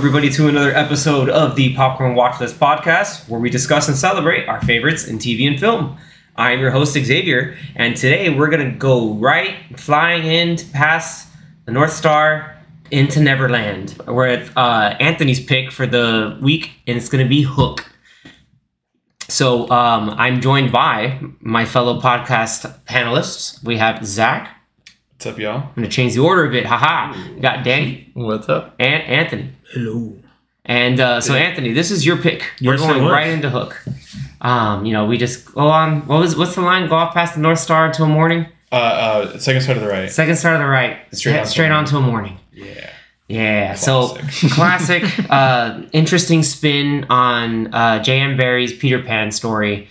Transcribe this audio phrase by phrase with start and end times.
[0.00, 4.48] Everybody, to another episode of the Popcorn Watch List podcast, where we discuss and celebrate
[4.48, 5.98] our favorites in TV and film.
[6.36, 11.28] I am your host, Xavier, and today we're going to go right, flying in past
[11.66, 12.56] the North Star
[12.90, 13.94] into Neverland.
[14.06, 17.84] We're at uh, Anthony's pick for the week, and it's going to be Hook.
[19.28, 23.62] So um, I'm joined by my fellow podcast panelists.
[23.62, 24.56] We have Zach.
[25.12, 25.56] What's up, y'all?
[25.58, 26.64] I'm going to change the order a bit.
[26.64, 27.12] Haha.
[27.34, 28.74] We got Danny What's up?
[28.78, 29.52] and Anthony.
[29.70, 30.12] Hello.
[30.64, 32.44] And uh, so, Anthony, this is your pick.
[32.62, 33.82] We're Yes, going right into Hook.
[34.40, 36.06] Um, you know, we just go on.
[36.06, 36.88] What was what's the line?
[36.88, 38.46] Go off past the North Star until morning.
[38.72, 40.10] Uh, uh, second side to the right.
[40.10, 40.98] Second star to the right.
[41.12, 42.38] Straight Head on straight till on till morning.
[42.52, 42.90] Yeah.
[43.28, 43.74] Yeah.
[43.76, 44.30] Classic.
[44.30, 48.36] So classic, uh, interesting spin on uh, J.M.
[48.36, 49.88] Barrie's Peter Pan story,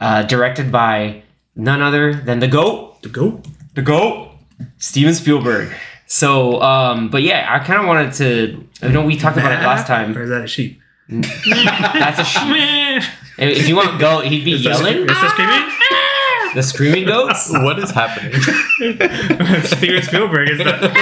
[0.00, 1.22] uh, directed by
[1.56, 3.46] none other than the goat, The goat.
[3.74, 4.30] the goat,
[4.78, 5.70] Steven Spielberg.
[6.06, 8.68] So, um, but yeah, I kind of wanted to.
[8.82, 10.16] I know we talked about it last time.
[10.16, 10.80] Or is that a sheep?
[11.08, 13.02] That's a sheep.
[13.38, 14.98] If you want goat, he'd be Is yelling.
[14.98, 17.48] is that The screaming goats.
[17.50, 18.34] What is happening?
[19.64, 20.92] Steven Spielberg is the.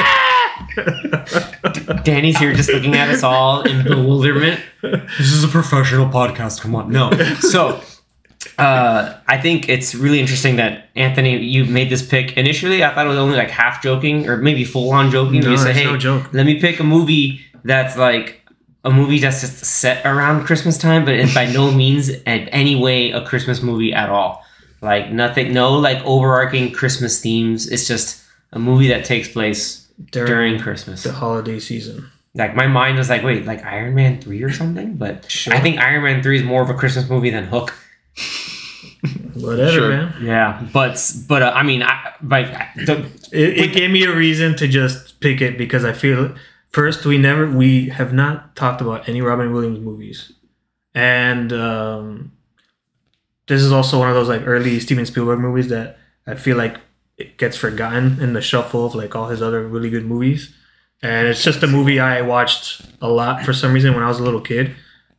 [2.05, 4.61] Danny's here just looking at us all in bewilderment.
[4.81, 6.61] This is a professional podcast.
[6.61, 6.93] Come on.
[6.93, 7.11] No.
[7.41, 7.81] So,
[8.59, 12.37] uh, I think it's really interesting that Anthony, you made this pick.
[12.37, 15.41] Initially, I thought it was only like half joking or maybe full on joking.
[15.41, 16.33] No, you say, it's hey, no joke.
[16.33, 18.41] let me pick a movie that's like
[18.85, 22.77] a movie that's just set around Christmas time, but it's by no means in any
[22.77, 24.45] way a Christmas movie at all.
[24.83, 27.69] Like nothing, no like overarching Christmas themes.
[27.69, 28.23] It's just
[28.53, 31.03] a movie that takes place During, during Christmas.
[31.03, 32.11] the holiday season.
[32.35, 34.95] Like my mind was like, wait, like Iron Man three or something.
[34.97, 35.53] But Sure.
[35.53, 37.75] I think Iron Man three is more of a Christmas movie than Hook.
[39.35, 39.89] Whatever, Sure.
[39.89, 40.15] man.
[40.23, 44.57] Yeah, but but uh, I mean, I like the, It, it gave me a reason
[44.57, 46.35] to just pick it because I feel
[46.71, 50.33] first we never we have not talked about any Robin Williams movies,
[50.95, 52.33] and um,
[53.47, 56.81] this is also one of those like early Steven Spielberg movies that I feel like
[57.17, 60.55] it gets forgotten in the shuffle of like all his other really good movies,
[61.03, 64.21] and it's just a movie I watched a lot for some reason when I was
[64.21, 64.75] a little kid.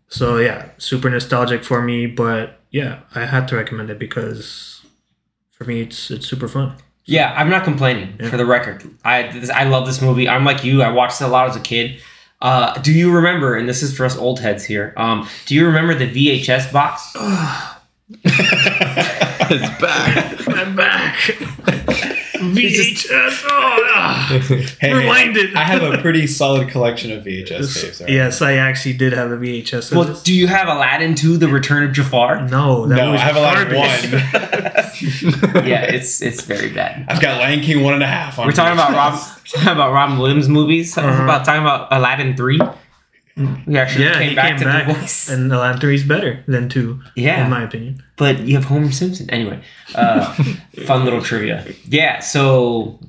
[0.08, 4.86] So yeah, super nostalgic for me, but yeah, I had to recommend it because
[5.52, 6.76] for me it's it's super fun.
[7.12, 8.18] Yeah, I'm not complaining.
[8.30, 10.30] For the record, I this, I love this movie.
[10.30, 10.82] I'm like you.
[10.82, 12.02] I watched it a lot as a kid.
[12.42, 13.58] Uh, do you remember?
[13.58, 14.94] And this is for us old heads here.
[14.96, 17.12] Um, do you remember the VHS box?
[18.24, 20.48] it's back.
[20.48, 22.18] I'm back.
[22.42, 23.44] VHS.
[23.46, 24.76] Oh, ah.
[24.80, 25.56] hey, Rewind it.
[25.56, 28.02] I have a pretty solid collection of VHS tapes.
[28.02, 28.10] Right?
[28.10, 29.96] Yes, I actually did have a VHS.
[29.96, 32.48] Well, do you have Aladdin 2, The Return of Jafar?
[32.48, 33.74] No, that no, was I have garbage.
[33.74, 34.22] Aladdin 1.
[35.66, 37.06] yeah, it's it's very bad.
[37.08, 38.38] I've got Lion King one and a half.
[38.38, 40.98] We're talking about Rob talking about Robin Williams movies.
[40.98, 41.24] Uh-huh.
[41.24, 42.60] About talking about Aladdin 3.
[43.38, 45.30] We actually yeah, came he back came to the voice.
[45.30, 47.02] and the land three is better than two.
[47.16, 48.04] Yeah, in my opinion.
[48.18, 49.62] But you have Homer Simpson anyway.
[49.96, 50.34] Uh,
[50.86, 51.66] fun little trivia.
[51.88, 53.00] Yeah, so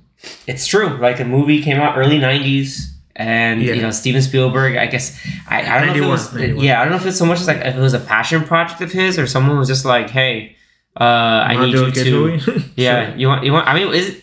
[0.47, 0.88] it's true.
[0.99, 3.75] Like a movie came out early '90s, and yeah.
[3.75, 4.77] you know Steven Spielberg.
[4.77, 5.19] I guess
[5.49, 6.62] I, I don't know if it was.
[6.62, 8.44] Yeah, I don't know if it's so much as like if it was a passion
[8.44, 10.56] project of his or someone was just like, hey.
[10.94, 11.04] Uh,
[11.49, 12.60] I need you to.
[12.77, 13.16] yeah, sure.
[13.16, 13.66] you want you want.
[13.66, 14.22] I mean, is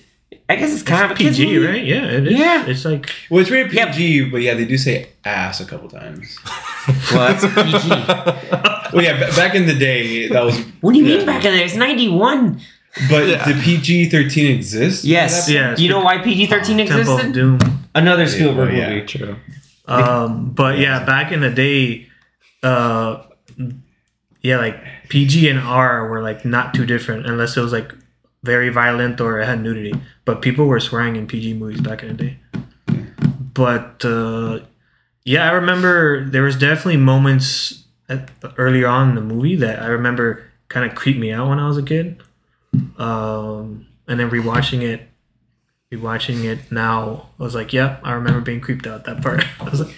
[0.50, 1.68] I guess it's kind of a PG, movie.
[1.68, 1.86] right?
[1.86, 2.40] Yeah, it is.
[2.40, 2.66] Yeah.
[2.66, 3.92] it's like Well, it's rated Yeah.
[3.92, 6.38] PG, but yeah, they do say ass a couple times.
[7.12, 7.90] Well, that's PG.
[8.94, 10.58] Well, yeah, ba- back in the day, that was.
[10.82, 11.66] What do you mean back in the there?
[11.66, 12.60] It's 91.
[13.08, 13.46] But Yeah.
[13.46, 15.04] did PG thirteen exist?
[15.06, 15.48] Yes.
[15.48, 17.06] At that Yeah, You know why PG 13 existed?
[17.06, 17.34] Temple of?
[17.34, 17.60] Doom.
[17.94, 18.90] Another Spielberg well, yeah.
[18.90, 19.06] movie.
[19.06, 19.36] True.
[19.88, 22.08] Um, but yeah, back in the day,
[22.64, 23.22] uh,
[24.42, 27.94] yeah, like PG and R were like not too different unless it was like
[28.44, 29.94] very violent or it had nudity.
[30.26, 32.40] But people were swearing in PG movies back in the day.
[33.54, 34.60] But uh,
[35.24, 39.88] yeah, I remember there was definitely moments at, earlier on in the movie that I
[39.88, 42.22] remember kind of creeped me out when I was a kid.
[42.98, 45.10] Um, and then rewatching it,
[45.92, 49.44] rewatching it now, I was like, yep, I remember being creeped out that part.
[49.60, 49.96] I was like,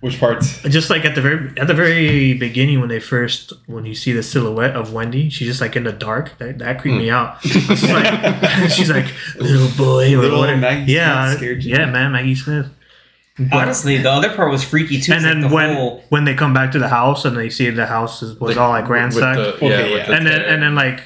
[0.00, 0.60] Which parts?
[0.64, 4.12] just like at the very at the very beginning when they first when you see
[4.12, 6.36] the silhouette of Wendy, she's just like in the dark.
[6.38, 7.14] That, that creeped me hmm.
[7.14, 7.38] out.
[7.42, 9.06] It's like, she's like
[9.38, 10.60] little boy or Little whatever.
[10.60, 11.74] Maggie yeah, scared you?
[11.74, 12.66] yeah, man, Maggie Smith.
[13.38, 15.12] But- Honestly, the other part was freaky too.
[15.12, 17.34] and It's like then the when whole- when they come back to the house and
[17.36, 20.12] they see the house is, was all like ransacked, With the, Okay, yeah, yeah.
[20.16, 21.02] and then and then like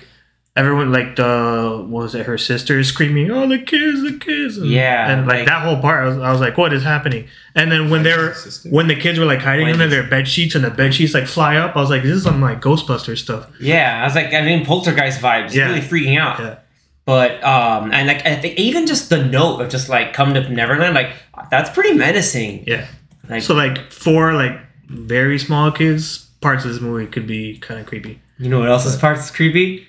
[0.58, 4.58] everyone like the what was it her sister is screaming oh the kids the kids
[4.58, 6.82] and, Yeah, and like, like- that whole part I was, I was like what is
[6.82, 8.34] happening and then when they were
[8.76, 11.26] when the kids were like hiding under their bed sheets and the bed sheets like
[11.26, 14.34] fly up I was like this is some like Ghostbuster stuff yeah, I was like,
[14.34, 15.54] I mean, poltergeist vibes.
[15.54, 15.66] Yeah.
[15.68, 16.38] Really freaking out.
[16.40, 16.58] yeah
[17.04, 20.40] But um, and like I think even just the note of just like come to
[20.48, 21.10] Neverland, like
[21.50, 22.64] that's pretty menacing.
[22.66, 22.86] yeah
[23.30, 24.56] Like, So like for like
[24.90, 28.20] very small kids, parts of this movie could be kind of creepy.
[28.38, 29.87] you know what else is parts creepy?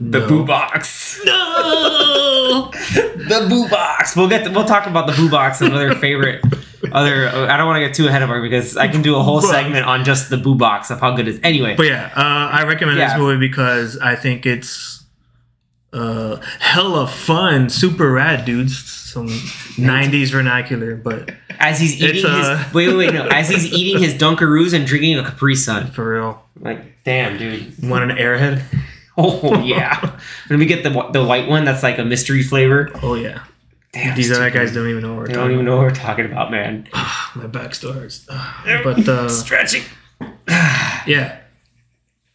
[0.00, 0.28] The No.
[0.28, 1.20] boo box.
[1.24, 2.70] No.
[2.94, 4.14] the boo box.
[4.16, 4.44] We'll get.
[4.44, 6.44] To, we'll talk about the boo box and other favorite.
[6.92, 7.28] Other.
[7.28, 9.40] I don't want to get too ahead of her because I can do a whole
[9.40, 11.40] But- segment on just the boo box of how good it is.
[11.42, 12.20] Anyway, But yeah, uh,
[12.56, 13.08] I recommend Yeah.
[13.08, 15.02] this movie because I think it's
[15.92, 18.78] uh, hella fun, super rad, dudes.
[19.08, 23.72] Some '90s vernacular, but as he's eating uh, his wait, wait, wait, no, as he's
[23.72, 25.90] eating his Dunkaroos and drinking a Capri Sun.
[25.92, 27.72] for real, Like, damn, dude.
[27.82, 28.62] want an airhead?
[29.20, 30.16] Oh yeah.
[30.48, 32.88] Let me get the the white one that's like a mystery flavor.
[33.02, 33.42] Oh yeah,
[33.92, 35.82] Damn, these other guys don't even know what we're They don't talking even know what
[35.82, 36.88] we're talking about, man.
[37.34, 38.26] My back still hurts.
[38.84, 39.82] But uh, Stretching.
[40.48, 41.38] yeah,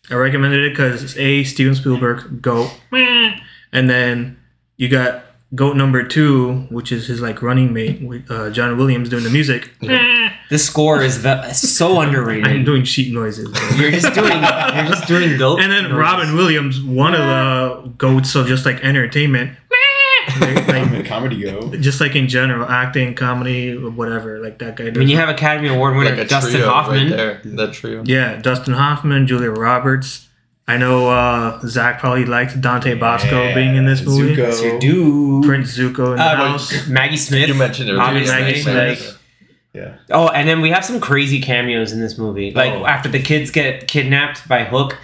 [0.09, 4.37] I recommended it because a Steven Spielberg goat, and then
[4.75, 5.23] you got
[5.55, 9.29] goat number two, which is his like running mate, with, uh, John Williams doing the
[9.29, 9.71] music.
[10.49, 12.47] This score is ve- so underrated.
[12.47, 13.49] I'm doing sheep noises.
[13.49, 13.69] bro.
[13.77, 15.59] You're just doing you're just doing goat.
[15.61, 15.97] And then noises.
[15.97, 19.57] Robin Williams, one of the goats of just like entertainment,
[20.39, 21.75] like, like, Comedy go.
[21.77, 24.39] just like in general, acting, comedy, whatever.
[24.39, 24.85] Like that guy.
[24.85, 24.99] I Does.
[24.99, 27.07] mean, you have Academy Award winner Like Dustin trio Hoffman.
[27.09, 27.41] right there.
[27.45, 28.03] That trio.
[28.05, 30.27] yeah, Dustin Hoffman, Julia Roberts.
[30.65, 34.33] I know uh, Zach probably liked Dante Basco being in this movie.
[34.33, 34.37] Zuko.
[34.37, 35.41] Yes, you do.
[35.43, 36.87] Prince Zuko in the Ah, house.
[36.87, 37.49] Maggie Smith.
[37.49, 37.97] You mentioned it.
[37.97, 39.12] Obviously, Maggie like- Smith.
[39.73, 39.95] Yeah.
[40.11, 42.51] Oh, and then we have some crazy cameos in this movie.
[42.51, 42.85] Like Oh.
[42.85, 44.97] after the kids get kidnapped by Hook,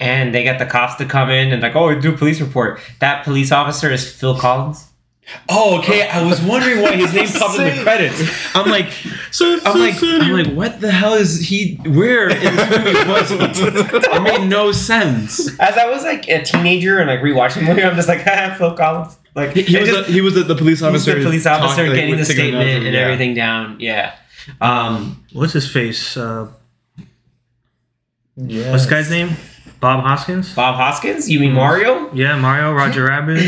[0.00, 2.80] and they get the cops to come in and like, oh, do a police report.
[3.00, 4.88] That police officer is Phil Collins.
[5.48, 6.06] Oh, okay.
[6.08, 8.20] I was wondering why his name popped in the credits.
[8.54, 8.90] I'm like,
[9.30, 11.76] So, I'm like, I'm like, what the hell is he?
[11.86, 13.36] Where in this movie was he?
[13.38, 15.58] It made no sense.
[15.58, 18.54] As I was like a teenager and like rewatching the movie, I'm just like, ah,
[18.58, 19.16] Phil Collins.
[19.34, 21.18] Like He, he was just- the, he was the, the police he was officer.
[21.18, 23.00] the police talk- officer like, getting the with taking notes statement and- and yeah.
[23.02, 23.76] everything down.
[23.80, 24.14] Yeah.
[24.60, 26.16] Um, what's his face?
[26.16, 26.48] Uh,
[28.36, 28.70] Yeah.
[28.72, 29.36] what's the guy's name?
[29.80, 30.54] Bob Hoskins.
[30.54, 31.28] Bob Hoskins.
[31.30, 32.10] You mean Mario?
[32.14, 33.38] Yeah, Mario, Roger Rabbit.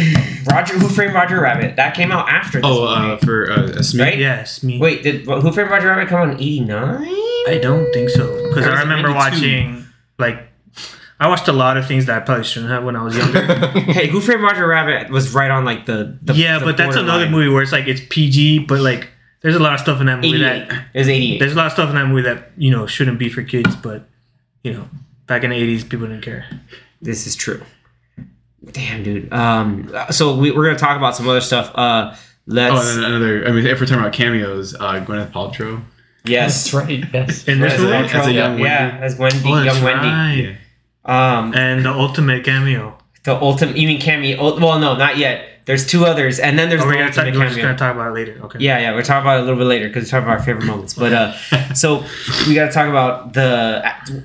[0.51, 0.75] Roger.
[0.79, 1.77] Who framed Roger Rabbit?
[1.77, 3.13] That came out after this Oh, movie.
[3.13, 4.07] uh, for uh, a Smith.
[4.09, 4.19] Right?
[4.19, 4.79] Yes, me.
[4.79, 7.07] Wait, did Who Framed Roger Rabbit come out in '89?
[7.49, 9.15] I don't think so because I remember 92?
[9.15, 9.85] watching
[10.19, 10.46] like
[11.19, 13.41] I watched a lot of things that I probably shouldn't have when I was younger.
[13.93, 16.95] Hey, Who Framed Roger Rabbit was right on like the, the yeah, the but that's
[16.97, 17.33] another borderline.
[17.33, 19.09] movie where it's like it's PG, but like
[19.41, 20.69] there's a lot of stuff in that movie 88.
[20.69, 21.39] that It 88.
[21.39, 23.75] there's a lot of stuff in that movie that you know shouldn't be for kids,
[23.77, 24.09] but
[24.63, 24.89] you know
[25.27, 26.45] back in the '80s people didn't care.
[27.01, 27.63] This is true.
[28.73, 29.33] Damn, dude.
[29.33, 31.71] Um, so we, we're gonna talk about some other stuff.
[31.75, 32.15] Uh,
[32.47, 32.75] let's.
[32.75, 33.47] Oh, and another.
[33.47, 35.83] I mean, if we're talking about cameos, uh, Gwyneth Paltrow.
[36.25, 36.65] yes.
[36.71, 37.05] That's right.
[37.15, 37.47] Yes.
[37.47, 40.57] In this As a, As a young yeah, as Wendy, oh, that's young Wendy.
[41.07, 42.99] Um, And the ultimate cameo.
[43.25, 43.77] the ultimate.
[43.77, 44.59] You mean cameo?
[44.59, 45.49] Well, no, not yet.
[45.67, 47.95] There's two others, and then there's we the gonna talk, ultimate we're just gonna talk
[47.97, 48.41] about it later?
[48.45, 48.59] Okay.
[48.61, 50.45] Yeah, yeah, we're talking about it a little bit later because we're talking about our
[50.45, 50.95] favorite moments.
[50.95, 51.33] But uh,
[51.75, 52.05] so
[52.47, 53.83] we got to talk about the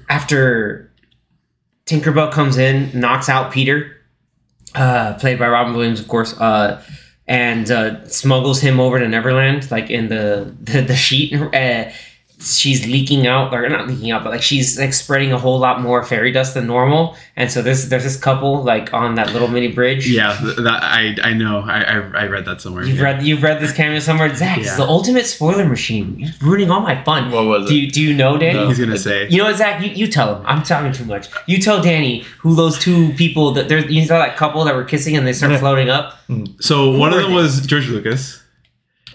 [0.07, 0.91] after
[1.87, 3.97] Tinkerbell comes in, knocks out Peter,
[4.75, 6.83] uh, played by Robin Williams, of course, uh,
[7.27, 11.33] and uh, smuggles him over to Neverland, like in the the, the sheet.
[11.33, 11.89] Uh,
[12.41, 15.81] she's leaking out, or not leaking out, but like she's like spreading a whole lot
[15.81, 17.15] more fairy dust than normal.
[17.35, 20.09] And so this there's this couple like on that little mini bridge.
[20.09, 21.59] Yeah, that I I know.
[21.59, 22.83] I I, I read that somewhere.
[22.83, 23.03] You've yeah.
[23.03, 24.59] read you've read this cameo somewhere, Zach.
[24.59, 26.19] It's the ultimate spoiler machine.
[26.19, 27.31] You're ruining all my fun.
[27.31, 27.77] What was do it?
[27.77, 28.59] you do you know, Danny?
[28.59, 28.67] No.
[28.67, 29.27] He's gonna say.
[29.29, 29.83] You know what, Zach?
[29.83, 30.45] You, you tell him.
[30.45, 31.29] I'm talking too much.
[31.47, 34.83] You tell Danny who those two people that there's you saw that couple that were
[34.83, 36.17] kissing and they start floating up.
[36.59, 37.35] So one of them they?
[37.35, 38.40] was George Lucas,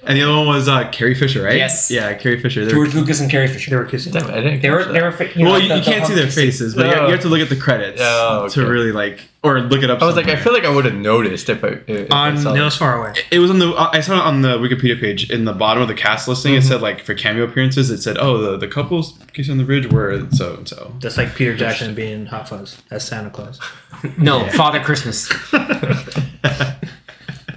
[0.06, 1.56] and the other one was uh, Carrie Fisher, right?
[1.56, 1.90] Yes.
[1.90, 2.64] Yeah, Carrie Fisher.
[2.64, 3.70] They were- George Lucas and Carrie Fisher.
[3.70, 4.12] They were kissing.
[4.12, 4.62] Damn, I didn't.
[4.62, 5.12] They were catch they were.
[5.12, 7.06] fi- You know, well, you, the- you can't see their faces, but you, Oh.
[7.06, 8.54] you have to look at the credits Oh, okay.
[8.54, 10.00] to really like, or look it up.
[10.02, 11.78] I was like, I feel like I would have noticed if I.
[11.86, 12.62] If I On- saw It it.
[12.64, 13.14] was far away.
[13.30, 13.72] It was on the.
[13.76, 16.54] I saw it on the Wikipedia page in the bottom of the cast listing.
[16.54, 19.64] It said like for cameo appearances, it said, "Oh, the the couples kissing on the
[19.64, 23.58] bridge were so and so." That's like Peter Jackson being Hot Fuzz as Santa Claus.
[24.18, 25.26] No, Father Christmas.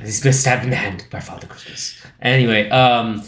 [0.01, 2.01] He's been stabbed in the hand by Father Christmas.
[2.21, 3.23] Anyway, um,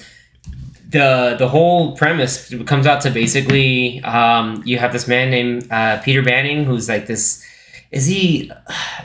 [0.89, 5.99] the the whole premise comes out to basically um, you have this man named uh,
[6.01, 7.45] Peter Banning who's like this.
[7.91, 8.49] Is he?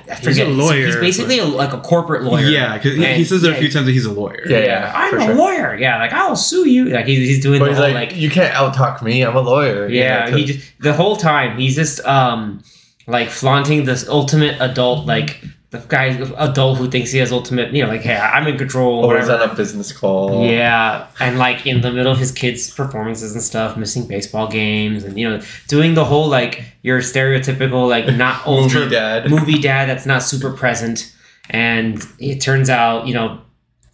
[0.09, 0.47] I forget.
[0.47, 2.47] a lawyer, He's basically a, like a corporate lawyer.
[2.47, 4.45] Yeah, because he, he And- says it a few times that he's a lawyer.
[4.49, 5.35] Yeah, Yeah, yeah, I'm a sure.
[5.35, 5.77] lawyer.
[5.77, 6.85] Yeah, like I'll sue you.
[6.91, 9.23] Like he's, he's doing But the he's whole like, like you can't out talk me.
[9.23, 9.89] I'm a lawyer.
[9.89, 12.63] you yeah, know, he just the whole time he's just um
[13.09, 16.07] like flaunting this ultimate adult like the guy
[16.39, 19.27] adult who thinks he has ultimate you know like hey I'm in control Or is
[19.29, 19.45] whatever.
[19.45, 20.47] on a business call.
[20.47, 25.03] yeah, and like in the middle of his kids' performances and stuff, missing baseball games,
[25.05, 29.31] and you know, doing the whole like your stereotypical like not Movie dad.
[29.31, 31.13] movie dad that's not super present.
[31.51, 33.41] And it turns out, you know,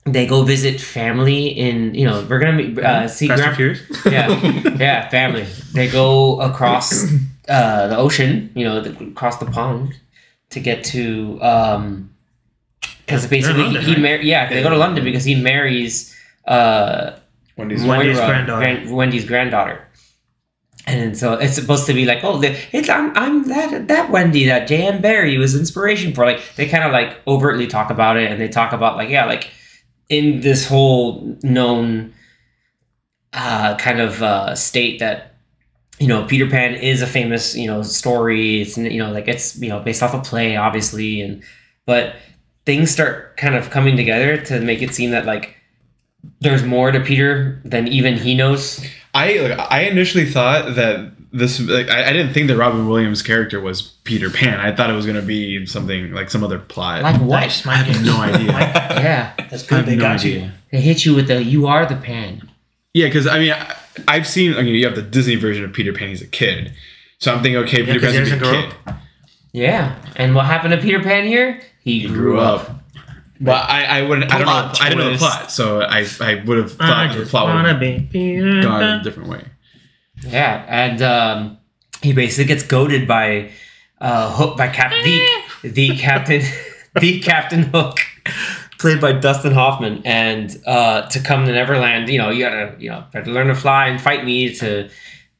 [0.04, 4.12] they go visit family in you know we're gonna meet, uh, see Fast grand- and
[4.12, 7.04] yeah yeah family they go across
[7.48, 9.94] uh, the ocean you know the, across the pond
[10.52, 12.14] to get to um
[13.06, 14.00] because basically London, he right?
[14.00, 16.14] mar- yeah they go to London because he marries
[16.46, 17.18] uh
[17.56, 18.60] Wendy's Wendy's Moira, granddaughter.
[18.60, 19.88] Gran- Wendy's granddaughter.
[20.86, 24.46] And so it's supposed to be like, oh, the, it's I'm, I'm that that Wendy
[24.46, 25.00] that J.M.
[25.00, 26.24] Barrie was inspiration for.
[26.24, 29.26] Like they kind of like overtly talk about it, and they talk about like yeah,
[29.26, 29.50] like
[30.08, 32.12] in this whole known
[33.32, 35.31] uh, kind of uh, state that
[36.02, 38.60] you know Peter Pan is a famous you know story.
[38.62, 41.42] It's you know like it's you know based off a play, obviously, and
[41.86, 42.14] but
[42.66, 45.56] things start kind of coming together to make it seem that like
[46.40, 48.84] there's more to Peter than even he knows.
[49.14, 53.22] I like, I initially thought that this like I, I didn't think that Robin Williams'
[53.22, 54.60] character was Peter Pan.
[54.60, 57.02] I thought it was gonna be something like some other plot.
[57.02, 57.40] Like what?
[57.40, 58.52] Nice, I have no idea.
[58.52, 59.76] Yeah, That's I good.
[59.76, 60.40] have They no got idea.
[60.44, 60.50] you.
[60.70, 62.48] they hit you with the "you are the pan."
[62.94, 63.76] Yeah, because I mean, I,
[64.08, 64.54] I've seen.
[64.54, 66.08] I mean, you have the Disney version of Peter Pan.
[66.08, 66.72] He's a kid,
[67.18, 68.94] so I'm thinking, okay, Peter 'cause Pan's he a doesn't big grow kid.
[69.52, 71.60] Yeah, and what happened to Peter Pan here?
[71.80, 72.70] He, He grew, up.
[73.40, 74.32] But I, I wouldn't.
[74.32, 74.52] I don't know.
[74.52, 77.46] Plot I didn't know the plot, so I, I would have I thought the plot
[77.54, 79.44] would have be Peter gone a different way.
[80.26, 81.58] Yeah, and um,
[82.02, 83.50] he basically gets goaded by
[84.00, 85.28] uh, Hook by Cap the
[85.68, 86.42] the captain
[87.00, 87.98] the Captain Hook,
[88.82, 92.10] played by Dustin Hoffman, and uh, to come to Neverland.
[92.10, 94.90] You know, you gotta you know try to learn to fly and fight me to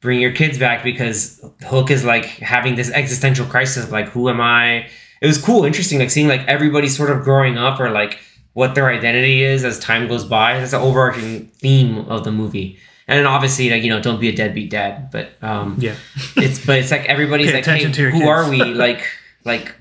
[0.01, 3.91] bring your kids back because Hook is like having this existential crisis.
[3.91, 4.87] Like, who am I?
[5.21, 8.19] It was cool, interesting, like seeing like everybody sort of growing up or like
[8.53, 10.59] what their identity is as time goes by.
[10.59, 12.77] That's the overarching theme of the movie.
[13.07, 15.11] And then obviously, like you know, don't be a deadbeat dad.
[15.11, 15.95] But um, Yeah.
[16.37, 18.29] it's but it's like everybody's like, hey, attention to your who kids.
[18.29, 18.73] are we?
[18.73, 19.05] Like,
[19.45, 19.75] like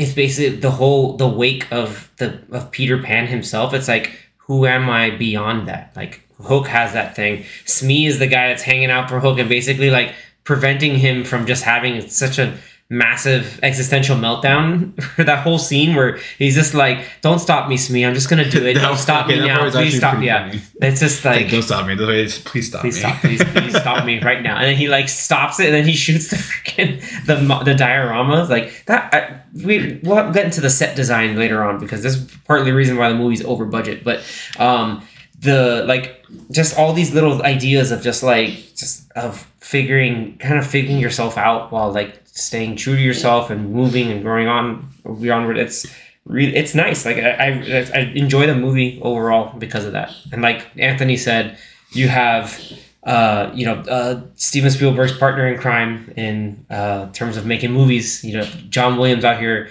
[0.00, 3.74] it's basically the whole the wake of the of Peter Pan himself.
[3.74, 5.92] It's like, who am I beyond that?
[5.94, 7.44] Like Hook has that thing.
[7.66, 10.14] Smee is the guy that's hanging out for Hook and basically like
[10.44, 12.56] preventing him from just having such a
[12.92, 18.04] massive existential meltdown for that whole scene where he's just like, "Don't stop me, Smee.
[18.04, 18.74] I'm just gonna do it.
[18.74, 19.70] Don't stop okay, me now.
[19.70, 20.62] Please stop." Yeah, funny.
[20.82, 21.96] it's just Like, like don't stop me.
[21.96, 23.00] Please, please stop please me.
[23.00, 25.84] stop please, please stop me right now and then he like stops it and then
[25.86, 30.70] he shoots the freaking the the dioramas like that I, we we'll get into the
[30.70, 34.02] set design later on because this is partly the reason why the movie's over budget
[34.04, 34.20] but
[34.58, 35.02] um
[35.40, 40.66] the like just all these little ideas of just like just of figuring kind of
[40.66, 44.88] figuring yourself out while like staying true to yourself and moving and growing on
[45.20, 45.86] beyond it's
[46.26, 50.42] really it's nice like I, I i enjoy the movie overall because of that and
[50.42, 51.58] like anthony said
[51.92, 52.60] you have
[53.02, 58.22] uh, you know uh, Steven Spielberg's partner in crime in uh, terms of making movies.
[58.22, 59.70] You know John Williams out here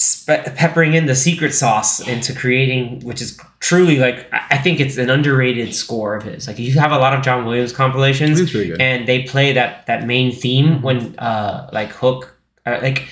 [0.00, 4.96] spe- peppering in the secret sauce into creating, which is truly like I think it's
[4.96, 6.46] an underrated score of his.
[6.48, 10.06] Like you have a lot of John Williams compilations, really and they play that that
[10.06, 12.34] main theme when uh, like Hook,
[12.66, 13.08] uh, like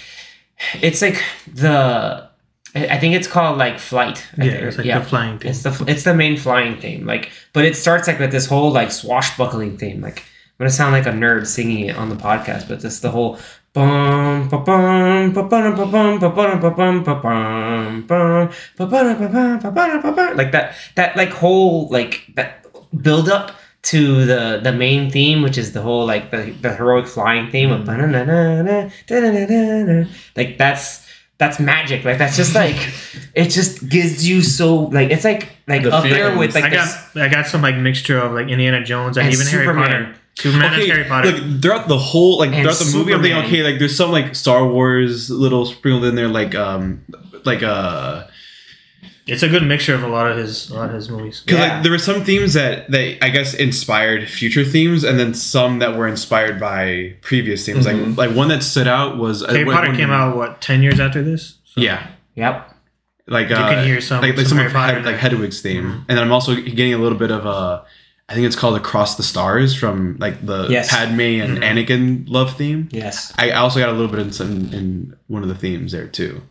[0.81, 2.27] it's like the.
[2.75, 4.25] I think it's called like flight.
[4.39, 4.63] I Yeah, think.
[4.65, 5.51] it's like the flying thing.
[5.51, 8.71] It's the it's the main flying theme, like, but it starts like with this whole
[8.71, 10.01] like swashbuckling theme.
[10.03, 10.23] Like,
[10.59, 13.39] gonna sound like a nerd singing it on the podcast, but this the whole
[13.73, 18.49] bum bum ba bum bum bum bum bum bum bum bum bum
[20.15, 22.67] bum like that that like whole like that
[23.03, 27.07] build up to the the main theme, which is the whole like the, the heroic
[27.07, 27.87] flying theme of
[30.37, 31.07] like that's
[31.39, 32.05] that's magic.
[32.05, 32.77] Like that's just like
[33.35, 36.71] it just gives you so like it's like like The up there with like I
[36.71, 39.65] this, got I got some like mixture of like Indiana Jones and, And even Harry
[40.39, 40.71] Superman.
[40.71, 40.81] Potter.
[40.81, 41.31] Superman and Harry Potter.
[41.33, 44.11] Look, throughout the whole like And throughout the movie, I'm thinking, okay, like there's some
[44.13, 47.05] like Star Wars little sprinkled in there, like um,
[47.45, 48.25] like uh,
[49.27, 51.43] it's a good mixture of a lot of his a lot of his movies.
[51.45, 51.75] because Yeah.
[51.75, 55.81] like there were some themes that that I guess inspired future themes, and then some
[55.81, 57.87] that were inspired by previous themes.
[57.87, 58.17] Mhm.
[58.17, 60.61] Like like one that stood out was uh, Harry when- Potter when- came out what
[60.61, 61.59] ten years after this.
[61.65, 62.75] So Yeah, Yep.
[63.27, 65.17] like You uh, can hear some- like, like some some, of Harry Potter Hed- like.
[65.17, 67.85] Hedwig's theme, and then I'm also getting a little bit of a.
[68.29, 70.91] I think it's called Across the Stars from like the Yes.
[70.91, 72.89] Padme and Anakin love theme.
[72.93, 73.33] Yes.
[73.39, 76.43] I also got a little bit in some in one of the themes there too,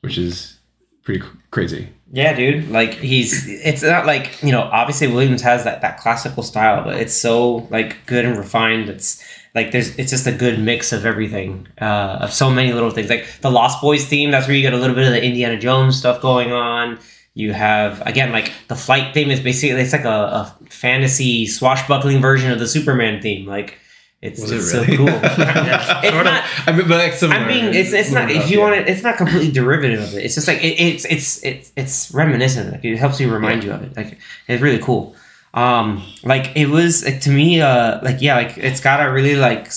[0.00, 0.58] which is
[1.02, 1.88] pretty cr- crazy.
[2.14, 2.70] Yeah, dude.
[2.70, 6.96] Like he's it's not like, you know, obviously Williams has that that classical style, but
[6.96, 8.88] it's so like good and refined.
[8.88, 9.22] It's
[9.54, 11.68] like there's it's just a good mix of everything.
[11.80, 13.10] Uh of so many little things.
[13.10, 15.58] Like the Lost Boys theme, that's where you get a little bit of the Indiana
[15.58, 16.98] Jones stuff going on.
[17.34, 22.20] You have again like the flight theme is basically it's like a, a fantasy swashbuckling
[22.20, 23.46] version of the Superman theme.
[23.46, 23.78] Like
[24.20, 24.96] It's, Was it's it really?
[24.96, 25.08] so cool.
[25.22, 26.32] it's Sort of.
[26.32, 26.44] not.
[26.66, 27.40] I mean, but like similar.
[27.40, 28.30] I mean, it's it's not.
[28.30, 30.24] If you want it, it's not completely derivative of it.
[30.24, 32.70] It's just like it, it's it's it's it's reminiscent.
[32.72, 33.96] Like it helps you remind you of it.
[33.96, 35.16] Like it's really cool.
[35.54, 37.60] Um, like it was like, to me.
[37.62, 39.70] Uh, like yeah, like it's got a really like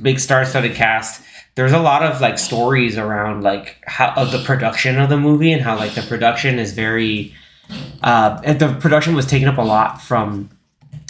[0.00, 1.22] big star-studded cast.
[1.60, 5.52] There's a lot of like stories around like how of the production of the movie
[5.52, 7.34] and how like the production is very.
[8.02, 10.48] Uh, and the production was taken up a lot from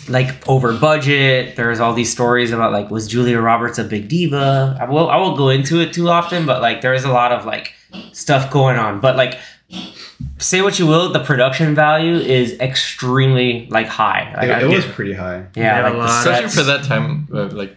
[0.09, 1.55] like over budget.
[1.55, 4.77] There's all these stories about like was Julia Roberts a big diva?
[4.81, 7.31] I will I won't go into it too often, but like there is a lot
[7.31, 7.75] of like
[8.11, 8.99] stuff going on.
[8.99, 9.39] But like
[10.39, 14.35] say what you will, the production value is extremely like high.
[14.37, 15.47] Like, It, I it was pretty high.
[15.55, 16.27] yeah, Yeah, like a lot.
[16.27, 17.77] Especially for that time, of, like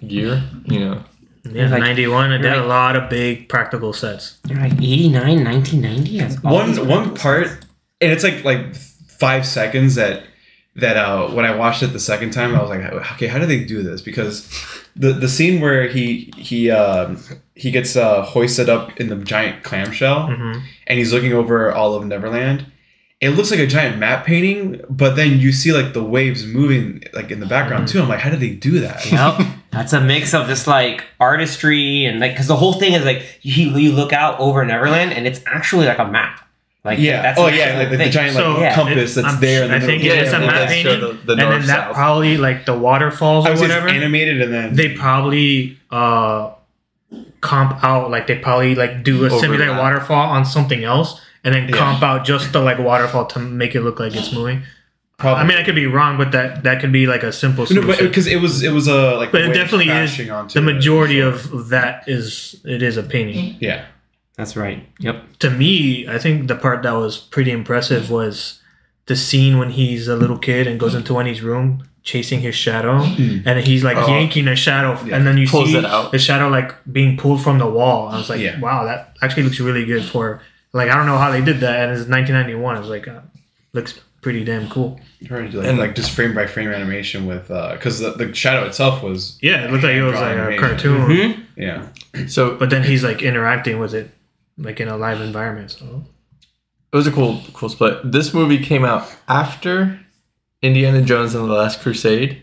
[0.00, 1.04] year, you know.
[1.44, 2.32] Yeah, Like- 91.
[2.32, 4.38] I did like- a lot of big practical sets.
[4.44, 6.18] They're like 89, 1990.
[6.18, 7.66] That's One one part, sets.
[8.00, 10.22] and it's like like five seconds that
[10.76, 12.80] that uh when I watched it the second time, I was like,
[13.12, 14.00] okay, how do they do this?
[14.02, 14.48] Because
[14.96, 17.18] the the scene where he he um
[17.54, 21.94] he gets uh hoisted up in the giant clamshell hmm and he's looking over all
[21.94, 22.66] of Neverland.
[23.20, 27.02] It looks like a giant map painting, but then you see like the waves moving
[27.12, 28.00] like in the background too.
[28.00, 29.10] I'm like, how did they do that?
[29.10, 29.46] Yep.
[29.70, 33.38] That's a mix of just like artistry and like because the whole thing is like
[33.42, 36.46] you, you look out over Neverland and it's actually like a map.
[36.84, 37.22] Like Yeah.
[37.22, 39.62] That's oh an yeah, like, like the giant like So, compass it- that's I'm there.
[39.64, 40.18] in sh- the I think middle.
[40.18, 41.94] it is Yeah, a map does painting, the- the and then north, that south.
[41.94, 43.88] probably like the waterfalls I or was just whatever.
[43.88, 46.50] animated and then they probably uh
[47.40, 51.68] comp out like they probably like do a simulate waterfall on something else and then
[51.68, 51.76] Yeah.
[51.76, 54.62] comp out just the like waterfall to make it look like it's moving.
[55.20, 55.44] Probably.
[55.44, 57.86] I mean, I could be wrong, but that that could be like a simple No,
[57.86, 60.68] but because it was it was a like but it definitely is crashing onto the
[60.68, 60.74] it.
[60.74, 63.56] majority of that is it is a painting.
[63.60, 63.84] yeah
[64.36, 64.88] That's right.
[65.00, 65.16] Yep.
[65.40, 68.60] To me, I think the part that was pretty impressive was
[69.06, 72.96] the scene when he's a little kid and goes into Wendy's room chasing his shadow
[73.44, 74.06] and he's like Oh.
[74.08, 75.16] yanking a shadow Yeah.
[75.16, 76.12] and then you Pulls see it out.
[76.12, 78.08] the shadow like being pulled from the wall.
[78.08, 78.58] I was like, Yeah.
[78.58, 80.40] wow, that actually looks really good for
[80.72, 82.76] like I don't know how they did that and it's 1991.
[82.76, 83.20] I was like, uh,
[83.74, 85.00] looks pretty damn cool.
[85.24, 88.34] Trying do, like, And- like just frame by frame animation with uh because the, the
[88.34, 91.40] shadow itself was Yeah, it looked like it was like a Hand-drawn cartoon, Mhm.
[91.56, 94.10] yeah So but then he's like interacting with it
[94.58, 95.70] like in a live environment.
[95.72, 96.04] So
[96.92, 98.10] it was a cool cool split.
[98.12, 100.00] This movie came out after
[100.62, 102.42] Indiana Jones and the Last Crusade,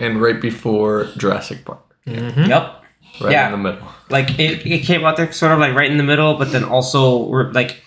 [0.00, 2.48] and right before Jurassic Park, mhm.
[2.48, 2.82] Yep.
[3.20, 3.46] right Yeah.
[3.46, 3.86] in the middle.
[4.10, 6.64] Like it, it came out there sort of like right in the middle, but then
[6.64, 7.16] also
[7.52, 7.82] like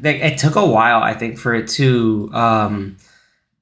[0.00, 2.96] they- it took a while I think for it to um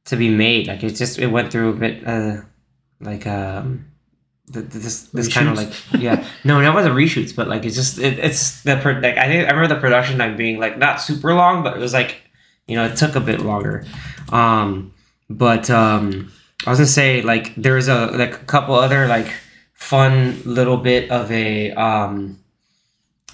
[0.06, 0.66] to be made.
[0.68, 2.36] Like it just it went through a bit uh
[3.00, 3.86] like um
[4.52, 5.72] th- th- this this kind of like
[6.02, 6.24] yeah.
[6.44, 9.46] No that wasn't reshoots but like it's just it, it's the pro- like I think
[9.48, 12.22] I remember the production like being like not super long but it was like
[12.66, 13.84] you know it took a bit longer.
[14.30, 14.92] Um
[15.30, 16.32] but um
[16.66, 19.32] I was gonna say like there's a like a couple other like
[19.74, 22.38] fun little bit of a um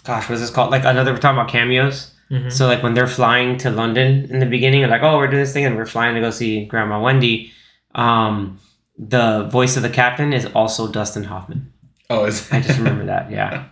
[0.04, 0.70] gosh what's this called?
[0.70, 2.52] Like another we're talking about cameos Mhm.
[2.52, 5.42] so like when they're flying to London in the beginning, they're like, "Oh, we're doing
[5.42, 7.52] this thing, and we're flying to go see Grandma Wendy."
[7.94, 8.58] Um,
[8.98, 11.70] the voice of the captain is also Dustin Hoffman.
[12.10, 13.30] oh it's I just remember that.
[13.30, 13.64] Yeah,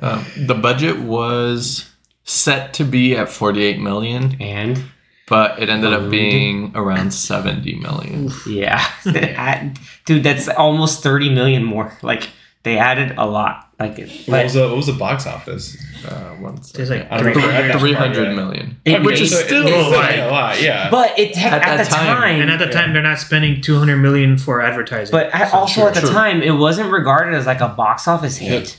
[0.00, 1.90] Um, the budget was
[2.24, 4.82] set to be at 48 million, and
[5.28, 8.30] but it ended up being around 70 million.
[8.48, 8.82] yeah,
[10.06, 11.92] dude, that's almost thirty million more.
[12.02, 12.30] Like
[12.62, 13.67] they added a lot.
[13.80, 16.10] Like, what was the what was the box office Uh,
[16.40, 16.76] one second.
[16.76, 18.34] There's like I don't remember at that Three part, hundred yeah.
[18.34, 21.52] million, It which is made- still it's still like a lot yeah but it At
[21.52, 22.16] at, that the time.
[22.16, 25.12] time, And at the time, they're not spending 200 million for advertising.
[25.12, 26.10] But I, So, also true, at the true.
[26.10, 28.78] time, it wasn't regarded as like a box office hit.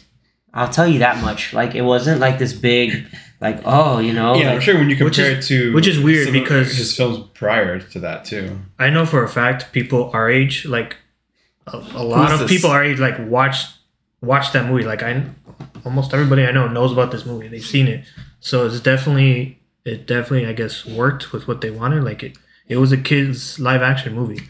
[0.53, 1.53] I'll tell you that much.
[1.53, 3.05] Like it wasn't like this big,
[3.39, 5.73] like oh, you know, yeah I'm like- sure when you Which compare is- it to
[5.73, 9.23] which is weird some of because- his films prior to that too I know for
[9.23, 10.97] a fact people our age, like
[11.67, 12.57] a, a lot Who's of this?
[12.57, 13.63] people our age, like watch
[14.21, 14.84] watch that movie.
[14.84, 15.23] Like I,
[15.86, 17.47] almost everybody I know knows about this movie.
[17.47, 18.05] They've seen it,
[18.39, 22.03] so it's definitely it definitely I guess worked with what they wanted.
[22.03, 24.49] Like it, it was a kids live action movie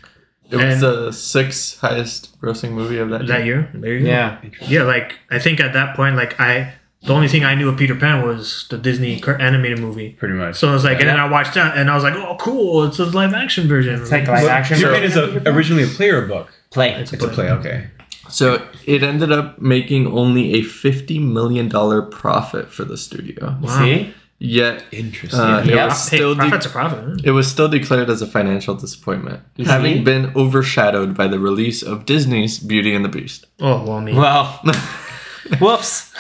[0.49, 3.69] it was And- the sixth highest grossing movie of that, that year.
[3.71, 3.71] year.
[3.73, 4.05] There you go.
[4.07, 4.37] yeah.
[4.67, 4.83] yeah.
[4.83, 7.95] Like I think at that point, like I, the only thing I knew of Peter
[7.95, 10.11] Pan was the Disney animated movie.
[10.13, 12.15] pretty much So I was like, and then I watched that, and I was like,
[12.15, 12.83] oh, cool!
[12.85, 14.01] It's a live action version.
[14.01, 14.77] It's like live action.
[14.77, 16.93] Peter Pan is a, originally a play or book play.
[16.93, 17.87] It's it's a play okay
[18.29, 23.57] So it ended up making only a fifty million dollar profit for the studio.
[23.61, 23.79] Wow.
[23.79, 25.87] See, Yet interesting uh, it Yeah.
[25.87, 26.99] was Hey, still de- profit's a profit.
[27.03, 27.15] huh?
[27.25, 29.65] it was still declared as a financial disappointment, see?
[29.65, 33.47] having been overshadowed by the release of Disney's Beauty and the Beast.
[33.59, 34.61] Oh well, I mean, well,
[35.59, 36.13] whoops.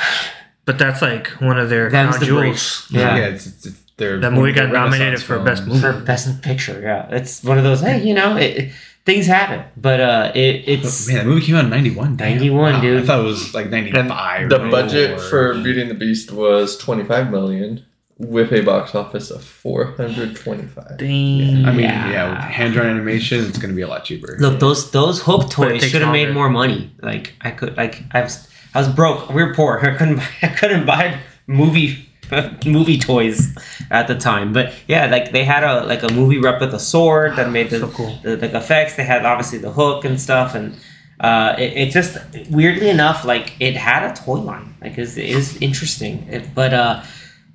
[0.65, 2.87] but that's like one of their Them's crown the jewels.
[2.89, 3.25] yeah, Yeah.
[3.27, 5.45] it's, it's, it's their That movie got nominated for film.
[5.45, 5.79] best movie.
[5.79, 7.81] For best picture, yeah, it's one of those.
[7.81, 8.71] Hey, you know, it,
[9.05, 9.63] things happen.
[9.77, 12.15] But uh, it, it's Man, that movie came out in '91.
[12.17, 13.03] 91, dude.
[13.03, 14.49] I thought it was like And '95.
[14.49, 17.85] the budget for Beauty and the Beast was 25 million
[18.17, 20.97] with a box office of 425.
[20.97, 21.65] Dang.
[21.65, 22.11] I mean, Yeah.
[22.11, 24.35] yeah, with hand-drawn animation, it's gonna be a lot cheaper.
[24.39, 26.91] look those those hook toys should have made more money.
[27.01, 29.29] Like I could like I was I was broke.
[29.29, 29.79] We were poor.
[29.83, 32.08] I couldn't buy, I couldn't buy movie
[32.65, 33.55] movie toys
[33.91, 34.53] at the time.
[34.53, 37.69] But yeah, like they had a like a movie rep with a sword that made
[37.71, 38.19] the So cool.
[38.23, 38.95] the, the effects.
[38.95, 40.75] They had obviously the hook and stuff, and
[41.19, 42.17] uh, it, it just
[42.49, 44.75] weirdly enough, like it had a toy line.
[44.81, 47.03] Like it was, it was interesting, It- but uh,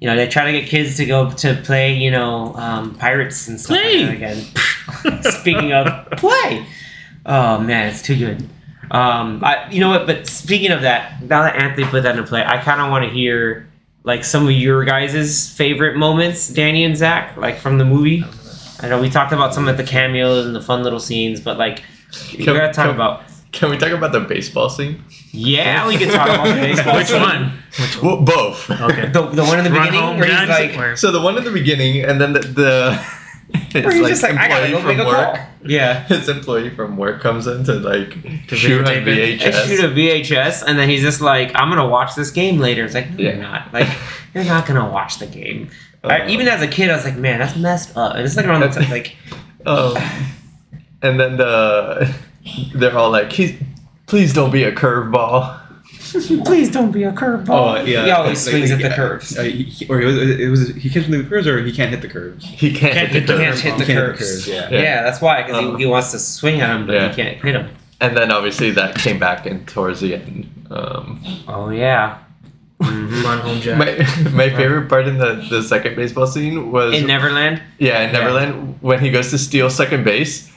[0.00, 3.48] you know they try to get kids to go to play, you know, um, pirates
[3.48, 4.06] and stuff Play!
[4.06, 5.22] like that again.
[5.40, 6.66] Speaking of play,
[7.24, 8.48] oh man, it's too good.
[8.90, 10.06] Um, I, you know what?
[10.06, 13.04] But speaking of that, now that Anthony put that into play, I kind of want
[13.06, 13.66] to hear
[14.04, 18.22] like some of your guys' favorite moments, Danny and Zach, like from the movie.
[18.80, 21.58] I know we talked about some of the cameos and the fun little scenes, but
[21.58, 21.82] like
[22.32, 23.22] we Can- gotta talk can- about.
[23.52, 25.04] Can we talk about the baseball scene?
[25.30, 26.96] Yeah, we can talk about the baseball.
[26.96, 27.20] Which scene.
[27.22, 27.52] one?
[28.02, 28.68] Well, both.
[28.68, 29.06] Okay.
[29.10, 31.44] The, the one in the Run beginning home, where he's like, So the one in
[31.44, 33.06] the beginning, and then the, the
[33.72, 35.34] his where like, just like, I gotta employee go make a from work.
[35.36, 35.46] call.
[35.66, 36.02] Yeah.
[36.08, 38.10] His employee from work comes in to like
[38.48, 39.42] To shoot on videotape it?
[39.42, 39.66] I VHS.
[39.66, 42.94] shoot a VHS, and then he's just like, "I'm gonna watch this game later." It's
[42.94, 43.72] like, no, you're not.
[43.72, 43.88] Like,
[44.34, 45.70] you're not gonna watch the game.
[46.02, 48.36] I, Uh, even as a kid, I was like, "Man, that's messed up." And it's
[48.36, 49.16] like around the time, like,
[49.66, 49.96] Um,
[51.02, 52.14] and then the
[52.74, 53.54] they're all like, "He's
[54.06, 55.60] please don't be a curveball."
[56.44, 58.96] "Please don't be a curveball." Oh yeah, he always Like- swings like, at the yeah,
[58.96, 59.38] curves.
[59.38, 61.90] uh, he- or it was, it was he can't swing the curves, or he can't
[61.90, 62.44] hit the curves.
[62.44, 64.18] He can't, Can't hit hit the the can't hit the Can't hit the curves.
[64.20, 64.68] curves, yeah.
[64.70, 65.02] yeah, Yeah.
[65.02, 67.08] that's why because Uh, he, he wants to swing at him, but Yeah.
[67.08, 67.68] he can't hit him.
[68.00, 70.48] And then obviously that came back in towards the end.
[70.70, 72.18] Um, Oh yeah.
[72.82, 73.22] Mhm.
[73.24, 73.78] Run home, Jack.
[73.78, 73.92] my
[74.32, 78.76] my favorite part in the, the second baseball scene was In Neverland, yeah in Neverland
[78.82, 80.50] when he goes to steal second base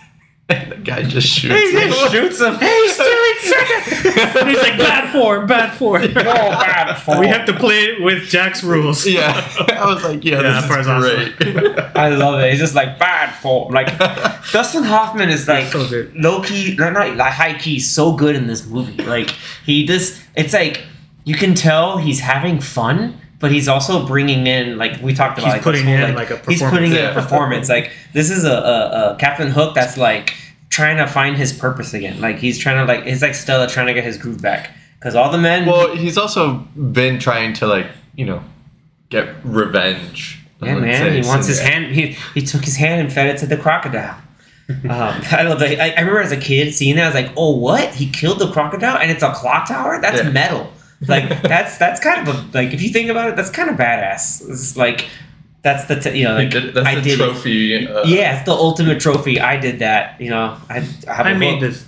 [0.50, 1.54] and the guy just shoots.
[1.54, 1.60] Him.
[1.60, 1.90] He him.
[1.90, 2.56] just shoots him.
[2.56, 4.48] Hey, stealing second.
[4.48, 6.02] He's like bad form, bad form.
[6.14, 7.20] No bad form.
[7.20, 9.06] We have to play it with Jack's rules.
[9.06, 9.32] Yeah,
[9.70, 11.36] I was like, yeah, Yeah, this part's is awesome.
[11.38, 11.80] great.
[11.96, 12.50] I love it.
[12.52, 13.74] He's just like bad form.
[13.74, 13.88] Like
[14.52, 16.16] Dustin Hoffman is like so good.
[16.16, 19.04] low key, not, not like high key, so good in this movie.
[19.04, 19.30] Like
[19.66, 20.84] he just, it's like
[21.26, 25.46] you can tell he's having fun, but he's also bringing in like we talked about.
[25.48, 26.60] He's like, putting whole, in, like, a performance.
[26.62, 27.70] he's putting in a performance.
[27.70, 30.34] Like this is a, a, a Captain Hook that's like
[30.70, 32.20] trying to find his purpose again.
[32.22, 35.16] Like he's trying to like it's like Stella trying to get his groove back because
[35.16, 35.66] all the men.
[35.66, 38.42] well, he's also been trying to like you know
[39.10, 40.40] get revenge.
[40.62, 40.98] I Yeah, man.
[41.12, 41.94] say, He wants his since- hand.
[41.94, 44.20] He, he took his hand and fed it to the crocodile.
[44.70, 45.80] um, I love that.
[45.80, 47.04] I, I remember as a kid seeing that.
[47.04, 47.94] I was like, "Oh, what?
[47.94, 50.02] He killed the crocodile, and it's a clock tower.
[50.02, 50.30] That's Yeah.
[50.32, 50.74] metal.
[51.06, 53.76] Like that's that's kind of a like if you think about it, that's kind of
[53.76, 54.48] badass.
[54.50, 55.08] It's like
[55.62, 57.88] that's the t- you know like did- that's I the did trophy.
[57.88, 59.40] Uh, Yeah, it's the ultimate trophy.
[59.40, 60.20] I did that.
[60.20, 61.72] You know, I, I have I a made hook.
[61.72, 61.86] this.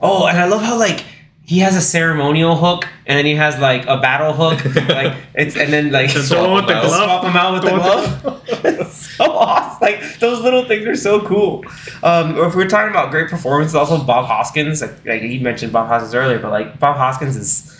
[0.00, 1.04] Oh, and I love how like
[1.46, 5.56] he has a ceremonial hook, and then he has like a battle hook, like it's
[5.56, 6.84] and then like The Swap one with the them out.
[6.84, 7.04] glove.
[7.08, 8.80] swap them out with the The glove.
[8.82, 9.78] it's so awesome.
[9.80, 11.64] Like those little things are so cool.
[12.02, 14.82] Um, or if we're talking about great performances, also Bob Hoskins.
[14.82, 17.70] Like, like he mentioned Bob Hoskins earlier, but like Bob Hoskins is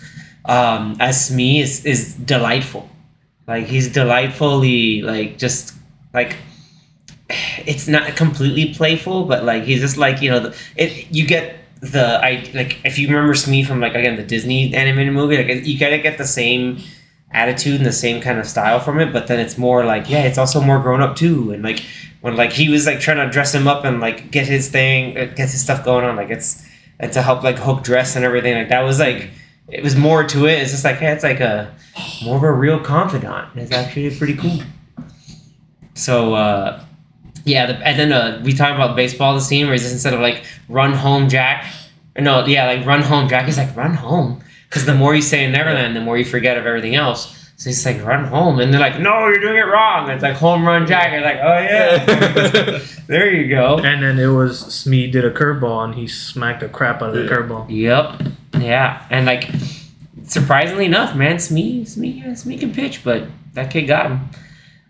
[0.44, 2.88] um, as me is is delightful.
[3.46, 5.74] Like he's delightfully like just
[6.12, 6.36] like
[7.28, 11.06] it's not completely playful, but like he's just like you know the, it.
[11.10, 15.12] You get the I like if you remember Smee from like again the Disney animated
[15.12, 16.78] movie, like you gotta get the same
[17.30, 20.24] attitude and the same kind of style from it, but then it's more like yeah,
[20.24, 21.80] it's also more grown up too, and like
[22.20, 25.16] when like he was like trying to dress him up and like get his thing,
[25.18, 26.66] uh, get his stuff going on, like it's
[27.00, 29.30] and to help like hook dress and everything, like that was like
[29.68, 30.60] it was more to it.
[30.60, 31.74] It's just like hey, it's like a
[32.24, 33.48] more of a real confidant.
[33.56, 34.60] It's actually pretty cool.
[35.94, 36.84] So uh
[37.44, 39.34] yeah, the, and then uh, we talk about baseball.
[39.34, 41.66] The scene where just instead of like "run home, Jack,"
[42.16, 45.22] or no, yeah, like "run home, Jack." He's like "run home," because the more you
[45.22, 47.52] say Neverland, the more you forget of everything else.
[47.56, 50.22] So he's like "run home," and they're like, "No, you're doing it wrong." And it's
[50.22, 54.60] like "home run, Jack." You're like, "Oh yeah, there you go." And then it was
[54.60, 57.66] Smee did a curveball and he smacked the crap out of the curveball.
[57.68, 58.22] Yep,
[58.64, 59.50] yeah, and like
[60.24, 63.24] surprisingly enough, man, Smee, Smee, Smee can pitch, but
[63.54, 64.20] that kid got him.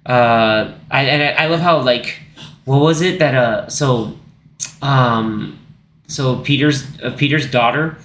[0.07, 2.21] Uh, I and I, I love how like
[2.65, 4.17] what was it that uh so
[4.83, 5.59] um
[6.07, 7.97] so Peter's uh, Peter's daughter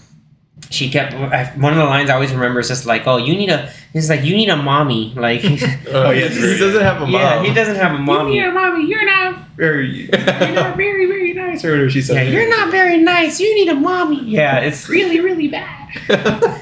[0.70, 3.50] she kept one of the lines I always remember is just like oh you need
[3.50, 5.42] a it's like you need a mommy like
[5.88, 7.12] Oh yeah, yeah, he doesn't have a mom.
[7.12, 8.86] yeah he doesn't have a mommy mommy.
[8.88, 12.16] You're not very, you're not very, very nice, or whatever she said.
[12.16, 15.90] yeah you're not very nice you need a mommy yeah it's really really bad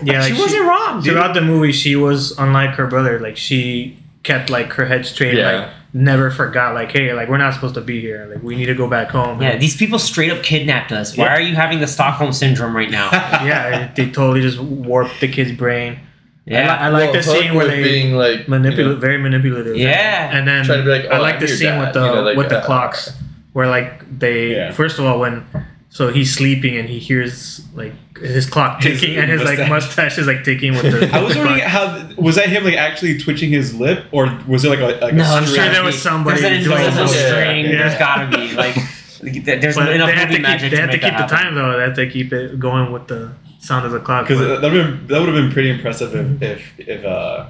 [0.03, 1.13] Yeah, like she wasn't wrong dude.
[1.13, 3.19] throughout the movie she was unlike her brother.
[3.19, 5.51] Like she kept like her head straight, Yeah.
[5.51, 6.73] like never forgot.
[6.73, 8.25] Like, hey, like we're not supposed to be here.
[8.33, 9.41] Like we need to go back home.
[9.41, 11.17] Yeah, these people straight up kidnapped us.
[11.17, 11.33] Why Yeah.
[11.35, 13.09] are you having the Stockholm syndrome right now?
[13.11, 15.99] yeah, they totally just warped the kid's brain.
[16.47, 16.73] Yeah.
[16.73, 19.17] I, li- I like the Hook scene where they being like manipulate, you know, very
[19.17, 19.75] manipulative.
[19.77, 20.35] Yeah.
[20.35, 22.05] and then Trying to be like, I "Oh, like I'm the scene dad," with the
[22.05, 23.11] you know, like, with the uh, clocks,
[23.53, 24.71] where like they Yeah.
[24.71, 25.45] first of all when
[25.89, 29.69] so he's sleeping and he hears like his clock His ticking and his like mustache.
[29.69, 31.09] mustache is like ticking with the.
[31.13, 34.69] I was wondering how was that him like actually twitching his lip or was it
[34.69, 37.65] like a like No, a I'm sure there was somebody There's an doing invisible string.
[37.65, 37.71] Yeah.
[37.77, 38.75] There's gotta be like.
[39.21, 41.25] There's But enough they have movie to keep, magic they have to make keep the
[41.35, 41.75] time though.
[41.75, 43.31] They have to keep it going with the
[43.67, 44.27] sound of the clock.
[44.27, 47.49] Because but- that would have that would have been pretty impressive if if if uh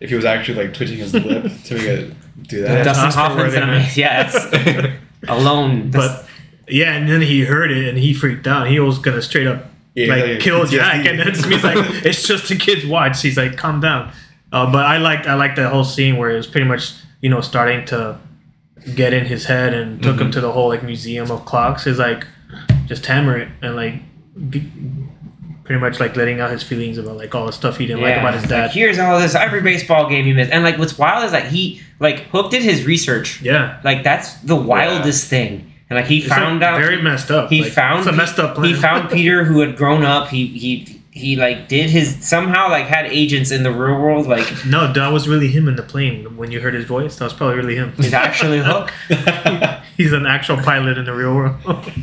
[0.00, 2.14] if he was actually like twitching his lip to make it
[2.48, 2.84] do that.
[2.84, 4.00] Dustin Oscar Hoffman's an worthy.
[4.00, 4.94] Yeah, it's
[5.28, 5.90] alone.
[5.90, 6.26] But
[6.68, 8.68] yeah, and then he heard it and he freaked out.
[8.68, 10.70] He was gonna straight up Yeah, like like, kill PTSD.
[10.70, 14.12] Jack, and then Smith's like, "It's just a kid's watch." He's like, "Calm down."
[14.52, 17.28] Uh, but I liked I liked that whole scene where it was pretty much you
[17.28, 18.18] know starting to
[18.94, 20.24] get in his head and took Mm-hmm.
[20.26, 21.86] him to the whole like museum of clocks.
[21.86, 22.24] Is like
[22.86, 23.94] just hammer it and like.
[25.70, 28.16] Pretty much like letting out his feelings about like all the stuff he didn't like
[28.16, 28.70] about his Like, dad.
[28.72, 31.80] here's all this every baseball game he missed, and like what's wild is that he
[32.00, 33.40] like Hook did his research.
[33.40, 37.30] yeah, Like that's the wildest thing, and like he It's, like, found out very messed
[37.30, 37.50] up.
[37.50, 38.66] he Like, found it's a messed up plan.
[38.66, 40.26] He found Peter who had grown up.
[40.26, 44.26] He he he like did his somehow like had agents in the real world.
[44.26, 47.14] Like no, that was really him in the plane when you heard his voice.
[47.18, 47.92] That was probably really him.
[47.96, 48.90] he's actually Hook.
[49.96, 51.54] He's an actual pilot in the real world.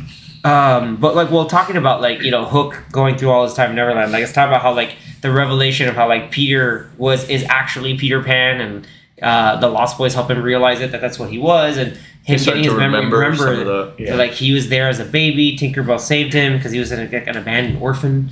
[0.48, 3.70] Um, but like, well, talking about like you know Hook going through all his time
[3.70, 7.28] in Neverland, like let's talk about how like the revelation of how like Peter was
[7.28, 8.86] is actually Peter Pan, and
[9.22, 12.38] uh, the Lost Boys help him realize it that that's what he was, and him
[12.38, 12.96] getting his memory.
[12.96, 14.10] remember Remember, some the- yeah.
[14.10, 15.56] that, like he was there as a baby.
[15.56, 18.30] Tinkerbell saved him because he was in a, like, an abandoned orphan.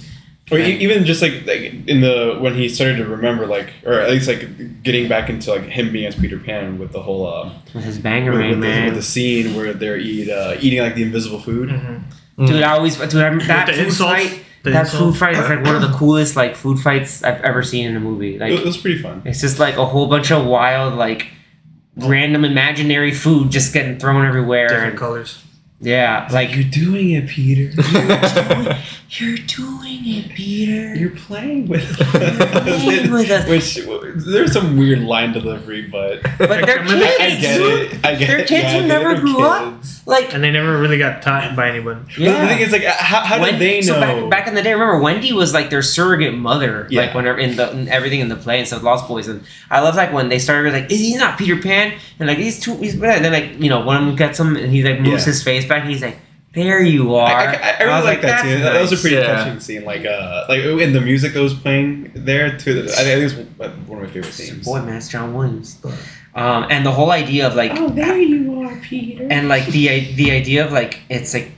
[0.51, 3.95] Or e- even just like, like in the when he started to remember like or
[3.95, 7.27] at least like getting back into like him being as Peter Pan with the whole
[7.27, 10.81] uh With his with, bangarang, with, the, with the scene where they're eat uh, eating
[10.81, 11.71] like the invisible food.
[12.39, 14.45] Dude, I always dude I, that the food insults, fight.
[14.63, 14.99] the that insults.
[15.05, 17.97] food fight is like one of the coolest like food fights I've ever seen in
[17.97, 18.39] a movie.
[18.39, 19.23] Like it was pretty fun.
[19.25, 21.27] It's just like a whole bunch of wild, like
[21.97, 24.69] random imaginary food just getting thrown everywhere.
[24.69, 25.43] Different And, colors.
[25.81, 27.71] Yeah, like You're doing it, Peter.
[29.11, 30.95] you're doing it, Peter.
[30.95, 32.11] You're playing with us.
[32.11, 33.49] playing with us.
[33.49, 37.21] Which there's some weird line delivery, but but they're kids.
[37.21, 38.07] I get it.
[38.07, 38.49] I get They're it.
[38.49, 39.75] kids Yeah, who never grew They're up.
[40.07, 40.23] Kids.
[40.25, 42.05] Like And they never really got taught by anyone.
[42.07, 43.95] But the thing is, like, how, how Wen- did they know?
[43.95, 47.03] So back, back in the day, remember Wendy was like their surrogate mother, Yeah.
[47.03, 49.81] like whenever in the in everything in the play and stuff, Lost Boys, and I
[49.81, 52.77] love like when they started like is he's not Peter Pan, and like he's too,
[52.77, 55.23] he's and then like you know one of them gets him and he like moves
[55.23, 55.33] Yeah.
[55.33, 56.19] his face back, and he's like,
[56.55, 57.29] there you are.
[57.29, 58.61] I, I, I really was like that "That's scene.
[58.63, 59.27] That, that was a pretty Yeah.
[59.27, 59.85] touching scene.
[59.85, 62.85] Like, uh, like in the music that was playing there too.
[62.85, 64.65] I think it was one of my favorite scenes.
[64.65, 65.77] Boy, man, it's John Williams.
[66.37, 69.27] Um, and the whole idea of like, Oh, there you are, Peter.
[69.31, 71.51] and like the the idea of like it's like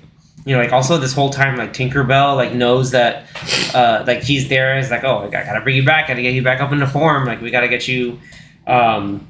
[0.46, 3.26] you know like also this whole time like Tinkerbell like knows that
[3.74, 6.42] uh like he's there is like oh I gotta bring you back gotta get you
[6.42, 8.18] back up into form like we gotta get you
[8.66, 9.26] um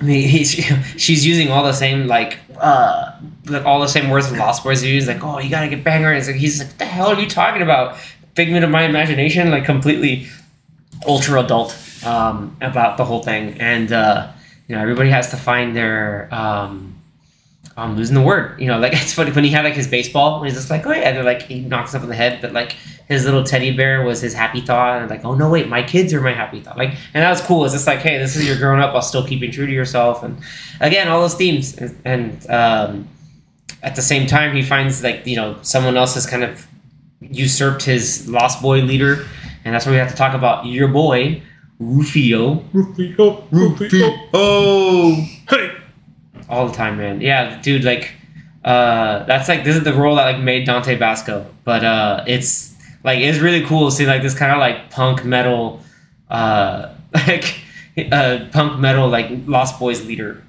[0.00, 0.50] I mean, he's,
[0.96, 3.12] she's using all the same like uh
[3.46, 6.08] like all the same words the Lost Boys use like oh you gotta get banger
[6.08, 7.96] and it's like he's like what the hell are you talking about
[8.34, 10.26] figment of my imagination like completely
[11.06, 11.70] ultra adult
[12.04, 14.28] um about the whole thing and uh
[14.72, 16.88] you know everybody has to find their um
[17.74, 18.58] I'm losing the word.
[18.60, 20.86] You know, like it's funny when he had like his baseball, and he's just like,
[20.86, 22.72] oh yeah, they're like he knocks up in the head, but like
[23.06, 26.14] his little teddy bear was his happy thought, and like, oh no, wait, my kids
[26.14, 26.78] are my happy thought.
[26.78, 27.66] Like, and that was cool.
[27.66, 30.22] It's just like, hey, this is your grown up while still keeping true to yourself,
[30.22, 30.38] and
[30.80, 33.08] again, all those themes, and, and um,
[33.82, 36.66] at the same time, he finds like you know someone else has kind of
[37.20, 39.26] usurped his lost boy leader,
[39.66, 41.42] and that's where we have to talk about your boy
[41.82, 44.14] Rufio Rufio, Rufio.
[44.32, 45.14] Oh,
[45.48, 45.72] Hey,
[46.48, 47.20] all the time, man.
[47.20, 48.12] Yeah, dude, like
[48.64, 51.44] uh that's like this is the role that like made Dante Basco.
[51.64, 55.24] But uh it's like it's really cool to see like this kind of like punk
[55.24, 55.80] metal
[56.30, 57.56] uh like
[58.12, 60.42] uh punk metal like Lost Boys leader.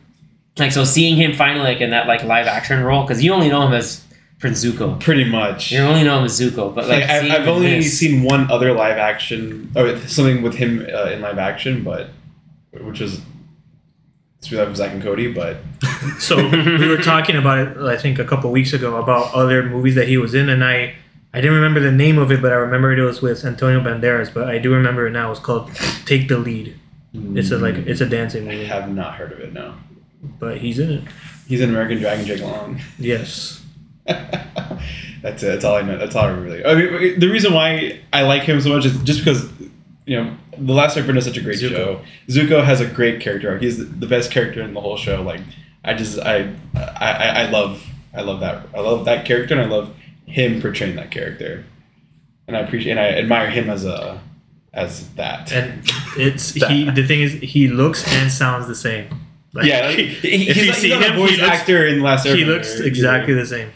[0.60, 3.50] Like so seeing him finally like in that like live action role because you only
[3.50, 4.03] know him as
[4.44, 5.00] Prince Zuko.
[5.00, 5.72] pretty much.
[5.72, 8.52] You only know him as Zuko, but like, like I've, I've only this- seen one
[8.52, 12.10] other live action or something with him uh, in live action, but
[12.72, 13.22] which was
[14.42, 15.58] through that was Zack and Cody, but
[16.20, 19.96] So we were talking about it, I think, a couple weeks ago about other movies
[19.96, 20.96] that he was in, and I
[21.34, 24.34] I didn't remember the name of it, but I remember it was with Antonio Banderas.
[24.34, 25.32] But I do remember it now.
[25.32, 25.74] It's called
[26.06, 26.78] Take the Lead.
[27.14, 29.54] It's a like it's a dancing I movie, have not heard of it.
[29.54, 29.76] No,
[30.38, 31.04] but he's in it.
[31.48, 32.82] he's in American Dragon Jake Long.
[33.00, 33.63] Yes.
[35.22, 35.48] That's it.
[35.48, 35.98] That's all I know.
[35.98, 36.66] That's all I really.
[36.66, 39.50] I mean, the reason why I like him so much is just because
[40.06, 41.70] you know, The Last Airbender is such a great Zuko.
[41.70, 42.02] show.
[42.28, 43.62] Zuko has a great character arc.
[43.62, 45.22] He's the best character in the whole show.
[45.22, 45.40] Like,
[45.86, 48.68] I just, I, I, I love, I love that.
[48.76, 51.64] I love that character, and I love him portraying that character.
[52.48, 54.22] And I appreciate, and I admire him as a,
[54.74, 55.54] as that.
[55.54, 55.84] And
[56.18, 56.90] it's he.
[56.90, 59.08] The thing is, he looks and sounds the same.
[59.54, 61.88] Like, yeah, like, he, if he's, you like- see him, a voice he looks, actor
[61.88, 62.36] in Last Airbender.
[62.36, 63.72] he looks exactly the same.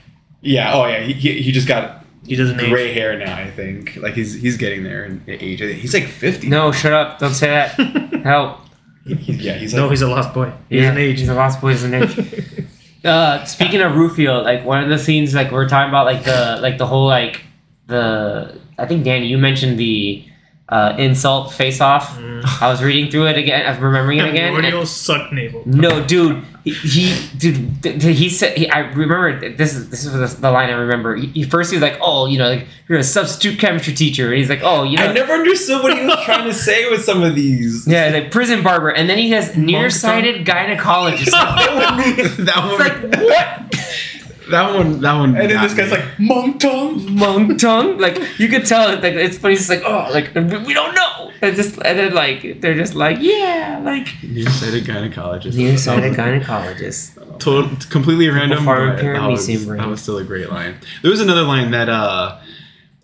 [0.48, 0.74] Yeah.
[0.74, 1.02] Oh yeah.
[1.02, 2.70] He, he, he just got He doesn't age.
[2.70, 3.36] gray hair now.
[3.36, 5.60] I think like he's he's getting there in age.
[5.60, 6.48] He's like fifty.
[6.50, 7.20] No, shut up!
[7.20, 8.22] Don't say that.
[8.24, 8.60] Help.
[9.06, 9.54] He- he- yeah.
[9.54, 10.52] He's like No, he's a lost boy.
[10.70, 11.20] He's yeah, an age.
[11.20, 11.72] He's a lost boy.
[11.72, 12.66] He's an age.
[13.06, 16.60] uh, speaking of Rufio, like one of the scenes, like we're talking about, like the
[16.62, 17.42] like the whole like
[17.88, 18.60] the.
[18.80, 20.24] I think Danny, you mentioned the
[20.70, 22.18] uh, insult face off.
[22.18, 22.62] Mm.
[22.62, 23.66] I was reading through it again.
[23.66, 24.48] I'm remembering it again.
[24.48, 25.64] and- Primordial suck navel.
[25.66, 28.58] No, dude, he, he dude, th- th- he said.
[28.58, 31.16] He, I remember this is this is the, the line I remember.
[31.16, 34.28] He, he first he was like, "Oh, you know, like you're a substitute chemistry teacher,"
[34.28, 36.90] and he's like, "Oh, you know." I never understood what he was trying to say
[36.92, 37.88] with some of these.
[37.88, 41.32] yeah, like prison barber, and then he has nearsighted gynecologist.
[41.32, 42.80] that one.
[42.80, 44.17] it's like what?
[44.50, 45.02] That one.
[45.02, 45.36] That one.
[45.36, 45.98] and then this guy's me.
[45.98, 47.16] like monk tongue.
[47.16, 47.98] monk tongue.
[47.98, 49.56] Like you could tell, like it's funny.
[49.56, 51.32] It's like oh, like we we don't know.
[51.42, 55.56] And just and then like they're just like yeah, like nearsighted gynecologist.
[55.56, 57.40] nearsighted gynecologist.
[57.40, 58.64] Total, completely random.
[58.66, 59.48] farm but that was.
[59.48, 60.76] That was still a great line.
[61.02, 62.40] There was another line that uh,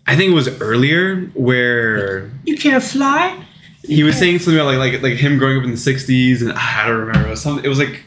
[0.06, 3.44] I think it was earlier where You can't fly.
[3.84, 6.52] he was saying something about like like like him growing up in the '60s, and
[6.52, 7.28] I don't remember.
[7.28, 7.64] It was something.
[7.64, 8.02] It was like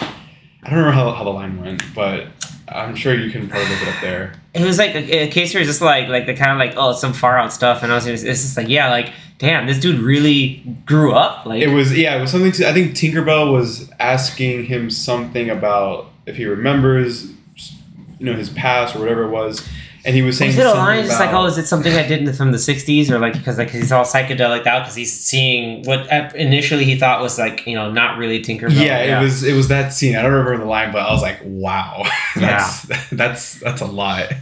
[0.00, 2.28] I don't remember how, how the line went, but
[2.68, 4.34] I'm sure you can probably look it up there.
[4.54, 6.74] It was like a, a case where it's just like like the kind of like
[6.76, 9.66] oh some far out stuff, and I was just, it's just like yeah like damn
[9.66, 12.52] this dude really grew up like It was yeah, it was something.
[12.52, 17.32] To, I think Tinkerbell was asking him something about if he remembers,
[18.18, 19.68] you know, his past or whatever it was,
[20.04, 21.92] and he was saying Was it a something line just like oh is it something
[21.92, 24.82] I did in the, from the '60s or like because like he's all psychedelic out
[24.82, 29.20] because he's seeing what initially he thought was like you know not really Tinkerbell Yeah,
[29.20, 30.16] it was it was that scene.
[30.16, 32.04] I don't remember the line, but I was like, wow,
[32.36, 34.32] that's that's that's a lot.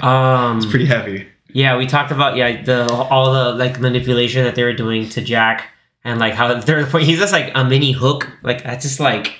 [0.00, 1.28] um It's pretty heavy.
[1.52, 5.20] Yeah, we talked about yeah the all the like manipulation that they were doing to
[5.20, 5.68] Jack
[6.04, 9.00] and like how there's a point he's just like a mini hook like that's just
[9.00, 9.34] like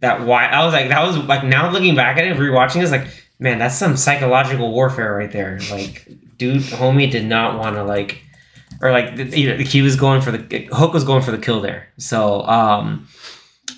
[0.00, 2.90] that why I was like that was like now looking back at it rewatching this
[2.90, 3.06] like
[3.42, 5.58] man that's some psychological warfare right there.
[5.70, 8.22] Like dude homie did not want to like
[8.80, 11.60] or like you know, he was going for the hook was going for the kill
[11.60, 11.88] there.
[11.98, 13.08] So um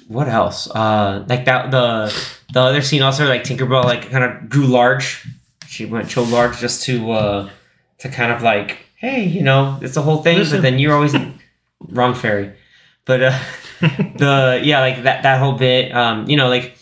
[0.08, 0.68] what else?
[0.70, 2.14] Uh like that the
[2.52, 5.26] the other scene also like Tinkerbell like kind of grew large.
[5.66, 7.50] She went so large just to uh
[7.98, 10.58] to kind of like hey you know it's a whole thing Listen.
[10.58, 11.14] but then you're always
[11.80, 12.52] wrong fairy.
[13.06, 13.38] But uh
[13.80, 16.76] the yeah like that that whole bit um you know like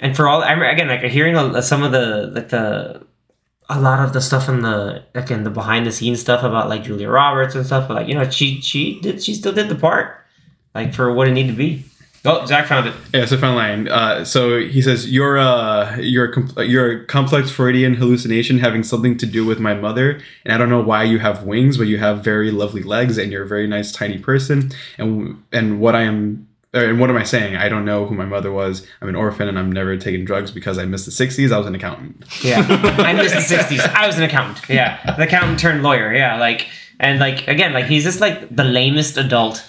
[0.00, 3.06] and for all I'm again like hearing some of the like the
[3.70, 6.84] a lot of the stuff in the again the behind the scenes stuff about like
[6.84, 9.74] Julia Roberts and stuff but like you know she she did she still did the
[9.74, 10.24] part
[10.74, 11.84] like for what it needed to be
[12.24, 13.88] oh Zach found it Yeah, so fun line.
[13.88, 19.16] Uh, so he says, "You're uh, you're a you're a complex Freudian hallucination having something
[19.18, 21.98] to do with my mother, and I don't know why you have wings, but you
[21.98, 24.70] have very lovely legs, and you're a very nice tiny person.
[24.98, 26.47] And and what I am."
[26.78, 27.56] And what am I saying?
[27.56, 28.86] I don't know who my mother was.
[29.00, 31.52] I'm an orphan and I'm never taking drugs because I missed the 60s.
[31.52, 32.24] I was an accountant.
[32.42, 32.64] Yeah,
[32.98, 33.80] I missed the '60s.
[33.94, 34.68] I was an accountant.
[34.68, 36.12] Yeah, the accountant turned lawyer.
[36.14, 36.68] Yeah, like
[37.00, 39.64] and like again, like he's just like the lamest adult.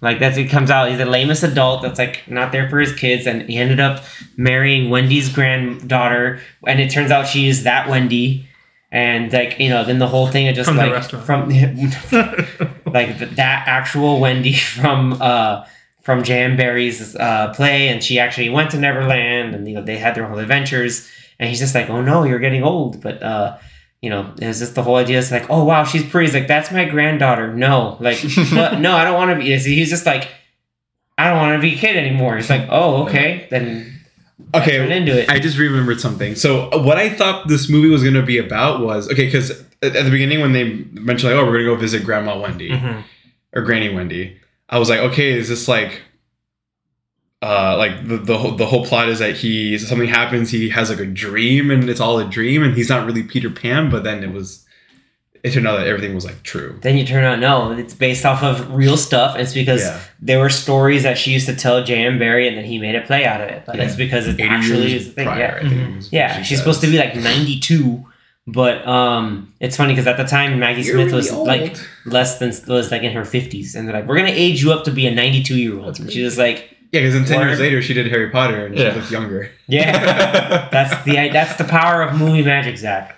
[0.00, 0.88] Like that's it comes out.
[0.90, 4.04] He's the lamest adult that's like not there for his kids, and he ended up
[4.36, 8.48] marrying Wendy's granddaughter, and it turns out she is that Wendy.
[8.92, 11.24] And like you know, then the whole thing of just From the like restaurant.
[11.26, 11.48] from
[12.92, 15.64] like that actual Wendy from uh
[16.04, 16.56] from J.M.
[16.56, 20.26] Barrie's uh, play, and she actually went to Neverland, and you know they had their
[20.26, 21.08] whole adventures.
[21.40, 23.58] And he's just like, "Oh no, you're getting old." But uh,
[24.00, 26.46] you know, it's just the whole idea is like, "Oh wow, she's pretty." He's like,
[26.46, 28.18] "That's my granddaughter." No, like,
[28.52, 28.78] what?
[28.78, 29.50] no, I don't want to be.
[29.58, 30.28] He's just like,
[31.18, 33.90] "I don't want to be a kid anymore." He's like, "Oh okay, then."
[34.54, 35.28] Okay, Turn into it.
[35.30, 36.34] I just remembered something.
[36.34, 39.50] So uh, what I thought this movie was going to be about was okay because
[39.82, 42.70] at, the beginning when they mentioned like oh we're going to go visit Grandma Wendy
[42.70, 43.02] Mhm.
[43.52, 44.36] or Granny Wendy,
[44.68, 46.02] I was like okay is this like
[47.42, 50.88] uh like the the whole, the whole plot is that he something happens he has
[50.90, 54.04] like a dream and it's all a dream and he's not really Peter Pan but
[54.04, 54.64] then it was
[55.42, 56.78] it turned out that everything was like true.
[56.80, 59.36] Then you turn out no, it's based off of real stuff.
[59.36, 60.00] It's because Yeah.
[60.18, 62.18] there were stories that she used to tell J.M.
[62.18, 63.62] Barrie, and then he made a play out of it.
[63.66, 63.82] But Yeah.
[63.84, 65.26] it's because it actually is a thing.
[65.26, 65.68] prior, Yeah.
[65.68, 65.98] Mhm.
[65.98, 68.06] is Yeah, she she's supposed to be like 92,
[68.46, 71.46] but um, it's funny because at the time Maggie You're Smith really was old.
[71.46, 74.72] like less than was like in her 50s, and they're like, "We're gonna age you
[74.72, 77.40] up to be a 92 year old," and she was like, Yeah, because then ten
[77.46, 78.92] years later she did Harry Potter and Yeah.
[78.92, 79.50] she looked younger.
[79.66, 83.16] "Yeah, that's the that's the power of movie magic, Zach."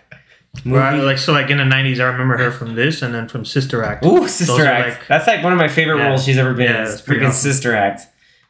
[0.65, 1.05] Right, movie.
[1.05, 3.83] like so, like in the '90s, I remember her from this, and then from Sister
[3.83, 4.07] Act.
[4.07, 4.89] Ooh, Sister are, Act.
[5.01, 6.09] like- That's like one of my favorite Yeah.
[6.09, 6.93] roles she's ever been Yeah, in.
[6.93, 7.51] it's Freaking awesome.
[7.53, 8.03] Sister Act.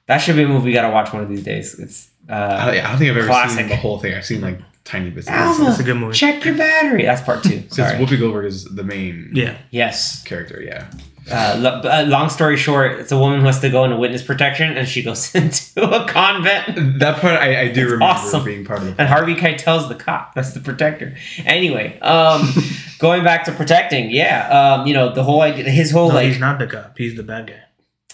[0.06, 1.76] That should be a movie we gotta watch one of these days.
[1.80, 3.58] It's I uh, don't, I don't think I've ever Classic.
[3.58, 4.14] seen the whole thing.
[4.14, 5.28] I've seen like tiny bits.
[5.28, 6.14] Alma, It's a good movie.
[6.14, 7.02] check your battery.
[7.04, 7.50] That's part two.
[7.70, 7.98] Since Sorry.
[7.98, 10.22] Whoopi Goldberg is the main Yeah, Yes.
[10.22, 10.86] character, yeah.
[11.28, 14.22] Uh, lo- uh, long story short, it's a woman who has to go into witness
[14.22, 17.00] protection, and she goes into a convent.
[17.00, 18.44] That part I, I do It's remember awesome.
[18.44, 20.34] being part of the And Harvey Keitel's the cop.
[20.36, 21.16] That's the protector.
[21.44, 22.48] Anyway, um,
[23.00, 26.28] going back to protecting, yeah, um, you know the whole idea, his whole no, like
[26.28, 26.96] he's not the cop.
[26.96, 27.60] He's the bad guy.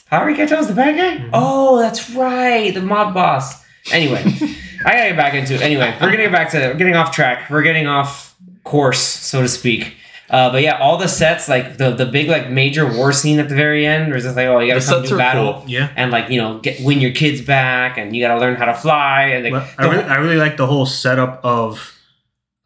[0.09, 1.29] Harvey Keitel's the bad guy.
[1.35, 3.63] Oh, that's right, the mob boss.
[3.93, 4.25] Anyway,
[4.85, 5.61] I gotta get back into it.
[5.63, 7.49] Anyway, we're getting back to we're getting off track.
[7.51, 9.95] We're getting off course, so to speak.
[10.31, 13.49] Uh, but yeah, all the sets, like the the big like major war scene at
[13.51, 15.65] the very end, where it's just like, oh, you gotta The come do battle, cool.
[15.69, 15.91] Yeah.
[15.95, 18.75] and like you know, get win your kids back, and you gotta learn how to
[18.75, 21.99] fly, and like, But I really, whole- I really like the whole setup of,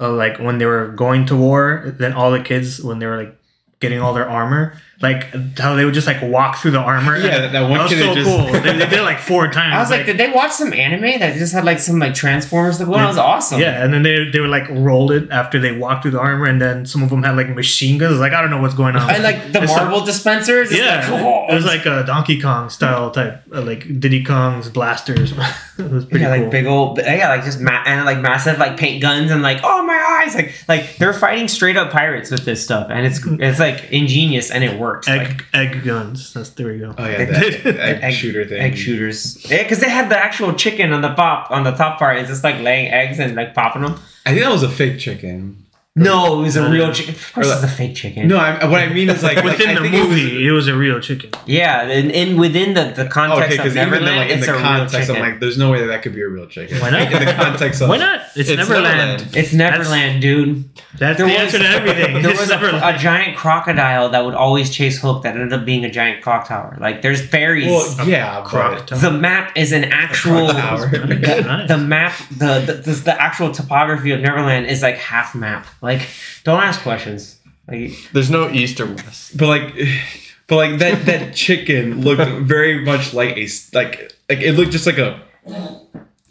[0.01, 1.95] uh, like when they were going to war.
[1.99, 3.37] Then all the kids when they were like
[3.81, 7.17] getting all their armor, like how they would just like walk through the armor.
[7.19, 8.47] Yeah, that- that one that was so just- cool.
[8.47, 9.75] They, they did it like four times.
[9.77, 12.77] I was like, did they watch some anime that just had like some like Transformers
[12.77, 12.89] stuff?
[12.89, 13.61] Well, that was awesome.
[13.61, 16.47] yeah, and then they they would like roll it after they walked through the armor,
[16.47, 18.19] and then some of them had like machine guns.
[18.19, 19.11] Like I don't know what's going on.
[19.11, 20.73] and like the It's like- marble dispensers.
[20.75, 24.71] yeah, like, oh, it was like a Donkey Kong style type, uh, like Diddy Kong's
[24.71, 25.33] blasters.
[25.79, 26.43] it was pretty yeah, cool.
[26.45, 29.59] like big old, yeah, like just ma- and like massive like paint guns and like
[29.63, 33.21] oh my eyes, like like they're fighting straight up pirates with this stuff, and it's
[33.27, 34.86] it's like ingenious and it works.
[35.07, 36.32] Egg Like, egg guns.
[36.34, 36.95] That's there we go.
[36.97, 38.61] Oh yeah, that egg, Egg- shooter thing.
[38.61, 41.99] egg shooters, yeah, because they had the actual chicken on the pop on the top
[41.99, 42.18] part.
[42.18, 43.99] It's just like laying eggs and like popping them.
[44.24, 45.66] I think that was a fake chicken.
[45.99, 47.15] No, it was a No, real chicken.
[47.15, 48.29] Of course, Or it's a fake chicken.
[48.29, 50.51] No, I, what I mean is like Within like, the think it was- movie, it
[50.53, 51.31] was, a real chicken.
[51.47, 54.31] Yeah, and in within the the oh, context Okay, of because even Neverland, then, like,
[54.31, 55.17] in it's the a real context, chicken.
[55.17, 56.79] I'm like, there's no way that that could be a real chicken.
[56.81, 57.11] Why not?
[57.13, 58.21] In the context of Why not?
[58.37, 58.85] It's, It's Neverland.
[59.23, 59.37] Neverland.
[59.37, 60.69] it's Neverland, dude.
[60.99, 62.23] That's There the was- answer to everything.
[62.27, 65.85] There was a, a giant crocodile that would always chase Hook that ended up being
[65.85, 66.77] a giant clock tower.
[66.81, 67.67] Like there's fairies.
[67.67, 70.49] Well, yeah, croc the map is an actual.
[70.49, 70.89] tower.
[70.91, 75.67] The, the map, the, the the the actual topography of Neverland is like half map.
[75.87, 76.09] Like,
[76.45, 77.39] don't ask questions.
[77.68, 79.37] Like, There's no east or west.
[79.37, 79.74] but like,
[80.49, 84.87] but like that that chicken looked very much like a like like it looked just
[84.87, 85.20] like a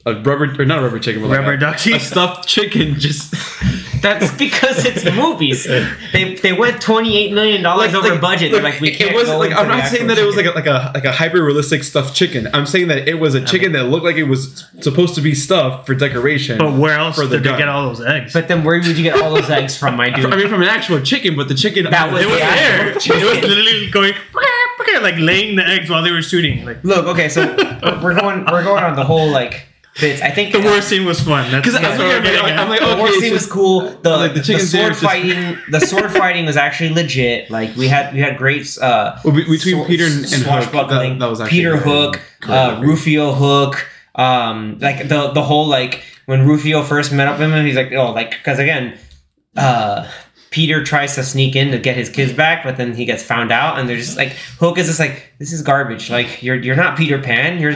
[0.06, 1.94] a rubber or not a rubber chicken, but like Rubber a, ducky.
[1.94, 3.00] a stuffed chicken.
[3.00, 3.34] Just
[4.06, 5.66] that's because it's movies.
[6.14, 8.52] They they went twenty eight million dollars over budget.
[8.52, 9.16] They're like, we it can't.
[9.16, 11.06] was go like I'm not saying actual that it was like a, like a like
[11.06, 12.48] a hyper realistic stuffed chicken.
[12.54, 15.34] I'm saying that it was a chicken that looked like it was supposed to be
[15.34, 16.60] stuffed for decoration.
[16.60, 17.60] But where else for the did they gun.
[17.60, 18.34] get all those eggs?
[18.34, 20.26] But then where would you get all those eggs from, my dude?
[20.26, 22.96] I mean, from an actual chicken, but the chicken That was it was the there.
[22.96, 24.14] actual It was literally going
[25.06, 26.66] like laying the eggs while they were shooting.
[26.66, 27.46] Like Look, okay, so
[28.04, 29.66] we're going we're going on the whole like
[30.00, 30.22] bits.
[30.22, 31.52] I think the war scene was fun.
[31.52, 32.70] That's, Because that's I'm what we're like, I'm at.
[32.70, 33.82] like, the war scene so- was cool.
[34.02, 37.50] The, like, the the, sword dinner's just- fighting, the sword fighting was actually legit.
[37.50, 41.20] Like we had we had great uh, Well, between sw- Peter and, and Hook, that,
[41.20, 46.46] that was Peter very Hook, uh, Rufio Hook, um, like the the whole like when
[46.48, 48.98] Rufio first met up with him, he's like, oh, like because again,
[49.56, 50.10] uh,
[50.52, 53.52] Peter tries to sneak in to get his kids back, but then he gets found
[53.52, 54.30] out, and they're just like
[54.60, 56.10] Hook is just like, this is garbage.
[56.10, 57.60] Like you're you're not Peter Pan.
[57.62, 57.76] You're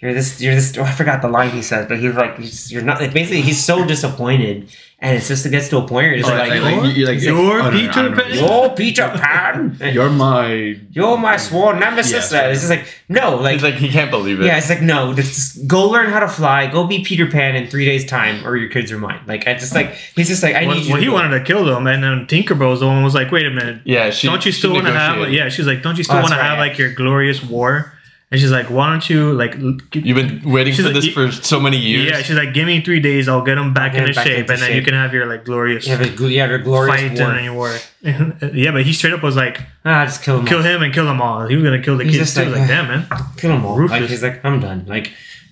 [0.00, 0.76] you're this you're this.
[0.78, 3.00] Oh, I forgot the line he says, but he's like, he's, you're not.
[3.00, 4.70] Like, basically, he's so disappointed,
[5.00, 7.08] and it's just it gets to a point where you're Oh, like, like, like, you're
[7.08, 8.22] like, You're oh, no, no, Peter I don't know.
[8.22, 8.34] Pan?
[8.34, 9.76] you're Peter Pan.
[9.92, 10.76] You're my.
[10.92, 12.12] You're my sworn nemesis.
[12.12, 14.44] Yes, That it's just like no, like He's like he can't believe it.
[14.46, 15.14] yeah, it's like no.
[15.14, 16.66] Just go learn how to fly.
[16.70, 19.20] Go be Peter Pan in three days' time, or your kids are mine.
[19.26, 20.92] Like I just like he's just like I Well, need you.
[20.92, 21.12] well, he go.
[21.14, 24.10] wanted to kill them, and then Tinkerbell's the one was like, "Wait a minute, Yeah,
[24.10, 25.18] she, don't you still want to have?
[25.18, 26.92] Like, yeah, she's like, don't you oh, still Oh, want to have right, like your
[26.92, 27.94] glorious war?"
[28.30, 31.02] And she's like, "Why don't you like?" l- g- You've been waiting She's for like,
[31.02, 32.10] this for so many years.
[32.10, 34.26] Yeah, she's like, "Give me three days, I'll get them back get 'em into back
[34.26, 36.40] shape, into and then you can have your like glorious You have a, gl- you
[36.40, 37.30] have your glorious fight war.
[37.30, 37.74] and your war."
[38.52, 40.44] yeah, but he straight up was like, Ah, just kill him.
[40.46, 40.62] "Kill all.
[40.64, 42.50] him and kill them all." He was gonna kill the He's kids just too.
[42.50, 43.06] like, Like, damn man,
[43.38, 43.86] Kill them all.
[43.86, 44.84] Like he's like, I'm done.
[44.86, 45.10] Like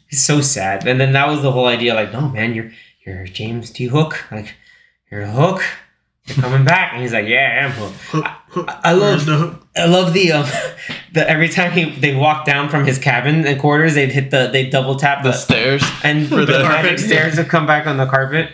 [0.09, 0.87] he's so sad.
[0.87, 1.95] And then that was the whole idea.
[1.95, 2.73] Like, no man, you're
[3.07, 3.87] you're James T.
[3.87, 4.23] Hook.
[4.31, 4.55] Like
[5.11, 5.63] you're a Hook.
[6.27, 6.93] You're coming back.
[6.93, 8.25] And he's like, yeah, I am Hook.
[8.25, 10.47] I, I love the I love the um
[11.13, 14.49] the every time he they walk down from his cabin and quarters they'd hit the
[14.51, 15.83] they double tap the the, stairs.
[16.03, 18.51] and for the, the magic stairs would come back on the carpet.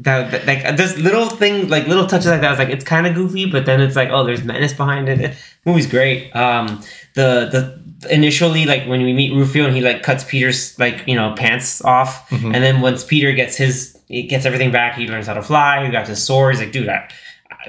[0.00, 2.50] That, that like there's little things like little touches like that.
[2.52, 5.34] It's like it's kind of goofy, but then it's like oh, there's menace behind it.
[5.64, 6.34] movie's great.
[6.34, 6.82] Um,
[7.14, 11.14] the the initially like when we meet Rufio and he like cuts Peter's like you
[11.14, 12.52] know pants off, Mhm.
[12.54, 15.84] and then once Peter gets his he gets everything back, he learns how to fly.
[15.84, 16.54] He got his sword.
[16.54, 17.08] He's like, dude, I,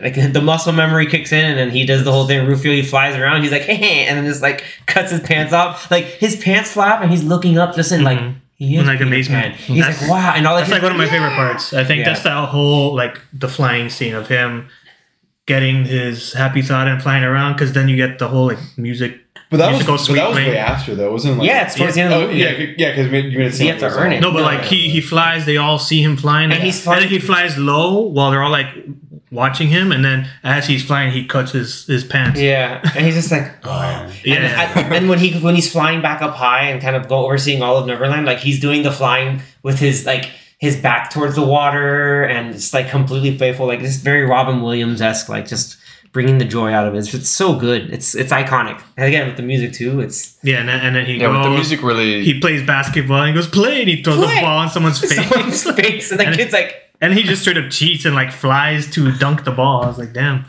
[0.01, 2.45] like the muscle memory kicks in, and then he does the whole thing.
[2.47, 3.43] Rufio he flies around.
[3.43, 5.89] He's like, hey, and then just like cuts his pants off.
[5.91, 8.35] Like his pants flap, and he's looking up, just in like Mhm.
[8.57, 9.55] He in, like amazement.
[9.55, 11.73] He's That's- like, wow, and all that That's like one of my favorite parts.
[11.73, 12.05] I think Yeah.
[12.13, 14.69] that's that whole like the flying scene of him
[15.45, 19.21] getting his happy thought and flying around because then you get the whole like music.
[19.51, 20.49] But that was, Musical but that was playing.
[20.49, 21.37] way after though, wasn't it?
[21.37, 23.53] Like, Yeah, it's towards the end of the Oh yeah, yeah, because you made it
[23.53, 24.19] seem You like have to earn it.
[24.19, 25.45] No, but No, like no, he he flies.
[25.45, 28.49] They all see him flying, And he's and then he flies low while they're all
[28.51, 28.67] like
[29.31, 32.39] watching him, and then as he's flying, he cuts his his pants.
[32.39, 34.11] Yeah, and he's just like, oh.
[34.23, 34.71] Yeah.
[34.75, 37.61] And, and when he when he's flying back up high and kind of go overseeing
[37.61, 41.45] all of Neverland, like he's doing the flying with his like his back towards the
[41.45, 45.77] water and it's like completely playful, like this very Robin Williams esque, like just
[46.11, 46.99] bringing the joy out of it.
[46.99, 47.91] It's, it's so good.
[47.93, 48.81] It's it's iconic.
[48.95, 49.99] And again with the music too.
[49.99, 51.35] It's Yeah, and then, and then he Yeah, goes.
[51.37, 52.23] but the music really.
[52.23, 54.37] he plays basketball and he goes play, and he throws Play.
[54.37, 55.13] a ball in someone's face.
[55.29, 56.81] someone's face, and the And- kid's like.
[57.01, 59.83] And he just straight up cheats and like flies to dunk the ball.
[59.83, 60.45] I was like, damn.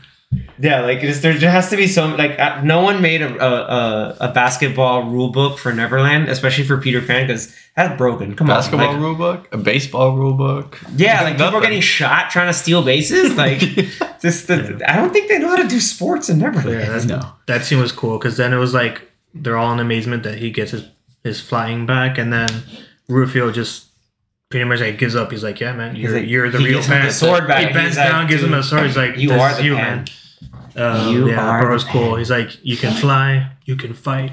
[0.59, 3.29] Yeah, like it's, there there has to be some like uh, no one made a,
[3.45, 8.35] a a a basketball rule book for Neverland, especially for Peter Pan, because that's broken.
[8.35, 10.81] Come basketball on, like, rule book, a baseball rule book.
[10.97, 13.37] Yeah, like people are getting shot trying to steal bases.
[13.37, 13.59] Like,
[14.21, 16.81] just the, I don't think they know how to do sports in Neverland.
[16.81, 17.33] Yeah, that's, No.
[17.47, 19.03] that scene was cool because then it was like
[19.35, 20.89] they're all in amazement that he gets his,
[21.23, 22.49] his flying back, and then
[23.09, 23.89] Rufio just
[24.49, 25.31] pretty much like gives up.
[25.31, 27.67] He's like, "Yeah, man, you're, like- you're the he real gives him the sword back.
[27.67, 28.87] He bends He's like, down, gives him "Dude, a sword.
[28.87, 29.97] He's like, you "This are is the you, Pan.
[29.99, 30.07] man."
[30.77, 32.17] Uh, You yeah, are that was cool.
[32.17, 34.33] He's like, "You can fly, you can fight,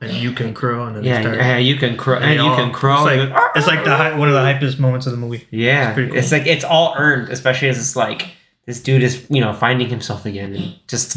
[0.00, 2.42] and you can crow." And then Yeah, start- yeah, you can crow, and they you
[2.48, 3.06] all- can crow.
[3.06, 5.46] It's like, it's like the hy- one of the hypest moments of the movie.
[5.50, 6.18] yeah, it's pretty cool.
[6.18, 8.28] it's like it's all earned, especially as it's like
[8.66, 11.16] this dude is you know finding himself again and just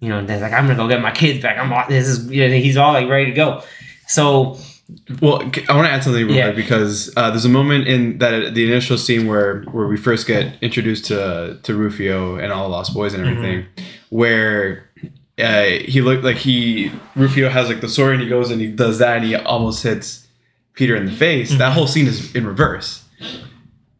[0.00, 1.56] you know they're like I'm gonna go get my kids back.
[1.58, 3.62] I'm all- this is you know, he's all like ready to go.
[4.06, 4.58] So
[5.22, 5.36] Well,
[5.68, 6.46] I want to add something real Yeah.
[6.46, 10.26] quick because uh, there's a moment in that the initial scene where where we first
[10.26, 13.66] get introduced to to Rufio and all the Lost Boys and everything,
[14.10, 14.88] where
[15.42, 18.66] uh, he looked like he Rufio has like the sword and he goes and he
[18.70, 20.28] does that and he almost hits
[20.74, 21.56] Peter in the face.
[21.56, 23.04] That whole scene is in reverse.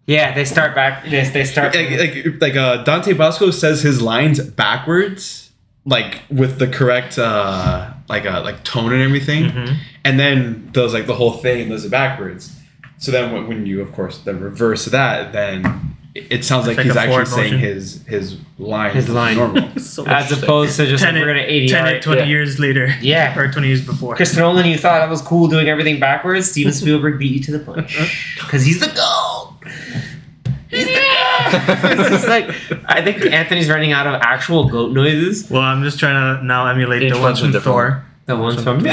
[0.06, 1.04] yeah, they start back.
[1.04, 1.74] They, they start.
[1.74, 5.50] Like like, like uh, Dante Basco says his lines backwards,
[5.86, 9.74] like with the correct uh, like uh, like tone and everything, Mm-hmm.
[10.04, 12.56] and then does like the whole thing and does it backwards.
[12.98, 16.76] So then when, when you of course then reverse that, then it it sounds like,
[16.76, 17.58] like he's actually forward saying motion.
[17.60, 19.36] his his line His line.
[19.36, 19.68] normal.
[19.80, 21.68] So as opposed to just like, Tenet, we're gonna ADR.
[21.68, 22.02] Tenet it.
[22.02, 22.26] 20 Yeah.
[22.26, 22.94] years later.
[23.00, 23.38] Yeah.
[23.38, 24.14] Or 20 years before.
[24.16, 26.50] Chris Nolan, you thought that was cool doing everything backwards.
[26.50, 27.96] Steven Spielberg beat you to the punch
[28.40, 29.54] because he's the goat.
[30.68, 31.00] He's the goat.
[32.12, 32.48] it's like
[32.88, 35.50] I think Anthony's running out of actual goat noises.
[35.50, 38.04] Well, I'm just trying to now emulate the one's ones from a different Thor.
[38.26, 38.86] The ones from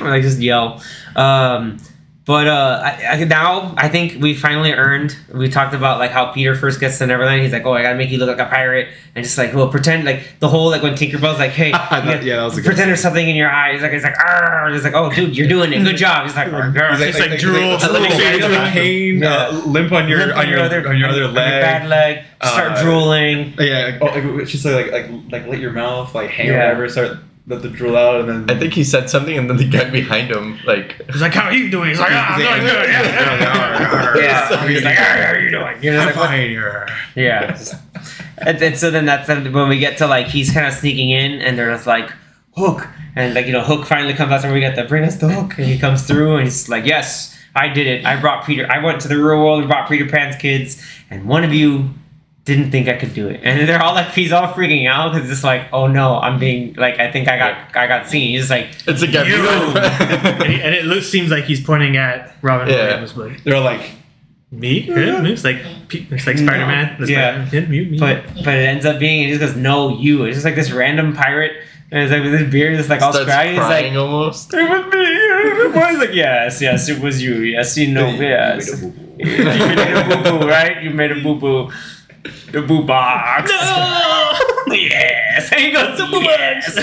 [0.00, 0.82] or like just yell.
[1.16, 1.78] Um,
[2.26, 5.14] but uh, I, I, now I think we finally earned.
[5.32, 7.42] We talked about like how Peter first gets to Neverland.
[7.42, 9.68] He's like, "Oh, I gotta make you look like a pirate," and just like, well,
[9.68, 12.68] pretend like the whole like when Tinkerbell's like, "Hey, That- yeah, that was a good
[12.68, 14.70] pretend there's something in your eye." He's like, "He's like, Arr!
[14.72, 15.84] He's like, oh, dude, you're doing it.
[15.84, 18.50] Good job." He's like, "Arr, arr." It's like drool, a little, little bit bit.
[18.52, 21.88] of pain, uh, limp on your Limp on your other, on your other on bad
[21.88, 22.16] leg.
[22.16, 22.24] leg.
[22.42, 23.52] Start Uh, drooling.
[23.58, 24.06] Yeah, like, oh,
[24.36, 26.52] like, just like like like let your mouth like hang Yeah.
[26.54, 29.48] or whatever, start let the drool out, and then I think he said something, and
[29.50, 31.90] then the guy behind him, like, He's like, how are you doing?
[31.90, 32.88] He's like, ah, I'm He's doing good.
[32.88, 34.14] Yeah, yeah, yeah.
[34.16, 35.82] Yeah, he's like, "Arr, how are you doing?
[35.82, 36.50] You're I'm like, "What?" fine.
[36.50, 36.86] you're-
[37.16, 37.48] Yeah.
[37.48, 37.74] just-
[38.38, 41.40] and, and so then that's when we get to like he's kind of sneaking in,
[41.42, 42.10] and they're just like
[42.56, 42.86] Hook,
[43.16, 45.28] and like you know Hook finally comes out, and we get the bring us the
[45.28, 48.06] Hook, and he comes through, and he's like, yes, I did it.
[48.06, 48.66] I brought Peter.
[48.70, 51.90] I went to the real world and brought Peter Pan's kids, and one of you
[52.44, 55.30] didn't think I could do it, and they're all like, he's all freaking out because
[55.30, 58.36] it's like, oh no, I'm being like, I think I got, I got seen.
[58.36, 59.22] He's like, it's a guy.
[59.24, 62.84] and, he- and it looks, seems like he's pointing at Robin Yeah.
[62.86, 63.92] Williams, but They're like
[64.50, 65.56] me, him, it's like
[65.90, 66.96] it's like Spider Man.
[67.08, 67.44] Yeah.
[67.46, 67.98] him, you, me.
[67.98, 70.24] but but it ends up being, he just goes, no, you.
[70.24, 71.52] It's just like this random pirate,
[71.90, 73.52] and it's like with his beard, just like all Starts scraggly.
[73.54, 73.92] He's like.
[73.94, 74.52] almost.
[74.54, 75.72] It was me.
[75.80, 77.36] Boy, he's like, yes, yes, it was you.
[77.36, 78.84] Yes, you know, yes.
[79.16, 79.70] You made a boo-boo.
[79.70, 80.82] you made a boo boo, right?
[80.82, 81.70] You made a boo boo.
[82.24, 83.50] The boo box.
[83.50, 83.54] No!
[84.74, 85.52] yes.
[85.52, 86.74] And he goes, the boo box.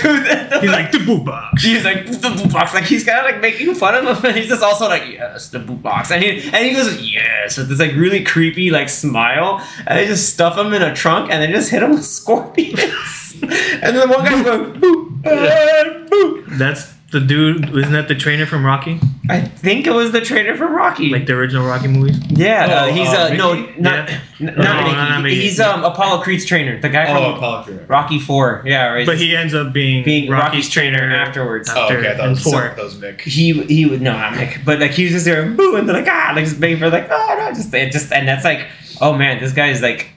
[0.00, 1.62] Dude, he's like the boo box.
[1.62, 4.36] He's like the boo box, like he's kind of like making fun of him, and
[4.36, 7.68] he's just also like, yes, the boo box, and he and he goes, yes, with
[7.68, 11.42] this like really creepy like smile, and they just stuff him in a trunk, and
[11.42, 16.44] they just hit him with scorpions, and then the one guy's going, boo, uh, boo.
[16.48, 17.74] That's the dude.
[17.76, 19.00] Isn't that the trainer from Rocky?
[19.30, 21.10] I think it was the trainer from Rocky.
[21.10, 22.18] Like the original Rocky movies?
[22.30, 24.20] yeah, uh, Oh, he's uh, uh, no, not, Yeah.
[24.40, 24.92] n- not, no, Mickey.
[24.96, 25.40] not Mickey.
[25.40, 27.80] He's um Apollo Creed's trainer, the guy from oh Apollo Creed.
[27.88, 28.62] Rocky Four.
[28.66, 29.06] Yeah, right.
[29.06, 31.68] But he ends up being, being Rocky's trainer afterwards.
[31.74, 32.60] Oh, okay, I thought it and was, four.
[32.60, 33.20] that was Mick.
[33.22, 35.96] he he would no, not Mick, but like he was just there, boo, and they're
[35.96, 38.66] like ah, like just begging for like oh no, just it just and that's like
[39.00, 40.08] oh man, this guy is like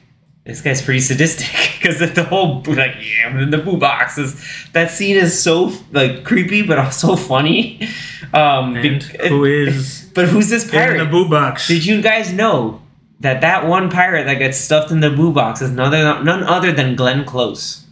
[0.45, 4.43] this guy's pretty sadistic because the whole like yeah I'm in the boo box is
[4.73, 7.87] that scene is so like creepy but also funny.
[8.33, 11.67] Um, And be- who is but who's this pirate in the boo box?
[11.67, 12.81] Did you guys know
[13.19, 16.43] that that one pirate that gets stuffed in the boo box is none other, none
[16.43, 17.85] other than Glenn Close?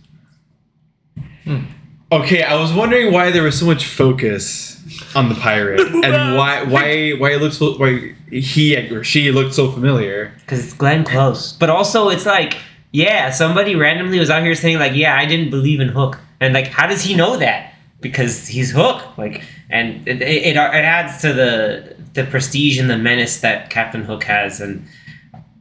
[2.11, 4.81] Okay, I was wondering why there was so much focus
[5.15, 9.53] on the pirate and why why why it looks so, why he or she looked
[9.53, 10.33] so familiar.
[10.39, 11.53] Because it's Glenn Close.
[11.53, 12.57] But also, it's like,
[12.91, 16.19] yeah, somebody randomly was out here saying, like, yeah, I didn't believe in Hook.
[16.39, 17.73] And, like, how does he know that?
[18.01, 19.17] Because he's Hook.
[19.17, 24.03] Like, and it, it, it adds to the the prestige and the menace that Captain
[24.03, 24.59] Hook has.
[24.61, 24.87] And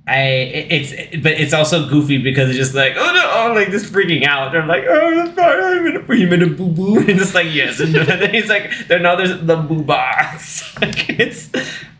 [0.07, 3.69] I, it- it's, but it's also goofy because it's just like, oh no, oh, like
[3.71, 4.53] just freaking out.
[4.53, 6.97] They're like, oh, that's fine, I'm gonna put him in a boo boo.
[7.01, 7.81] And it's like, yes.
[7.81, 10.75] And then he's like, then now there's the boo box.
[10.81, 11.51] like, it's,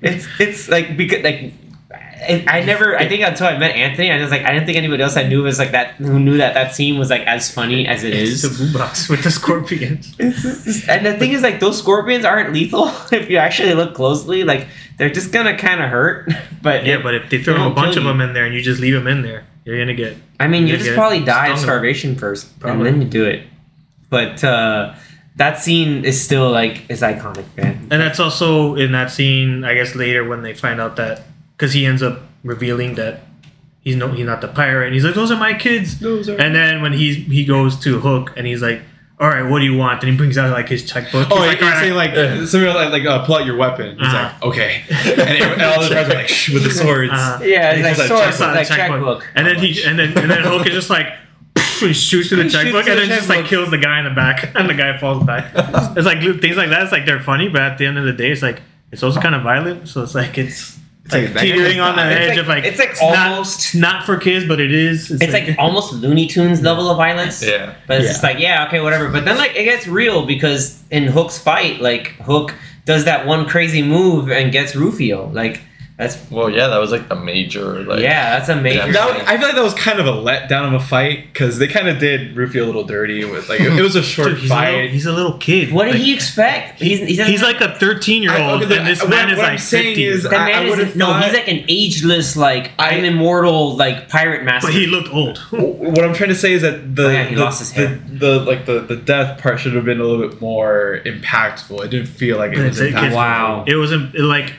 [0.01, 1.53] it's, it's like, because, like,
[1.91, 2.99] I, I never.
[2.99, 5.27] I think until I met Anthony, I was like, I didn't think anybody else I
[5.27, 5.93] knew was like that.
[5.95, 8.59] Who knew that that scene was like as funny as it It's is.
[8.59, 10.15] the boo box with the scorpions.
[10.89, 14.45] And the thing is, like, those scorpions aren't lethal if you actually look closely.
[14.45, 14.67] Like,
[14.99, 16.31] they're just gonna kind of hurt.
[16.63, 18.81] But Yeah, but if they throw a bunch of them in there and you just
[18.81, 20.17] leave them in there, you're gonna get.
[20.41, 23.45] I mean, you just probably die of starvation first, and then you do it.
[24.11, 24.95] But uh,
[25.37, 27.87] that scene is still like is iconic, man.
[27.91, 31.23] And that's also in that scene, I guess later when they find out that
[31.59, 33.21] because he ends up revealing that
[33.81, 34.87] he's no he's not the pirate.
[34.87, 37.77] And he's like, "Those are my kids." Those are- And then when he's he goes
[37.81, 38.81] to Hook and he's like,
[39.19, 41.27] "All right, what do you want?" And he brings out like his checkbook.
[41.31, 43.45] Oh, he's like, like, you're "All right." saying like something like like uh, pull out
[43.47, 43.99] your weapon.
[43.99, 44.31] He's Uh-huh.
[44.33, 45.21] like okay, and,
[45.53, 47.13] and all the guys are like shh, with the swords.
[47.13, 47.43] Uh-huh.
[47.45, 49.21] Yeah, And he's like like, swords, like the checkbook.
[49.23, 49.29] checkbook.
[49.35, 51.09] And then he and then and then Hook is just like
[51.81, 54.05] he shoots through the checkbook through and the then just like kills the guy in
[54.05, 55.51] the back and the guy falls back.
[55.97, 56.83] it's like things like that.
[56.83, 59.21] It's like they're funny, but at the end of the day, it's like it's also
[59.21, 59.89] kind of violent.
[59.89, 60.79] So it's like it's.
[61.11, 62.03] It's like, like that guy teetering on the.
[62.11, 64.73] It's edge like- of like it's like not- almost- it's not for kids, but it
[64.73, 65.11] is.
[65.11, 67.43] It's like almost Looney Tunes level of violence.
[67.43, 67.75] Yeah.
[67.87, 68.11] But it's Yeah.
[68.13, 69.09] just like, yeah, okay, whatever.
[69.09, 72.55] But then like it gets real because in Hook's fight, like Hook
[72.85, 75.31] does that one crazy move and gets Rufio.
[75.33, 75.63] Like
[75.99, 77.83] that's Well, yeah, that was like the major.
[77.83, 78.87] Like, yeah, that's a major.
[78.87, 78.93] Yeah.
[78.93, 79.29] That.
[79.29, 81.89] I feel like that was kind of a letdown of a fight because they kind
[81.89, 84.55] of did Rufio a little dirty with like it was a short Dude, he's, a
[84.55, 84.75] fight.
[84.77, 85.73] little, he's a little kid.
[85.73, 86.81] what did he expect?
[86.81, 89.43] He's he's, He's like a 13 year old, okay, and this what- man is what
[89.43, 90.05] like I'm saying 50.
[90.05, 93.77] is- that man I would've is no, he's like an ageless, like I- I'm immortal,
[93.77, 94.69] like pirate master.
[94.69, 95.39] but he looked old.
[95.51, 97.89] what I'm trying to say is that the Oh, yeah, he the, lost his the,
[97.89, 98.01] hair.
[98.09, 101.85] the like the, the death part should have been a little bit more impactful.
[101.85, 103.17] It didn't feel like it was It's- it's- impactful.
[103.17, 103.65] Wow.
[103.67, 104.53] It wasn't like,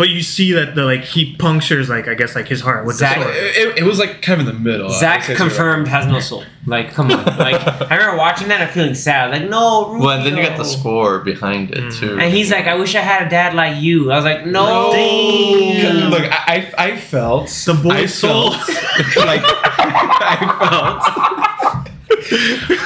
[0.00, 2.96] but you see that the like he punctures like I guess like his heart with
[2.96, 3.36] Zach- the sword.
[3.36, 4.88] It, it- it was like kind of in the middle.
[4.88, 6.42] Zach I guess confirmed has no soul.
[6.64, 7.22] Like, come on.
[7.38, 9.30] Like, I remember watching that and feeling sad.
[9.30, 10.06] Like, no, Rufio.
[10.06, 12.00] Well, and then you got the score behind it mm.
[12.00, 12.18] too.
[12.18, 14.10] And he's like, I wish I had a dad like you.
[14.10, 14.90] I was like, no.
[14.90, 16.08] Damn.
[16.08, 18.50] Look, I, I I felt The boy's soul.
[19.16, 21.90] like I felt.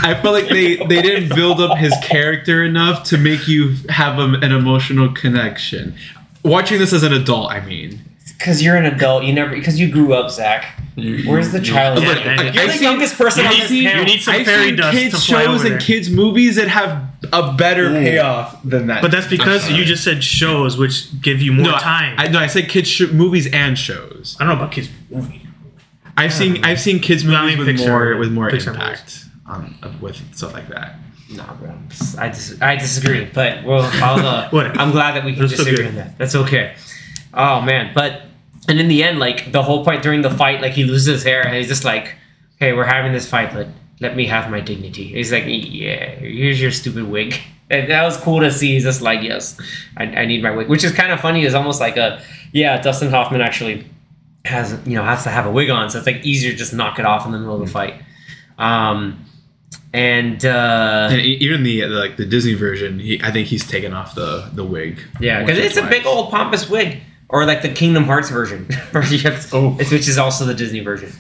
[0.03, 4.19] I felt like they, they didn't build up his character enough to make you have
[4.19, 5.95] a, an emotional connection.
[6.45, 8.01] Watching this as an adult, I mean,
[8.39, 9.25] Because you're an adult.
[9.25, 10.79] You never, because you grew up, Zach.
[10.97, 12.01] Where's the you- child?
[12.03, 12.39] Yeah, Look, man.
[12.39, 14.05] you're I've the seen- youngest person you on need- this you panel.
[14.05, 15.81] need some I've fairy seen dust kids to fly shows over and there.
[15.81, 19.03] kids movies that have a better payoff than that.
[19.03, 22.15] But that's because you just said shows, which give you more no, time.
[22.19, 24.37] I, I, no, I said kids sh- movies and shows.
[24.39, 25.41] I don't know about kids movies.
[26.17, 28.69] I've seen I've seen kids No, I movies mean with Pixar- more with more Pixar
[28.75, 30.97] impact um, with stuff like that.
[31.37, 31.75] Nah, bro.
[32.19, 35.87] I dis- I disagree, but well, I'll, uh, I'm glad that we can That's disagree
[35.87, 36.19] on that.
[36.19, 36.75] That's okay.
[37.33, 38.23] Oh man, but
[38.69, 41.23] and in the end, like the whole point during the fight, like he loses his
[41.25, 42.15] hair, and he's just like,
[42.59, 43.69] "Hey, we're having this fight, but
[44.01, 47.35] let me have my dignity." He's like, "Yeah, here's your stupid wig."
[47.71, 48.75] And that was cool to see.
[48.75, 49.59] He's just like, "Yes,
[49.97, 51.47] I, I need my wig," which is kind of funny.
[51.47, 52.23] Is almost like a,
[52.53, 53.87] yeah, Dustin Hoffman actually
[54.45, 56.75] has you know has to have a wig on, so it's like easier to just
[56.75, 57.95] knock it off in the middle of the fight.
[58.59, 59.24] Um,
[59.95, 63.95] and uh, And e- even the like the Disney version, he, I think he's taken
[63.95, 65.01] off the the wig.
[65.21, 68.65] Yeah, because or it's a big old pompous wig, or like the Kingdom Hearts version,
[68.91, 69.05] where
[69.53, 69.71] Oh.
[69.79, 71.13] which is also the Disney version.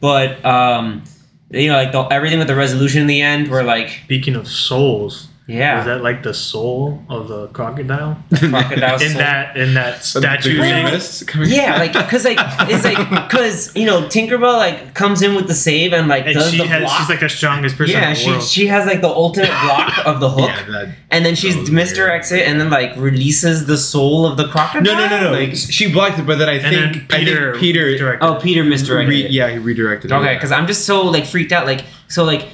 [0.00, 1.02] But um,
[1.50, 4.46] you know, like the, everything with the resolution in the end, where like Speaking of
[4.46, 8.16] souls, yeah, is that like the soul of the crocodile?
[8.34, 9.18] crocodile in soul.
[9.18, 11.44] that in that The- the statue green thing?
[11.50, 12.38] Yeah, like because like
[12.70, 12.98] it's like
[13.28, 16.58] because you know Tinkerbell like comes in with the save and like And does she
[16.58, 16.98] the has block.
[16.98, 18.42] she's like the strongest person yeah, in the she world.
[18.42, 21.68] she has like the ultimate block of the hook, Yeah, that, and then she's that
[21.72, 21.88] weird.
[21.88, 24.82] misdirects it and then like releases the soul of the crocodile.
[24.82, 25.38] no, no, no, no.
[25.38, 28.34] Like, she blocked it, but then I think then Peter I think Peter directed oh,
[28.40, 29.08] Peter misdirected.
[29.08, 30.10] re- yeah he redirected.
[30.10, 30.14] it.
[30.14, 31.66] Okay, because I'm just so like freaked out.
[31.66, 32.48] Like so, like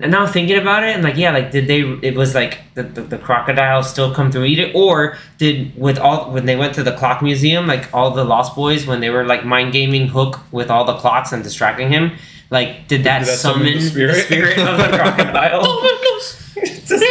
[0.00, 1.80] and now thinking about it, and like, yeah, like, did they?
[2.06, 5.98] It was like the, the, the crocodile still come through eat it, or did with
[5.98, 9.10] all when they went to the clock museum, like all the Lost Boys when they
[9.10, 12.12] were like mind gaming Hook with all the clocks and distracting him,
[12.50, 14.10] like, did that, Did that summon, summon the spirit?
[14.10, 16.77] Of the spirit of the crocodile?
[16.88, 17.04] Just-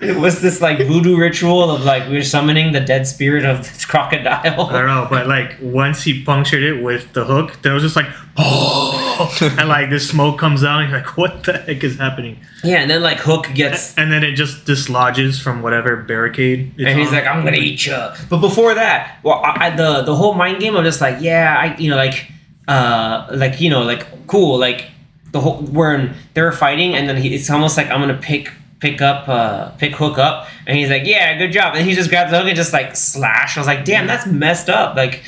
[0.00, 3.58] it was this like voodoo ritual of like we were summoning the dead spirit of
[3.58, 4.40] this crocodile.
[4.44, 7.82] I don't know, but like once he punctured it with the hook, then it was
[7.82, 8.06] just like,
[8.36, 12.38] oh, and like this smoke comes out, and you're like, what the heck is happening?
[12.62, 16.74] Yeah, and then like Hook gets And then it just dislodges from whatever barricade.
[16.78, 17.14] And he's on.
[17.14, 17.96] like, "I'm gonna eat you."
[18.28, 21.56] But before that, well, I, I- the the whole mind game, I'm just like, yeah,
[21.58, 22.30] I, you know, like,
[22.68, 24.90] uh, like you know, like cool, like
[25.32, 28.52] the whole when they're fighting, and then he, it's almost like I'm gonna pick
[28.90, 32.08] pick up, uh, pick Hook up, and he's like, yeah, good job, and he just
[32.10, 33.56] grabs the hook and just like slash.
[33.56, 35.22] I was like, damn, that's messed up, like,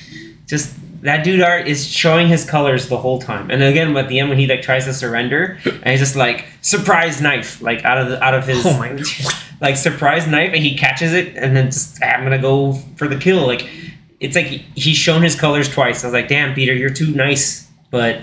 [0.46, 0.74] just.
[1.02, 4.30] That dude art is showing his colors the whole time, and again at the end
[4.30, 8.08] when he like tries to surrender, and he's just like surprise knife, like out of
[8.08, 9.06] the, out of his Oh my God.
[9.60, 13.06] like surprise knife and he catches it and then just "Ah, I'm gonna go for
[13.06, 13.46] the kill.
[13.46, 13.62] Like
[14.18, 16.02] it's like he's shown his colors twice.
[16.02, 17.68] I was like, damn, Peter, you're too nice.
[17.92, 18.20] But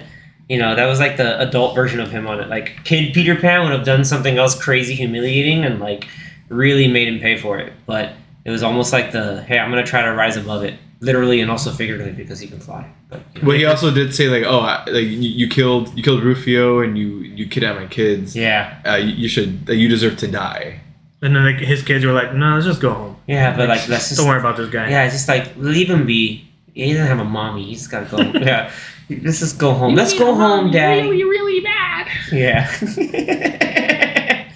[0.49, 2.49] you know, that was like the adult version of him on it.
[2.49, 6.07] Like kid Peter Pan would have done something else crazy, humiliating, and like
[6.49, 7.73] really made him pay for it.
[7.85, 11.41] But it was almost like the hey, I'm gonna try to rise above it, literally
[11.41, 12.87] and also figuratively because he can fly.
[13.09, 15.95] But you know, Well, he also did say like, "Oh, I, like you, you killed
[15.97, 18.35] you killed Rufio and you you kidnapped my kids.
[18.35, 20.81] yeah, Uh, you, you should uh, you deserve to die."
[21.21, 23.15] and then like his kids were like, no, let's just go home.
[23.25, 24.89] yeah, but like let's just Don't worry about this guy.
[24.91, 26.47] Yeah, it's just like leave him be.
[26.75, 27.63] He doesn't have a mommy.
[27.65, 28.17] He's gotta go.
[28.39, 28.69] yeah,
[29.09, 29.95] let's just go home.
[29.95, 31.05] Let's go home, Dad.
[31.05, 32.07] You're really bad.
[32.31, 32.69] Yeah.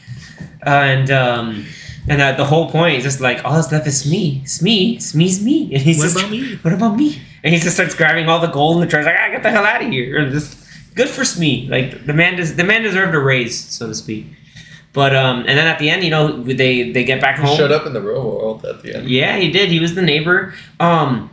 [0.63, 1.65] and um,
[2.07, 5.43] and uh, the whole point is just like all that's left is Smee, Smee, Smee's
[5.43, 5.63] me.
[5.63, 5.73] It's me.
[5.75, 6.55] And he's What just, about me?
[6.57, 7.21] What about me?
[7.43, 9.05] And he just starts grabbing all the gold in the treasure.
[9.09, 10.17] Like, ah, get the hell out of here!
[10.17, 10.57] And just
[10.95, 11.67] good for Smee.
[11.69, 12.55] Like the man does.
[12.55, 14.25] The man deserved a raise, so to speak.
[14.91, 17.55] But um, and then at the end, you know, they they get back He home.
[17.55, 19.07] showed up in the real world at the end.
[19.09, 19.69] Yeah, he did.
[19.69, 20.53] He was the neighbor.
[20.79, 21.29] Um,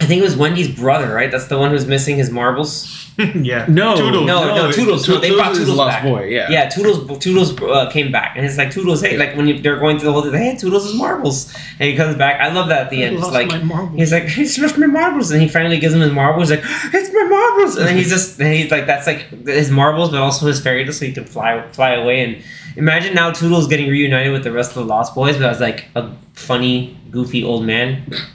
[0.00, 1.30] I think it was Wendy's brother, right?
[1.30, 3.04] That's the one who's missing his marbles.
[3.18, 3.64] yeah.
[3.68, 4.26] No, Tootles.
[4.26, 5.08] No, no, Tootles.
[5.08, 6.04] No, they brought is Tootles Lost back.
[6.04, 6.24] Boy.
[6.24, 7.06] Yeah, Yeah, Tootles.
[7.20, 9.06] Tootles uh, came back, and it's like Tootles.
[9.06, 11.88] Hey, like when you, they're going through the whole thing, hey, Tootles is marbles, and
[11.88, 12.40] he comes back.
[12.40, 13.14] I love that at the I end.
[13.14, 13.96] It's lost like my marbles.
[13.96, 16.48] he's like, it's just my marbles, and he finally gives him his marbles.
[16.48, 19.70] He's like, it's my marbles, and then he's just, and he's like, that's like his
[19.70, 22.24] marbles, but also his fairy dust, so he can fly fly away.
[22.24, 22.44] And
[22.76, 25.86] imagine now Tootles getting reunited with the rest of the Lost Boys, but as like
[25.94, 27.86] a funny, goofy old man,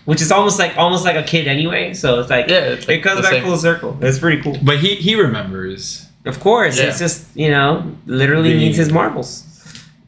[0.06, 1.94] which is almost like almost like a kid anyway.
[1.94, 3.44] So it's like, Yeah, it's like it comes back same.
[3.44, 3.92] full circle.
[4.02, 4.58] It's pretty cool.
[4.70, 6.08] but he he remembers.
[6.26, 6.86] Of course, Yeah.
[6.88, 7.70] it's just you know,
[8.06, 9.32] literally The- needs his marbles.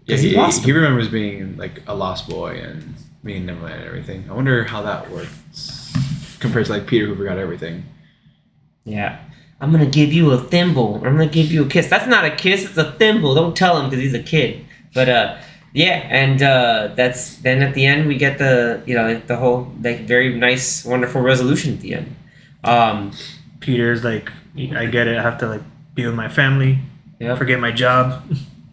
[0.06, 3.76] Yeah, 'Cause he he, lost he remembers being like a lost boy and being Neverland
[3.82, 4.20] and everything.
[4.30, 5.94] I wonder how that works
[6.40, 7.84] compared to like Peter who forgot everything.
[8.84, 9.20] Yeah.
[9.62, 10.96] I'm gonna give you a thimble.
[11.06, 11.88] I'm gonna give you a kiss.
[11.88, 12.66] That's not a kiss.
[12.66, 13.36] It's a thimble.
[13.36, 14.66] Don't tell him because he's a kid.
[14.94, 15.36] But uh,
[15.74, 19.72] yeah, and uh, that's then at the end we get the you know the whole
[19.82, 22.16] like very nice, wonderful resolution at the end.
[22.64, 23.12] Um,
[23.60, 25.18] Peter's like, I get it.
[25.18, 25.62] I have to like
[25.96, 26.80] be with my family.
[27.20, 27.38] Yep.
[27.38, 28.24] Forget my job.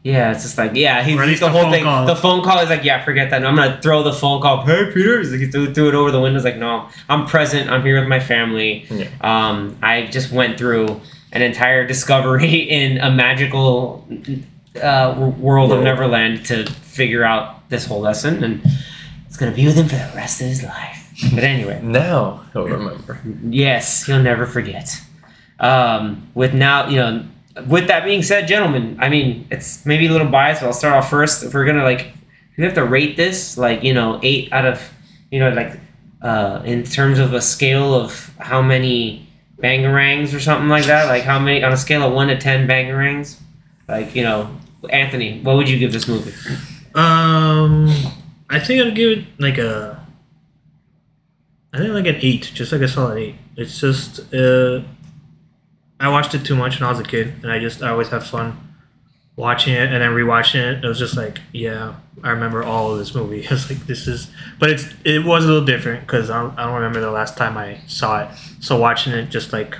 [0.02, 1.84] yeah, it's just like yeah, he's, he's the the whole thing.
[1.84, 2.06] call.
[2.06, 3.44] The phone call is like yeah, forget that.
[3.44, 4.64] I'm gonna throw the phone call.
[4.64, 6.38] Hey Peter, He's like, he threw, threw it over the window.
[6.38, 7.70] He's like no, I'm present.
[7.70, 8.86] I'm here with my family.
[8.90, 9.08] Yeah.
[9.20, 11.00] Um, I just went through
[11.32, 14.06] an entire discovery in a magical
[14.76, 16.64] uh, w- world of Neverland to
[16.98, 18.60] figure out this whole lesson, and
[19.26, 20.96] it's gonna be with him for the rest of his life.
[21.34, 23.18] But anyway, Now he'll remember.
[23.64, 25.00] yes, he'll never forget.
[25.60, 27.24] Um, with now, you know,
[27.66, 30.94] with that being said, gentlemen, I mean, it's maybe a little biased, but I'll start
[30.94, 31.42] off first.
[31.44, 32.12] If we're gonna like,
[32.56, 34.78] we have to rate this, like, you know, eight out of,
[35.30, 35.78] you know, like,
[36.22, 39.26] uh, in terms of a scale of how many
[39.62, 42.66] bangarangs or something like that, like how many on a scale of one to ten
[42.68, 43.38] bangarangs,
[43.88, 44.50] like, you know,
[44.90, 46.32] Anthony, what would you give this movie?
[46.98, 47.88] Um,
[48.50, 50.04] I think I'd give it like a.
[51.72, 53.34] I think like an eight, just like a solid eight.
[53.56, 54.80] It's just uh,
[56.00, 58.08] I watched it too much when I was a kid, and I just I always
[58.08, 58.74] have fun
[59.36, 60.84] watching it and then rewatching it.
[60.84, 61.94] It was just like, yeah,
[62.24, 63.46] I remember all of this movie.
[63.50, 64.28] It's like this is,
[64.58, 67.36] but it's it was a little different because I don't, I don't remember the last
[67.36, 68.30] time I saw it.
[68.58, 69.76] So watching it just like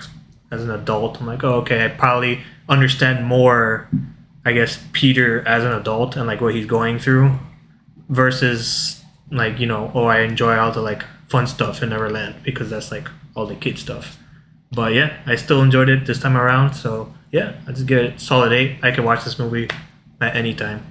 [0.53, 3.89] as an adult, I'm like, oh okay, I probably understand more.
[4.45, 7.39] I guess Peter as an adult and like what he's going through
[8.09, 12.71] versus like you know oh I enjoy all the like fun stuff in Neverland because
[12.71, 14.19] that's like all the kid stuff.
[14.73, 16.75] But yeah, I still enjoyed it this time around.
[16.75, 18.79] So yeah, I just give it solid eight.
[18.83, 19.69] I can watch this movie
[20.21, 20.85] at any time.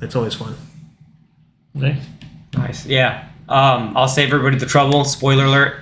[0.00, 0.54] It's always fun.
[1.74, 2.04] Nice.
[2.54, 2.86] Nice.
[2.86, 3.28] Yeah.
[3.48, 5.04] Um, I'll save everybody the trouble.
[5.04, 5.76] Spoiler alert.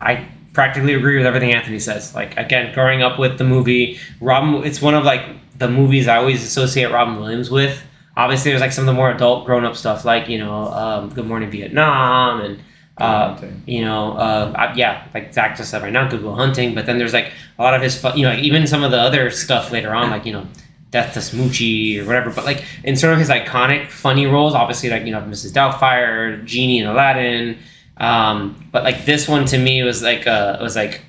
[0.00, 2.14] I practically agree with everything Anthony says.
[2.14, 4.64] Like again, growing up with the movie, Robin.
[4.64, 5.24] It's one of like
[5.58, 7.82] the movies I always associate Robin Williams with.
[8.16, 11.10] Obviously, there's like some of the more adult, grown up stuff, like you know, um,
[11.10, 12.58] Good Morning Vietnam, and
[12.96, 16.74] uh, you know, uh, I- yeah, like Zach just said right now, Good Will Hunting.
[16.74, 18.90] But then there's like a lot of his, fu- you know, like even some of
[18.90, 20.48] the other stuff later on, like you know,
[20.90, 22.30] Death to Smoochy or whatever.
[22.30, 25.52] But like in sort of his iconic funny roles, obviously like you know Mrs.
[25.52, 27.58] Doubtfire, Genie in Aladdin.
[27.98, 31.02] Um, but like this one to me was like uh, was like,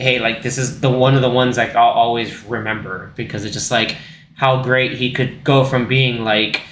[0.00, 3.54] hey, like this is the one of the ones like I'll always remember because it's
[3.54, 3.96] just like
[4.34, 6.62] how great he could go from being like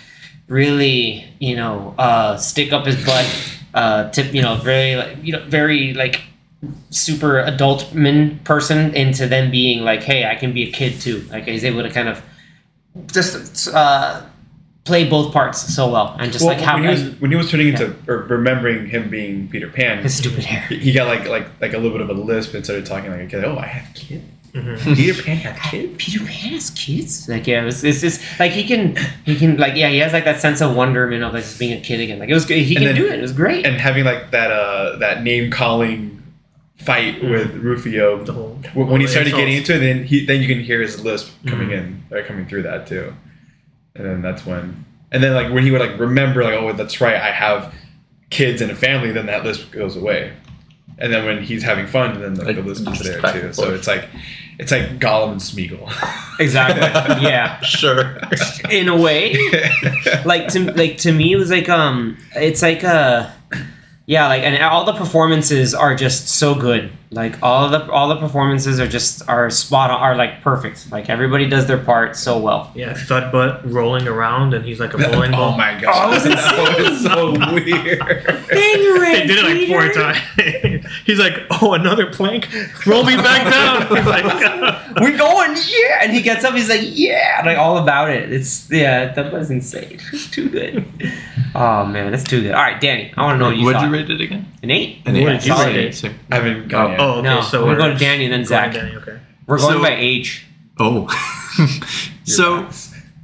[0.48, 5.32] really you know uh, stick up his butt, uh, tip you know very like you
[5.32, 6.22] know very like
[6.90, 11.26] super adult man person into then being like, hey, I can be a kid too.
[11.30, 12.22] Like he's able to kind of
[13.06, 14.22] just uh,
[14.88, 17.36] play both parts so well and just Well, like how when, he was, when he
[17.36, 20.62] was turning into or remembering him being Peter Pan, his stupid hair.
[20.68, 23.10] he he got like like like a little bit of a lisp and started talking
[23.10, 23.44] like a kid.
[23.44, 24.24] Oh, I have kids.
[24.54, 24.94] Mm-hmm.
[24.94, 25.94] Peter Pan have kids.
[26.02, 27.28] Peter Pan has kids.
[27.28, 30.12] Like yeah, it was, it's just like he can he can like yeah he has
[30.14, 32.18] like that sense of wonderment of like just being a kid again.
[32.18, 32.58] Like it was good.
[32.58, 33.18] He And can then- do it.
[33.18, 33.66] It was great.
[33.66, 36.22] And having like that uh that name calling
[36.78, 38.24] fight with Rufio.
[38.24, 40.48] The whole When when he all the started getting into it, then he then you
[40.48, 41.78] can hear his lisp coming Mhm.
[41.78, 43.12] in or coming through that too.
[43.98, 47.00] And then that's when and then like when he would like remember like oh that's
[47.00, 47.74] right I have
[48.30, 50.32] kids and a family then that list goes away.
[51.00, 53.52] And then when he's having fun then like, Like, the list is there too.
[53.52, 54.08] So it's like
[54.58, 55.88] it's like Gollum and Smeagol.
[56.40, 56.82] exactly.
[57.22, 57.60] yeah.
[57.60, 58.18] Sure.
[58.70, 59.36] In a way.
[60.24, 63.30] like to like to me it was like um it's like uh
[64.06, 68.16] yeah like and all the performances are just so good like all the all the
[68.16, 72.38] performances are just are spot on are like perfect like everybody does their part so
[72.38, 75.54] well Yeah, thud butt rolling around, and he's like a oh bowling ball.
[75.54, 78.00] oh my god, Oh, it was that was so weird.
[78.48, 80.86] They did it like four times.
[81.06, 82.48] he's like, "Oh, another plank!
[82.86, 84.24] Roll me back down!" He's like,
[85.00, 88.68] we're going yeah and he gets up he's like yeah like all about it it's
[88.70, 90.84] yeah that was insane it's too good
[91.54, 93.80] oh man that's too good all right danny i want to know what you What'd
[93.80, 94.46] thought you rate it again?
[94.62, 95.26] an eight An What eight.
[95.40, 96.04] did you Solid rate eight.
[96.04, 96.12] it?
[96.30, 97.04] I haven't gone yet.
[97.06, 99.18] "Oh, okay." no so we're going to we're danny and then going zach Danny, okay.
[99.46, 100.44] we're going So- by age
[100.80, 101.08] Oh.
[102.24, 102.68] so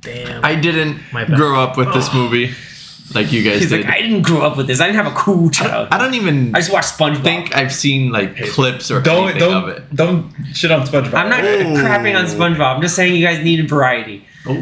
[0.00, 0.44] Damn.
[0.44, 0.98] I didn't
[1.34, 2.52] grow up with this movie
[3.14, 3.84] like you guys he's did.
[3.84, 6.14] like i didn't grow up with this i didn't have a cool child I don't
[6.14, 7.22] even I just watched SpongeBob.
[7.22, 9.94] think I've seen like Hey, clips or Don't anything don't of it.
[9.94, 11.14] don't shit on SpongeBob.
[11.14, 11.74] I'm not Oh.
[11.82, 12.76] crapping on SpongeBob.
[12.76, 14.24] I'm just saying you guys needed variety.
[14.46, 14.56] Oh,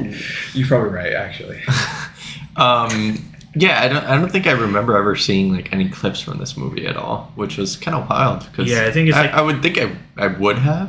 [0.55, 1.61] you're probably right, actually.
[2.55, 4.05] Um, yeah, I don't.
[4.05, 7.31] I don't think I remember ever seeing like any clips from this movie at all,
[7.35, 8.47] which was kind of wild.
[8.55, 10.89] Cause Yeah, I think it's I, like- I would think I I would have.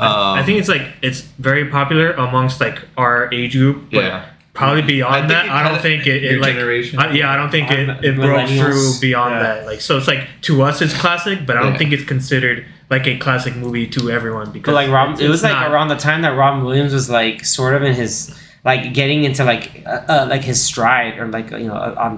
[0.00, 4.24] Um, I think it's like it's very popular amongst like our age group, but Yeah.
[4.54, 7.00] probably beyond think that, I don't think it, it like generation?
[7.00, 9.42] I- yeah, I don't think it, it broke through beyond Yeah.
[9.42, 9.66] that.
[9.66, 11.78] Like, so it's like to us it's classic, but I don't Yeah.
[11.78, 15.42] think it's considered like a classic movie to everyone because But like Rob, it was
[15.42, 15.70] like not.
[15.72, 18.32] around the time that Robin Williams was like sort of in his
[18.70, 22.12] like getting into like uh, uh, like his stride or like you know uh, on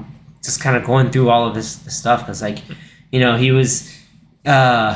[0.47, 2.59] just kind of going through all of this, this stuff because like
[3.13, 3.71] you know he was
[4.55, 4.93] uh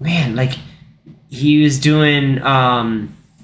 [0.00, 0.54] man like
[1.30, 2.88] he was doing um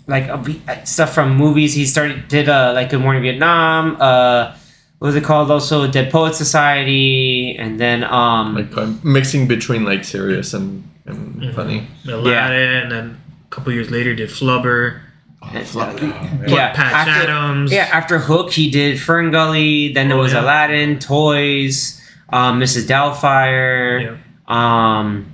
[0.07, 3.97] like uh, we- uh, stuff from movies he started did uh like Good Morning Vietnam
[4.01, 4.55] uh
[5.01, 9.83] what was it called also Dead Poet Society and then um like I'm mixing between
[9.85, 11.55] like serious and, and Mhm.
[11.55, 11.87] funny.
[12.07, 13.07] Aladdin, and then
[13.47, 15.01] a couple years later did Flubber.
[15.43, 17.73] And- Yeah, Patch Adams.
[17.73, 19.93] Yeah, after Hook, he did Fern Gully.
[19.93, 20.43] Then there Oh, was yeah.
[20.43, 22.87] Aladdin, Toys, um, Mrs.
[22.87, 24.03] Doubtfire.
[24.03, 24.17] Yeah.
[24.49, 25.33] Um,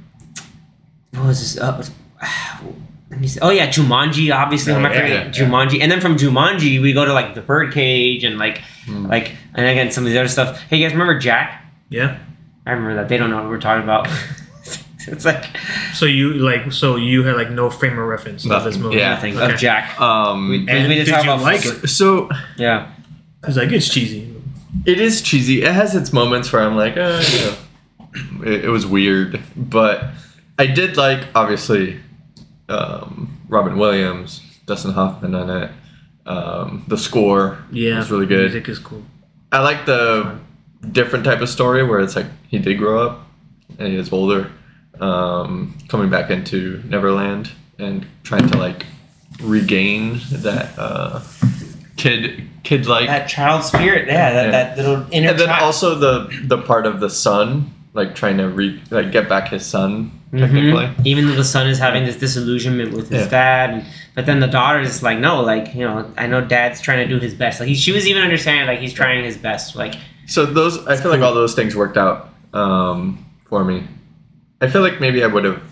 [1.12, 1.62] what was this?
[1.62, 1.82] Uh,
[3.10, 3.40] let me see.
[3.40, 4.34] Oh yeah, Jumanji.
[4.34, 5.30] Obviously, Oh, I'm yeah, forgetting yeah.
[5.48, 5.80] Jumanji.
[5.80, 9.06] And then from Jumanji, we go to like the Birdcage and like, Hmm.
[9.06, 10.60] like, and again some of the other stuff.
[10.68, 11.64] Hey, you guys remember Jack?
[11.88, 12.18] Yeah.
[12.66, 13.08] I remember that.
[13.08, 14.08] They don't know what we're talking about.
[15.12, 15.44] it's like
[15.94, 18.96] So you like so you had like no frame of reference of this movie.
[18.96, 19.10] Yeah.
[19.14, 19.52] nothing Okay.
[19.54, 20.00] of Jack.
[20.00, 21.88] Um, We- And we did did talk you about like it?
[21.88, 22.90] so Yeah.
[23.42, 24.34] Cause like it's cheesy.
[24.84, 25.62] it is cheesy.
[25.62, 30.04] It has its moments where I'm like, uh, you know, it, it was weird, but
[30.58, 32.00] I did like obviously
[32.68, 35.70] um, Robin Williams, Dustin Hoffman on it.
[36.26, 37.98] Um, the score Yeah.
[37.98, 38.40] was really good.
[38.50, 39.02] Music is cool.
[39.52, 40.38] I like the
[40.90, 43.28] different type of story where it's like he did grow up
[43.78, 44.50] and he is older,
[45.00, 48.86] um, coming back into Neverland and trying to like
[49.42, 51.20] regain that uh,
[51.96, 53.06] kid kid like.
[53.08, 54.08] That child spirit.
[54.08, 54.32] Yeah.
[54.32, 55.62] That, that little inner And then child.
[55.62, 59.64] also the the part of the son, like trying to re like get back his
[59.64, 60.84] son technically.
[60.86, 61.06] Mhm.
[61.06, 63.28] Even though the son is having this disillusionment with his Yeah.
[63.30, 63.84] dad, and,
[64.14, 67.14] but then the daughter is like, no, like you know, I know dad's trying to
[67.14, 67.60] do his best.
[67.60, 69.76] Like he, she was even understanding, like he's trying his best.
[69.76, 69.94] Like
[70.26, 73.84] So those I feel like all those things worked out um, for me.
[74.60, 75.62] I feel like maybe I would have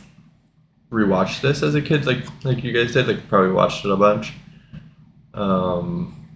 [0.91, 3.97] rewatched this as a kid, like like you guys did, like probably watched it a
[3.97, 4.33] bunch.
[5.33, 6.27] Um,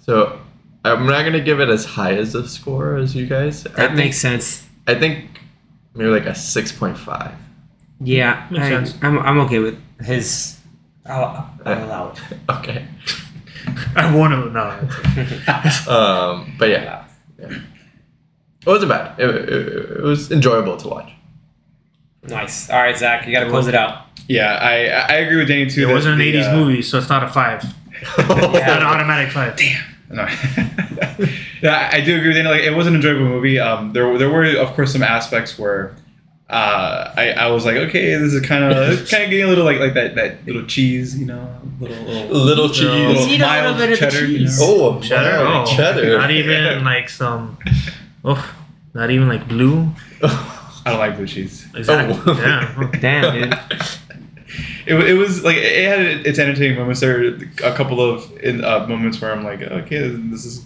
[0.00, 0.40] so
[0.84, 3.66] I'm not gonna give it as high as a score as you guys.
[3.66, 4.66] I That think, makes sense.
[4.86, 5.40] I think
[5.94, 7.32] maybe like a six point five.
[8.00, 8.94] Yeah, Makes I, sense.
[9.02, 10.58] I'm, I'm okay with his.
[11.06, 12.20] I'll, I'll allow it.
[12.50, 12.86] Okay.
[13.96, 15.92] I want to no.
[15.92, 17.04] Um, but yeah,
[17.38, 17.48] yeah.
[17.48, 19.18] it wasn't bad.
[19.18, 21.10] It, it, it was enjoyable to watch.
[22.28, 22.70] Nice.
[22.70, 24.02] All right, Zach, you got to close it out.
[24.28, 25.84] Yeah, I I agree with Danny too.
[25.84, 27.64] It that wasn't an the, '80s uh, movie, so it's not a five.
[28.18, 29.56] It's not an automatic five.
[29.56, 29.84] Damn.
[30.10, 30.22] No.
[31.62, 32.48] yeah, I do agree with Danny.
[32.48, 33.58] Like, it was an enjoyable movie.
[33.58, 35.96] Um, there, there were, of course, some aspects where
[36.50, 38.74] uh, I, I was like, okay, this is kind of
[39.10, 42.36] kind of getting a little like like that that little cheese, you know, little little,
[42.38, 42.84] Little cheese.
[42.84, 44.26] little Eat a little mild bit of the cheddar.
[44.26, 44.52] you know?
[44.60, 45.46] Oh, Cheddar.
[45.46, 46.18] Oh, cheddar.
[46.18, 47.58] Not even like some.
[48.24, 48.54] Oh,
[48.94, 49.90] not even like blue.
[50.86, 51.66] I don't like blue cheese.
[51.74, 52.18] Exactly.
[52.26, 52.38] Oh.
[52.38, 52.90] Yeah.
[53.00, 53.58] Damn, dude.
[54.86, 57.00] It, it was like it had its entertaining moments.
[57.00, 60.64] There were a couple of in, uh, moments where I'm like, okay, this is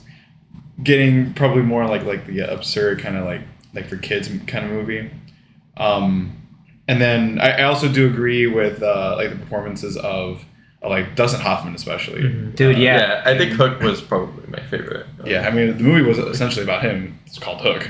[0.84, 3.40] getting probably more like like the absurd kind of like
[3.72, 5.10] like for kids kind of movie.
[5.78, 6.36] Um,
[6.86, 10.44] and then I, I also do agree with uh, like the performances of
[10.82, 12.20] uh, like Dustin Hoffman especially.
[12.20, 12.54] Mhm.
[12.54, 12.98] Dude, Uh, yeah.
[12.98, 15.06] yeah, I think Hook was probably my favorite.
[15.24, 17.18] Yeah, I mean the movie was essentially about him.
[17.26, 17.88] It's called Hook.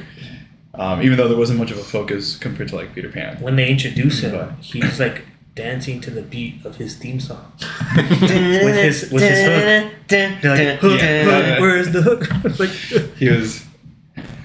[0.75, 3.37] Um, even though there wasn't much of a focus compared to like Peter Pan.
[3.41, 5.23] When they introduce him, But- he's like
[5.57, 7.53] dancing to the beat of his theme song.
[7.97, 9.93] With his- with his hook.
[10.09, 11.25] They're like, hook, Yeah.
[11.25, 12.59] hook, where's the hook?
[12.59, 12.71] like,
[13.19, 13.65] He was.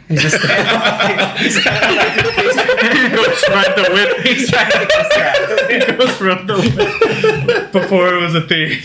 [0.07, 0.47] He's just he
[3.09, 4.25] goes ride the whip.
[4.25, 5.71] He's trying to get distracted.
[5.71, 8.77] he goes ride the whip before it was a thing.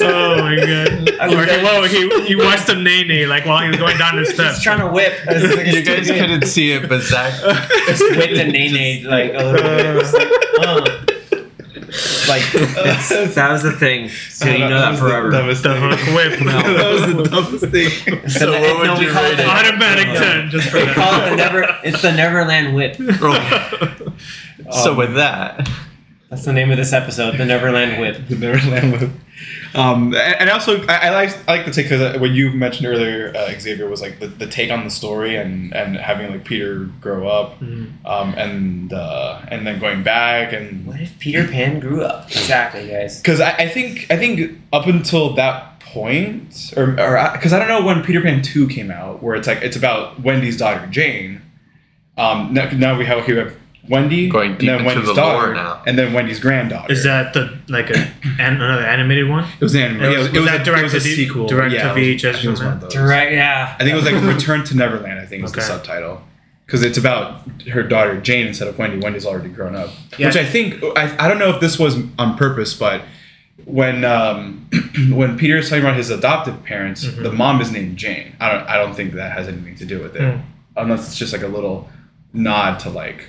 [0.00, 1.10] oh my god!
[1.20, 3.98] I Or he, well, he, he watched him nay nay like while he was going
[3.98, 4.56] down the steps.
[4.56, 5.14] He's trying to whip.
[5.66, 7.34] you guys couldn't see it, but Zach
[7.86, 9.86] just whipped a nay like a little bit.
[9.86, 10.28] It was like,
[10.60, 11.04] uh.
[12.28, 14.08] Like it's, that was the thing.
[14.08, 15.30] So you know that was the forever.
[15.30, 15.82] dumbest the thing.
[15.82, 16.38] hook whip.
[16.40, 17.90] that was the dumbest thing.
[18.24, 19.48] It's So the- what would no, you call it rate it?
[19.48, 20.20] Automatic Yeah.
[20.20, 21.76] ten, just for We call it the never.
[21.84, 22.96] It's the Neverland whip.
[24.72, 25.68] so with um, that,
[26.30, 27.36] That's the name of this episode.
[27.38, 28.28] The Neverland whip.
[28.28, 29.10] the Neverland Whip.
[29.74, 32.86] Um, and, and also, I, I like I like the take because when you mentioned
[32.86, 36.44] earlier, uh, Xavier was like the, the take on the story and, and having like
[36.44, 37.92] Peter grow up, Mhm.
[38.06, 42.26] um, and uh, and then going back and What if Peter Pan grew up?
[42.30, 43.20] Exactly, guys.
[43.20, 47.68] because I, I think I think up until that point, or or because I don't
[47.68, 51.42] know when Peter Pan two came out, where it's like it's about Wendy's daughter Jane.
[52.16, 53.54] Um, now, now we have we have
[53.88, 55.82] Wendy Going and then into Wendy's the lore daughter, now.
[55.86, 56.92] and then Wendy's granddaughter.
[56.92, 57.96] Is that the like a
[58.38, 59.44] an, another animated one?
[59.44, 60.02] It was an anime.
[60.02, 61.14] It It was- was, was it that was, direct a, it was to a D-
[61.16, 61.46] sequel.
[61.48, 62.92] direct yeah, to it was- VHS I think it was one of those.
[62.92, 63.74] Direct, yeah.
[63.78, 65.18] I think it was like Return to Neverland.
[65.20, 65.66] I think is the Okay.
[65.66, 66.22] subtitle
[66.66, 68.98] because it's about her daughter Jane instead of Wendy.
[68.98, 70.26] Wendy's already grown up, Yeah.
[70.26, 73.02] which I think I, I don't know if this was on purpose, but
[73.64, 74.68] when um,
[75.12, 77.22] when Peter is talking about his adoptive parents, Mhm.
[77.22, 78.34] the mom is named Jane.
[78.40, 80.42] I don't I don't think that has anything to do with it, Mm.
[80.76, 81.88] unless it's just like a little
[82.34, 83.24] nod to like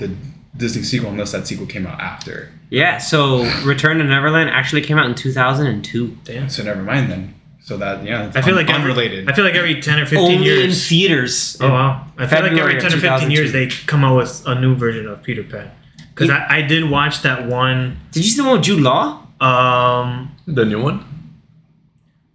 [0.00, 0.10] the
[0.56, 2.50] Disney sequel, unless that sequel came out after.
[2.70, 6.16] Yeah, so Return to Neverland actually came out in 2002.
[6.24, 6.48] Damn.
[6.48, 7.34] So never mind then.
[7.62, 9.30] So that yeah, it's I feel un- like every- unrelated.
[9.30, 10.88] I feel like every ten or fifteen Only in years.
[10.88, 11.56] theaters.
[11.60, 12.06] Oh wow!
[12.18, 15.06] I feel like every ten or fifteen years they come out with a new version
[15.06, 15.70] of Peter Pan.
[16.14, 17.98] Because I, I did watch that one.
[18.10, 19.24] Did you see the one with Jude Law?
[19.40, 21.04] Um, the new one.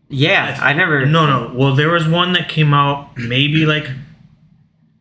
[0.08, 1.06] Yeah, I never.
[1.06, 1.54] no, no.
[1.56, 3.88] Well, there was one that came out maybe like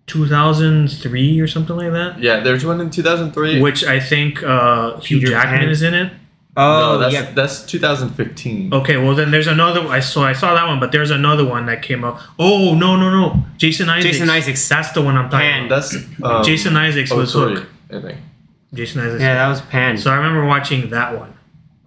[0.07, 2.21] 2003 or something like that.
[2.21, 3.61] Yeah, there's one in 2003.
[3.61, 5.69] Which I think uh, Hugh Peter Jackman Pan.
[5.69, 6.13] is in it.
[6.57, 7.31] Oh, no, that's yeah.
[7.33, 8.73] that's 2015.
[8.73, 9.81] Okay, well then there's another.
[9.89, 12.21] I saw I saw that one, but there's another one that came out.
[12.39, 13.45] Oh no no no!
[13.57, 14.13] Jason Isaacs.
[14.13, 14.69] Jason Isaacs.
[14.69, 15.67] That's the one I'm talking Pan.
[15.67, 15.83] about.
[15.83, 17.69] That's um, Jason Isaacs oh, was sorry, Hook.
[17.91, 18.19] I think.
[18.73, 19.21] Jason Isaacs.
[19.21, 19.99] Yeah, that was Pan.
[19.99, 21.37] So I remember watching that one.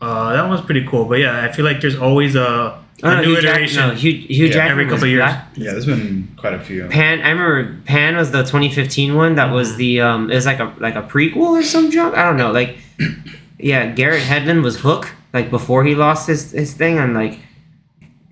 [0.02, 1.06] Uh, that was pretty cool.
[1.06, 3.88] But yeah, I feel like there's always a, a Oh, no, new Hugh Jack- iteration.
[3.90, 5.20] no, Hugh, Hugh Yeah, Jackman every was couple years.
[5.22, 5.48] that.
[5.56, 6.88] yeah, there's been quite a few.
[6.88, 7.22] Pan.
[7.22, 9.36] I remember Pan was the 2015 one.
[9.36, 9.78] That was Mm-hmm.
[9.78, 10.32] the um.
[10.32, 12.16] It was like a like a prequel or some junk.
[12.18, 12.52] I don't know.
[12.52, 12.78] Like,
[13.60, 15.12] yeah, Garrett Hedlund was Hook.
[15.34, 17.38] Like before he lost his his thing, and like,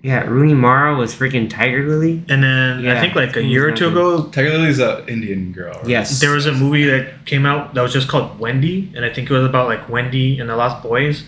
[0.02, 2.24] yeah, Rooney Mara was freaking Tiger Lily.
[2.28, 5.74] And then I think like a year or two ago, Tiger Lily's an Indian girl.
[5.74, 5.88] Right?
[5.88, 6.20] Yes.
[6.20, 9.30] there was a movie that came out that was just called Wendy, and I think
[9.30, 11.22] it was about like Wendy and the Lost Boys.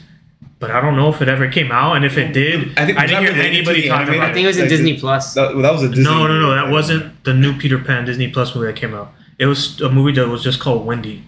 [0.60, 2.98] But I don't know if it ever came out, and if it did, I think-
[2.98, 4.34] I didn't hear anybody the talk animated- about I it.
[4.34, 5.34] think it was in Like, Disney Plus.
[5.34, 6.02] That, well, that was a Disney.
[6.04, 9.12] No, no, no, that wasn't the new Peter Pan Disney Plus movie that came out.
[9.38, 11.22] It was a movie that was just called Wendy.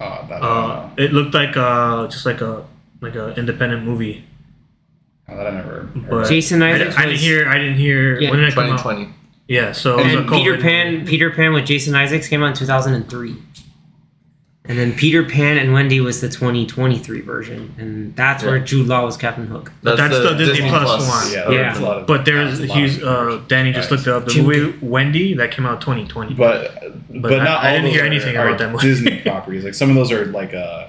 [0.00, 2.64] Oh, that, Uh, it looked like uh, just like a
[3.00, 4.24] like a independent movie.
[5.30, 5.68] oh, that I never.
[5.70, 6.28] heard But of.
[6.28, 7.48] Jason I, Isaacs I didn't hear.
[7.48, 8.20] I didn't hear.
[8.20, 8.78] Yeah, when did it come out?
[8.82, 9.08] 2020.
[9.48, 10.92] Yeah, so it was and a Peter Pan.
[10.94, 11.06] movie.
[11.10, 13.30] Peter Pan with Jason Isaacs came out in 2003.
[13.30, 13.38] And
[14.78, 18.64] then Peter Pan and Wendy was the 2023 version, and that's where Yeah.
[18.64, 19.70] Jude Law was Captain Hook.
[19.82, 21.32] But that's the Disney Plus one.
[21.32, 21.78] Yeah, Yeah.
[21.78, 24.24] a lot of- But there's a lot he's of uh Danny just looked it up.
[24.24, 26.32] The Jim movie Wendy that came out 2020.
[26.34, 28.86] but but, I- not I all didn't hear anything are about that movie.
[28.88, 29.64] Disney properties.
[29.64, 30.86] Like some of those are like uh,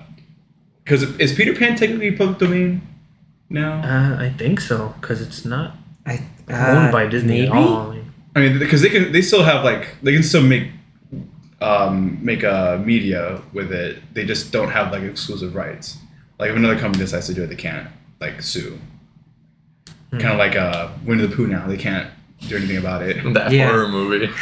[0.85, 2.81] because is Peter Pan technically public domain
[3.49, 3.81] now?
[3.83, 7.47] Uh, I think so because it's not I, owned uh, by Disney maybe?
[7.47, 7.93] at all.
[8.37, 10.69] I mean, because they can they still have like they can still make
[11.65, 13.91] um make a media with it.
[14.13, 15.97] They just don't have like exclusive rights.
[16.39, 17.87] Like if another company decides to do it, they can't
[18.19, 18.77] like sue.
[20.11, 20.19] Hmm.
[20.19, 21.67] Kind of like uh Winnie the Pooh now.
[21.67, 22.09] They can't
[22.47, 23.15] do anything about it.
[23.33, 23.67] That Yeah.
[23.69, 24.29] horror movie.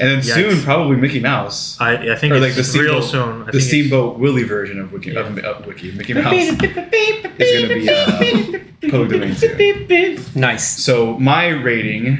[0.00, 0.34] And then Yikes.
[0.34, 1.76] soon probably Mickey Mouse.
[1.80, 3.48] I, I think or it's like the real steamboat, soon.
[3.48, 7.88] I the Steamboat Willie version of Wiki, of, of Wiki Mickey Mouse is gonna be
[7.90, 10.24] uh, public domain soon.
[10.40, 10.64] Nice.
[10.86, 12.18] So my rating,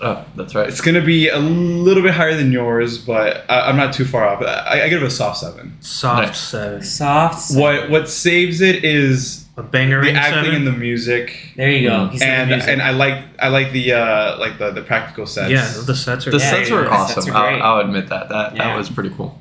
[0.00, 0.68] Oh, that's right.
[0.68, 4.24] it's gonna be a little bit higher than yours, but I, I'm not too far
[4.28, 4.40] off.
[4.42, 5.76] I, I give it a soft seven.
[5.80, 6.38] Soft Nice.
[6.40, 6.82] seven.
[6.82, 7.56] Soft.
[7.56, 10.54] What what saves it is A banger the acting seven.
[10.54, 12.06] and the music, There you go.
[12.08, 15.50] He said and and I like I like the uh like the the practical sets.
[15.50, 16.30] yeah, the sets are.
[16.30, 17.34] The Yeah, sets yeah, were the sets awesome.
[17.36, 17.62] are I'll.
[17.62, 18.28] I'll admit that.
[18.28, 18.68] That Yeah.
[18.68, 19.36] that was pretty cool.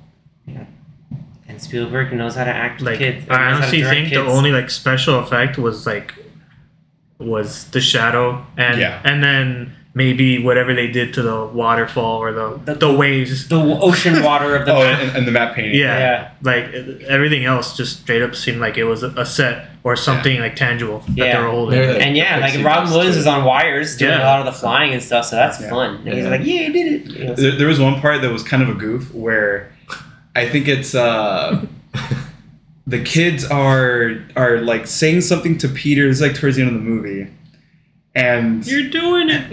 [0.47, 0.65] Yeah.
[1.47, 3.25] and Spielberg knows how to act with like kids.
[3.29, 6.15] I knows how to honestly direct think the only like special effect was like
[7.19, 9.01] was the shadow and Yeah.
[9.03, 13.47] and then maybe whatever they did to the waterfall or the The- the, waves.
[13.47, 15.75] the ocean water of the Oh, and, and the map painting.
[15.79, 16.27] Yeah, Yeah.
[16.51, 16.65] like
[17.15, 20.55] everything else just straight up seemed like it was a, a set or something like
[20.55, 21.37] tangible that Yeah.
[21.37, 21.79] they were holding.
[21.79, 23.21] Maybe And yeah, like Robin Williams too.
[23.21, 24.23] is on wires doing Yeah.
[24.25, 25.69] a lot of the flying and stuff, so that's Yeah.
[25.69, 25.89] fun.
[26.05, 27.01] And he's like, yeah, I did it.
[27.17, 29.71] You know, There, there was one part that was kind of a goof where
[30.35, 31.65] I think it's uh
[32.85, 36.07] the kids are are like saying something to Peter.
[36.09, 37.27] It's like towards the end of the movie,
[38.13, 39.43] and You're doing it.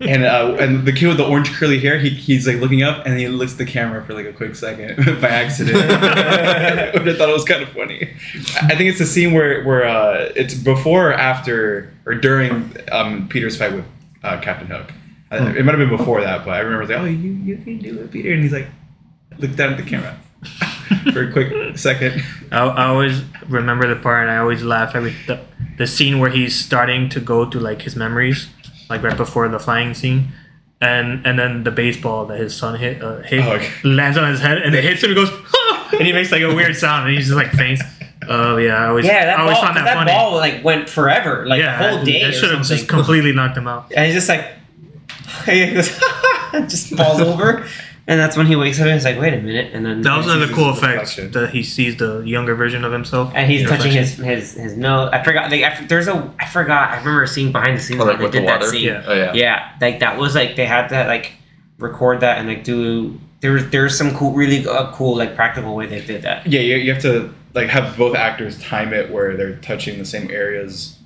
[0.00, 3.04] And uh, and the kid with the orange curly hair, he, he's like looking up
[3.06, 5.86] and he looks at the camera for like a quick second by accident, which
[7.14, 8.08] I thought it was kind of funny.
[8.62, 13.28] I think it's a scene where where uh, it's before or after or during um,
[13.28, 13.84] Peter's fight with
[14.24, 14.92] uh, Captain Hook.
[15.30, 17.78] I- It might have been before that, but I remember like, oh, you you can
[17.78, 18.68] do it, Peter, and he's like,
[19.38, 20.16] look down at the camera
[21.12, 22.22] for a quick second.
[22.50, 25.38] I, I always remember the part, and I always laugh every the,
[25.78, 28.48] the scene where he's starting to go to like his memories,
[28.90, 30.32] like right before the flying scene,
[30.80, 33.70] and and then the baseball that his son hit uh, hit Oh, okay.
[33.84, 35.10] lands on his head, and it hits him.
[35.10, 35.30] He goes,
[35.92, 37.82] and he makes like a weird sound, and he's just like faints.
[38.28, 40.12] Oh yeah, I always yeah, that I always ball, found that, that funny.
[40.12, 43.56] ball like went forever, like yeah, a whole day that should have just completely knocked
[43.56, 43.90] him out.
[43.96, 44.44] and he's just like,
[45.46, 45.88] he goes,
[46.68, 47.66] just falls over,
[48.10, 50.16] and that's when he wakes up and he's like, wait a minute, and then That
[50.18, 51.30] was another cool effect reflection.
[51.30, 55.10] that he sees the younger version of himself, and he's touching his, his his nose.
[55.12, 55.50] I forgot.
[55.50, 56.90] Like, I, there's a I forgot.
[56.90, 58.84] I remember seeing behind the scenes Oh, like they with the did that scene.
[58.84, 59.04] Yeah.
[59.06, 59.32] Oh yeah.
[59.32, 61.32] Yeah, like that was like they had to like
[61.78, 63.18] record that and like do.
[63.40, 66.46] there's there's some cool, really uh, cool like practical way they did that.
[66.46, 70.04] Yeah, you, you have to like have both actors time it where they're touching the
[70.04, 70.98] same areas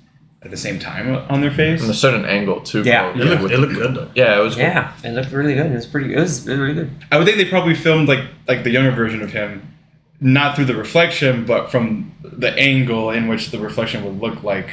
[0.44, 1.80] at the same time on their face.
[1.80, 2.82] From a certain angle too.
[2.82, 3.12] Yeah.
[3.12, 4.10] probably, It looked, it looked good though.
[4.14, 4.54] Yeah, it was.
[4.54, 4.64] Cool.
[4.64, 5.66] Yeah, it looked really good.
[5.72, 6.12] It was pretty.
[6.14, 6.90] It was really good.
[7.10, 9.74] I would think they probably filmed like like the younger version of him,
[10.20, 14.68] not through the reflection, but from the angle in which the reflection would look like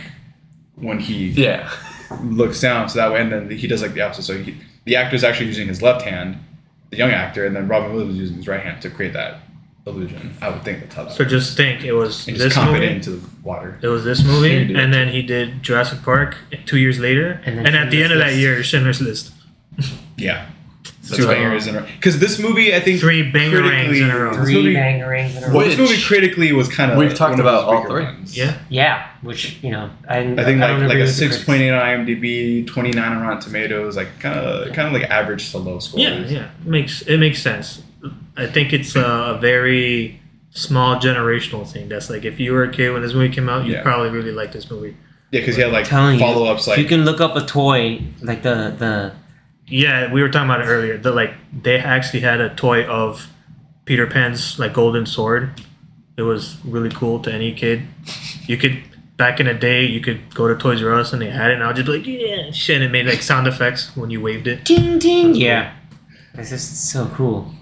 [0.76, 1.70] when he Yeah.
[2.24, 2.90] looks down.
[2.90, 4.24] So that way, and then he does like the opposite.
[4.24, 4.56] So he,
[4.86, 6.38] the actor is actually using his left hand,
[6.90, 9.40] the young actor, and then Robin Williams is using his right hand to create that
[9.86, 10.36] illusion.
[10.42, 11.14] I would think that's how that.
[11.14, 12.88] So just think, it was and just this comp movie.
[12.88, 13.80] into the water.
[13.82, 14.78] It was this movie, He did.
[14.78, 18.14] and then he did Jurassic Park two years later, And and, then at the end
[18.14, 19.32] of that Schindler's year, Schindler's List.
[20.18, 20.46] Yeah.
[21.02, 21.38] That's Two right.
[21.38, 21.86] bangers in a row.
[21.96, 24.30] Because this movie, I think, Three bangarangs critically- in a row.
[24.36, 25.54] This Three movie, bangarangs in a row.
[25.58, 26.98] well, this Which- movie critically was kind of.
[27.00, 28.06] We've talked about all three.
[28.28, 31.14] Yeah, Yeah, which you know, I, I think don't like agree like a with the
[31.14, 31.46] six critics.
[31.46, 35.10] point eight on IMDb, twenty nine on Rotten Tomatoes, like kind of kind of like
[35.10, 36.04] average to low scores.
[36.04, 36.50] yeah, yeah.
[36.62, 37.82] It makes it makes sense.
[38.42, 39.04] I think it's a,
[39.36, 40.20] a very
[40.52, 41.88] small generational thing.
[41.90, 43.84] That's like if you were a kid when this movie came out, you Yeah.
[43.84, 44.96] probably really liked this movie.
[45.32, 47.36] Yeah, because he had like telling you, follow ups If you like can look up
[47.36, 49.14] a toy like the the
[49.68, 50.98] Yeah, we were talking about it earlier.
[50.98, 53.28] The like they actually had a toy of
[53.86, 55.62] Peter Pan's like golden sword.
[56.18, 57.84] It was really cool to any kid.
[58.46, 58.78] You could
[59.16, 61.54] back in the day, you could go to Toys R Us and they had it,
[61.56, 64.10] and I would just be like, yeah, shit, and it made like sound effects when
[64.10, 64.66] you waved it.
[64.66, 65.36] ting ting.
[65.36, 65.74] Yeah,
[66.34, 67.54] it's just so cool.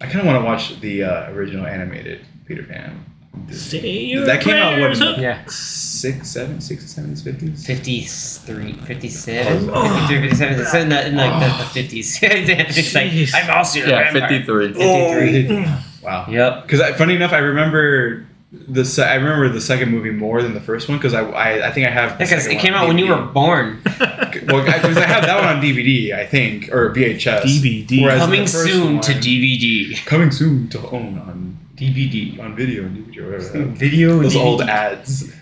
[0.00, 3.04] I kind of want to watch the uh, original animated Peter Pan.
[3.50, 5.18] Say your That came out prayers when- up.
[5.18, 7.66] Yeah, Six, seven, six, seven, fifties.
[7.66, 10.06] 53, 57, Oh.
[10.08, 10.60] 53, 57.
[10.60, 12.18] It's in, the, in like the, the 50s.
[12.22, 12.94] it's
[13.34, 14.28] like, I'm also your Yeah, vampire.
[14.28, 14.72] 53.
[14.74, 15.66] 53.
[16.02, 16.26] Wow.
[16.28, 16.66] Yep.
[16.66, 20.60] Because funny enough, I remember the se- I remember the second movie more than the
[20.60, 22.18] first one because I, I I think I have.
[22.18, 23.82] Because it came out when you were born.
[23.84, 27.42] well, because I have that one on DVD, I think, or VHS.
[27.42, 28.02] DVD.
[28.02, 30.06] Whereas Coming the first soon one- to DVD.
[30.06, 32.38] Coming soon to own on DVD.
[32.40, 33.64] on video and DVD or whatever.
[33.64, 34.18] Video.
[34.22, 35.32] Those old ads.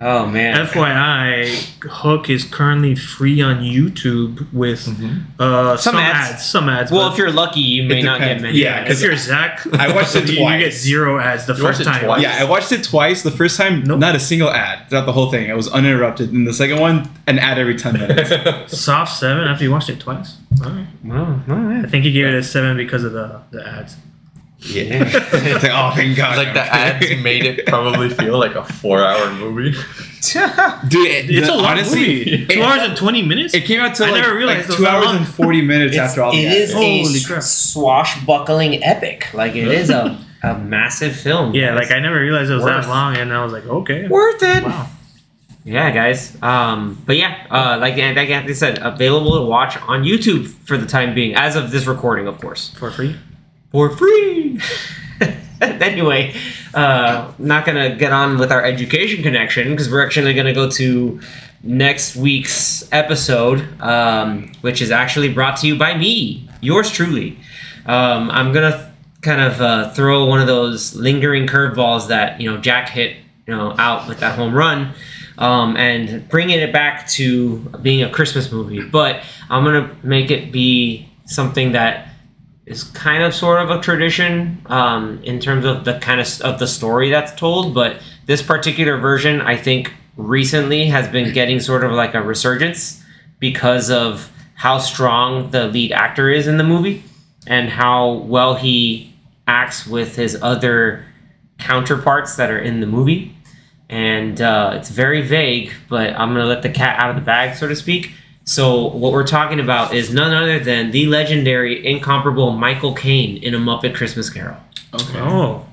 [0.00, 0.64] Oh man.
[0.66, 1.48] FYI,
[1.82, 4.86] Hook is currently free on YouTube with
[5.40, 6.30] uh, Some some, ads.
[6.34, 6.44] ads.
[6.46, 6.92] Some ads.
[6.92, 8.58] well, if you're lucky, you may not get many.
[8.58, 8.90] Yeah, ads.
[8.92, 12.04] if you're Zach, I watched it you, you get zero ads the You first time.
[12.04, 12.22] twice?
[12.22, 13.22] Yeah, I watched it twice.
[13.22, 13.98] The first time, Nope.
[13.98, 15.48] not a single ad throughout the whole thing.
[15.48, 16.32] It was uninterrupted.
[16.32, 18.30] And the second one, an ad every ten minutes.
[18.80, 20.36] Soft seven after you watched it twice.
[20.64, 20.86] All right.
[21.04, 21.82] Yeah.
[21.84, 23.96] I think he gave it a seven because of the the ads.
[24.60, 25.04] Yeah.
[25.14, 26.36] it's like, oh, thank God.
[26.36, 29.70] like the ads made it probably feel like a four-hour movie.
[30.20, 32.00] Dude, it, It's the- a long honestly,
[32.40, 32.46] movie.
[32.46, 33.54] Two hours and twenty minutes.
[33.54, 35.16] It came out to I like, never realized like two hours long.
[35.18, 36.72] and forty minutes after all the It ads.
[36.72, 37.42] a Holy crap.
[37.42, 39.32] swashbuckling epic.
[39.32, 41.54] Like it is a, a massive film.
[41.54, 41.88] yeah, guys.
[41.88, 42.82] like I never realized it was Worth.
[42.84, 44.64] that long, and I was like, okay, worth it.
[44.64, 44.88] wow.
[45.64, 46.36] Yeah, guys.
[46.42, 50.86] Um, but yeah, uh, like like Anthony said, available to watch on YouTube for the
[50.86, 53.16] time being, as of this recording, of course, For free.
[53.72, 54.60] For free.
[55.60, 56.34] anyway,
[56.74, 61.20] uh, not gonna get on with our education connection because we're actually gonna go to
[61.62, 67.38] next week's episode, um, which is actually brought to you by me, yours truly.
[67.86, 68.84] Um, I'm gonna th-
[69.22, 73.16] kind of uh, throw one of those lingering curveballs that you know Jack hit,
[73.46, 74.92] you know, out with that home run.
[75.38, 80.50] Um, and bringing it back to being a Christmas movie, but I'm gonna make it
[80.50, 82.08] be something that
[82.68, 86.58] is kind of sort of a tradition um, in terms of the kind of of
[86.58, 87.74] the story that's told.
[87.74, 93.02] But this particular version, I think, recently has been getting sort of like a resurgence
[93.38, 97.04] because of how strong the lead actor is in the movie
[97.46, 99.14] and how well he
[99.46, 101.04] acts with his other
[101.58, 103.34] counterparts that are in the movie.
[103.88, 107.56] And uh, it's very vague, but I'm gonna let the cat out of the bag,
[107.56, 108.12] so to speak.
[108.48, 113.54] So what we're talking about is none other than the legendary, incomparable Michael Caine in
[113.54, 114.56] A Muppet Christmas Carol.
[114.94, 115.20] Okay.
[115.20, 115.66] Oh.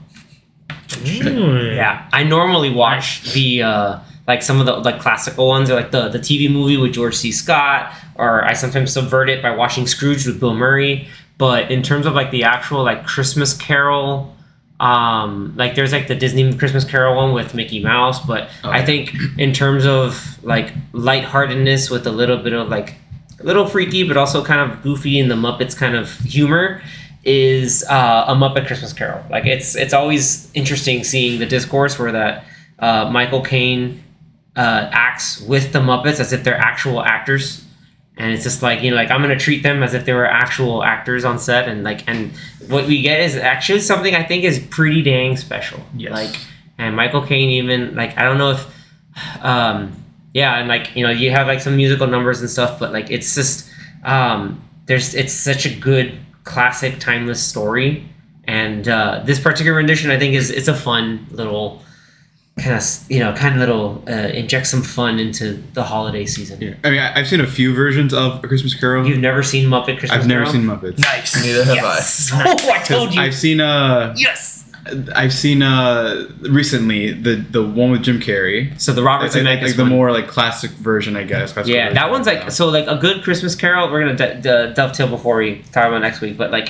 [0.90, 1.74] Mm.
[1.74, 5.92] Yeah, I normally watch the uh, like some of the like classical ones, or like
[5.92, 7.32] the the TV movie with George C.
[7.32, 11.08] Scott, or I sometimes subvert it by watching Scrooge with Bill Murray.
[11.38, 14.35] But in terms of like the actual like Christmas Carol,
[14.80, 19.14] um, like there's like the Disney Christmas Carol one with Mickey Mouse, but I think
[19.38, 22.96] in terms of like lightheartedness with a little bit of like
[23.40, 26.82] a little freaky, but also kind of goofy in the Muppets kind of humor
[27.24, 29.24] is uh, a Muppet Christmas Carol.
[29.30, 32.46] Like it's it's always interesting seeing the discourse where that
[32.80, 34.04] uh, Michael Caine
[34.56, 37.65] uh, acts with the Muppets as if they're actual actors,
[38.18, 40.26] and it's just like you know like I'm gonna treat them as if they were
[40.26, 42.32] actual actors on set, and like and
[42.68, 45.80] what we get is actually something I think is pretty dang special.
[45.96, 46.12] Yes.
[46.12, 46.36] Like
[46.78, 48.66] and Michael Caine even like I don't know if
[49.44, 52.92] um yeah and like you know you have like some musical numbers and stuff but
[52.92, 53.70] like it's just
[54.04, 58.08] um there's it's such a good classic timeless story
[58.44, 61.82] and uh this particular rendition i think is it's a fun little
[62.58, 66.62] kind of you know kind of little uh, inject some fun into the holiday season
[66.62, 66.76] Yeah.
[66.86, 69.06] I mean, I, I've seen a few versions of A Christmas Carol.
[69.06, 70.54] you've never seen muppet christmas I've never Carol?
[70.54, 71.00] seen Muppets.
[71.00, 71.44] Nice.
[71.44, 74.64] Neither have yes oh i told you I've seen uh, yes
[75.16, 78.80] I've seen uh, recently the the one with Jim Carrey.
[78.80, 79.92] so the robert Like, like, like the one.
[79.92, 81.54] more like classic version, I guess.
[81.54, 83.92] classical Yeah, that one's like so like a good Christmas Carol.
[83.92, 86.70] We're gonna d- d- dovetail before we talk about next week, but like,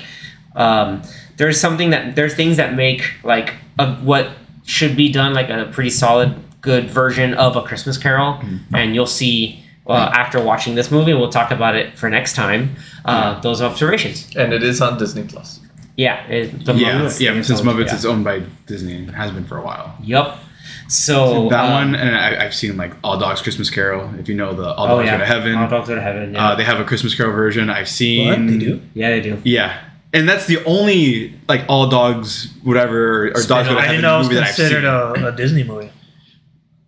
[0.55, 1.01] um,
[1.35, 4.29] there's something that there's things that make like a, what
[4.65, 8.41] should be done like a pretty solid, good version of a Christmas Carol,
[8.73, 9.61] and you'll see.
[9.87, 12.75] Uh, after watching this movie, we'll talk about it for next time.
[13.05, 14.35] Uh, those observations.
[14.35, 15.59] And it is on Disney Plus.
[15.95, 17.41] Yeah, it, the yeah, Muppets yeah.
[17.41, 17.95] Since Muppets yeah.
[17.95, 19.95] is owned by Disney and has been for a while.
[20.01, 20.39] Yep.
[20.87, 24.13] So that uh, one, and I, I've seen like All Dogs Christmas Carol.
[24.19, 26.01] If you know the All Oh Dogs yeah, Go to Heaven, All dogs go to
[26.01, 26.33] heaven.
[26.33, 27.69] Yeah, uh, they have a Christmas Carol version.
[27.69, 28.27] I've seen.
[28.27, 28.81] What they do?
[28.93, 29.41] yeah, they do.
[29.43, 29.79] Yeah,
[30.15, 34.01] and that's the only like All Dogs, whatever, or Dogs Go to I Heaven didn't
[34.01, 35.91] know it was movie that I've considered a, a Disney movie.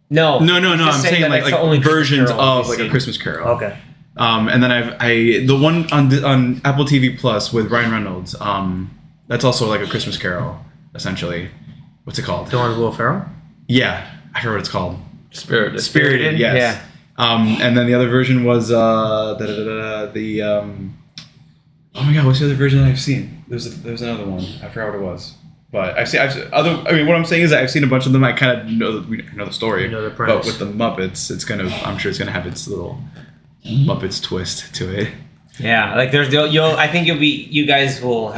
[0.09, 0.85] No, No, no, no.
[0.85, 2.89] I'm saying saying like like only versions of we've like a.
[2.89, 3.49] Christmas Carol.
[3.57, 3.77] Okay.
[4.15, 7.91] Um, and then I've I the one on the- on Apple TV Plus with Ryan
[7.91, 8.35] Reynolds.
[8.39, 8.97] Um,
[9.27, 10.59] that's also like a Christmas Carol,
[10.95, 11.49] essentially.
[12.05, 12.47] What's it called?
[12.47, 13.25] The one with Will Ferrell.
[13.67, 14.97] Yeah, I forget what it's called.
[15.31, 15.81] Spirited.
[15.81, 16.39] Spirited.
[16.39, 16.55] Yes.
[16.55, 16.81] Yeah.
[17.17, 20.97] Um, and then the other version was uh, da, da, da, da, the um,
[21.97, 23.43] oh my god, what's the other version that I've seen?
[23.47, 24.45] There's a, there's another one.
[24.61, 25.35] I forgot what it was.
[25.71, 26.71] But I've seen I've seen- other.
[26.87, 28.23] I mean, what I'm saying is that I've seen a bunch of them.
[28.23, 29.83] I kind of know the, we know the story.
[29.83, 30.45] You know the premise.
[30.45, 31.67] but with the Muppets, it's gonna.
[31.83, 33.01] I'm sure it's gonna have its little
[33.65, 33.89] mm-hmm.
[33.89, 35.13] Muppets twist to it.
[35.59, 38.35] Yeah, like there's you'll, you'll I think you'll be you guys will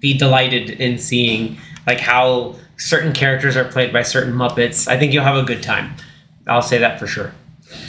[0.00, 4.88] be delighted in seeing like how certain characters are played by certain Muppets.
[4.88, 5.94] I think you'll have a good time.
[6.48, 7.32] I'll say that for sure.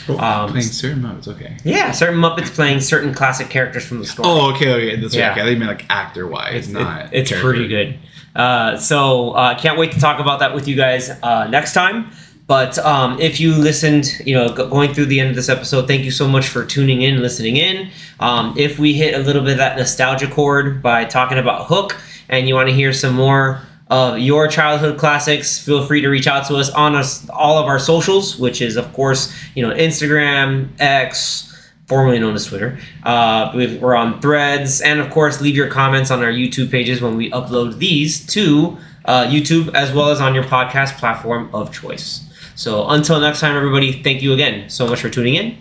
[0.09, 1.57] Um, Playing certain Muppets, okay.
[1.63, 4.27] Yeah, certain Muppets playing certain classic characters from the story.
[4.29, 4.95] Oh, okay, okay.
[5.01, 5.31] That's Yeah.
[5.31, 5.41] okay.
[5.41, 7.05] I think mean like actor wise, it's, not.
[7.05, 7.49] it- it's character.
[7.49, 7.99] pretty good.
[8.35, 12.11] Uh, so uh, can't wait to talk about that with you guys uh, next time.
[12.45, 16.03] But um, if you listened, you know, going through the end of this episode, thank
[16.03, 17.89] you so much for tuning in, listening in.
[18.19, 21.95] Um, if we hit a little bit of that nostalgia chord by talking about Hook,
[22.27, 23.61] and you want to hear some more
[23.93, 27.67] of your childhood classics, feel free to reach out to us on us all of
[27.67, 31.53] our socials, which is of course, you know, Instagram, X,
[31.87, 32.79] formerly known as Twitter.
[33.03, 37.01] Uh, we've, we're on Threads, and of course, leave your comments on our YouTube pages
[37.01, 41.71] when we upload these to uh, YouTube as well as on your podcast platform of
[41.71, 42.27] choice.
[42.55, 45.57] So until next time, everybody, thank you again so much for tuning in,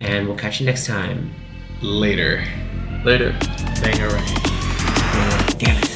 [0.00, 1.34] and we'll catch you next time.
[1.82, 2.44] Later.
[3.04, 3.32] Later.
[3.80, 5.58] Banger right.
[5.58, 5.87] Damn it.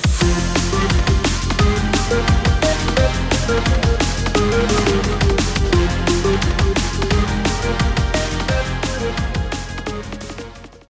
[3.49, 5.32] Música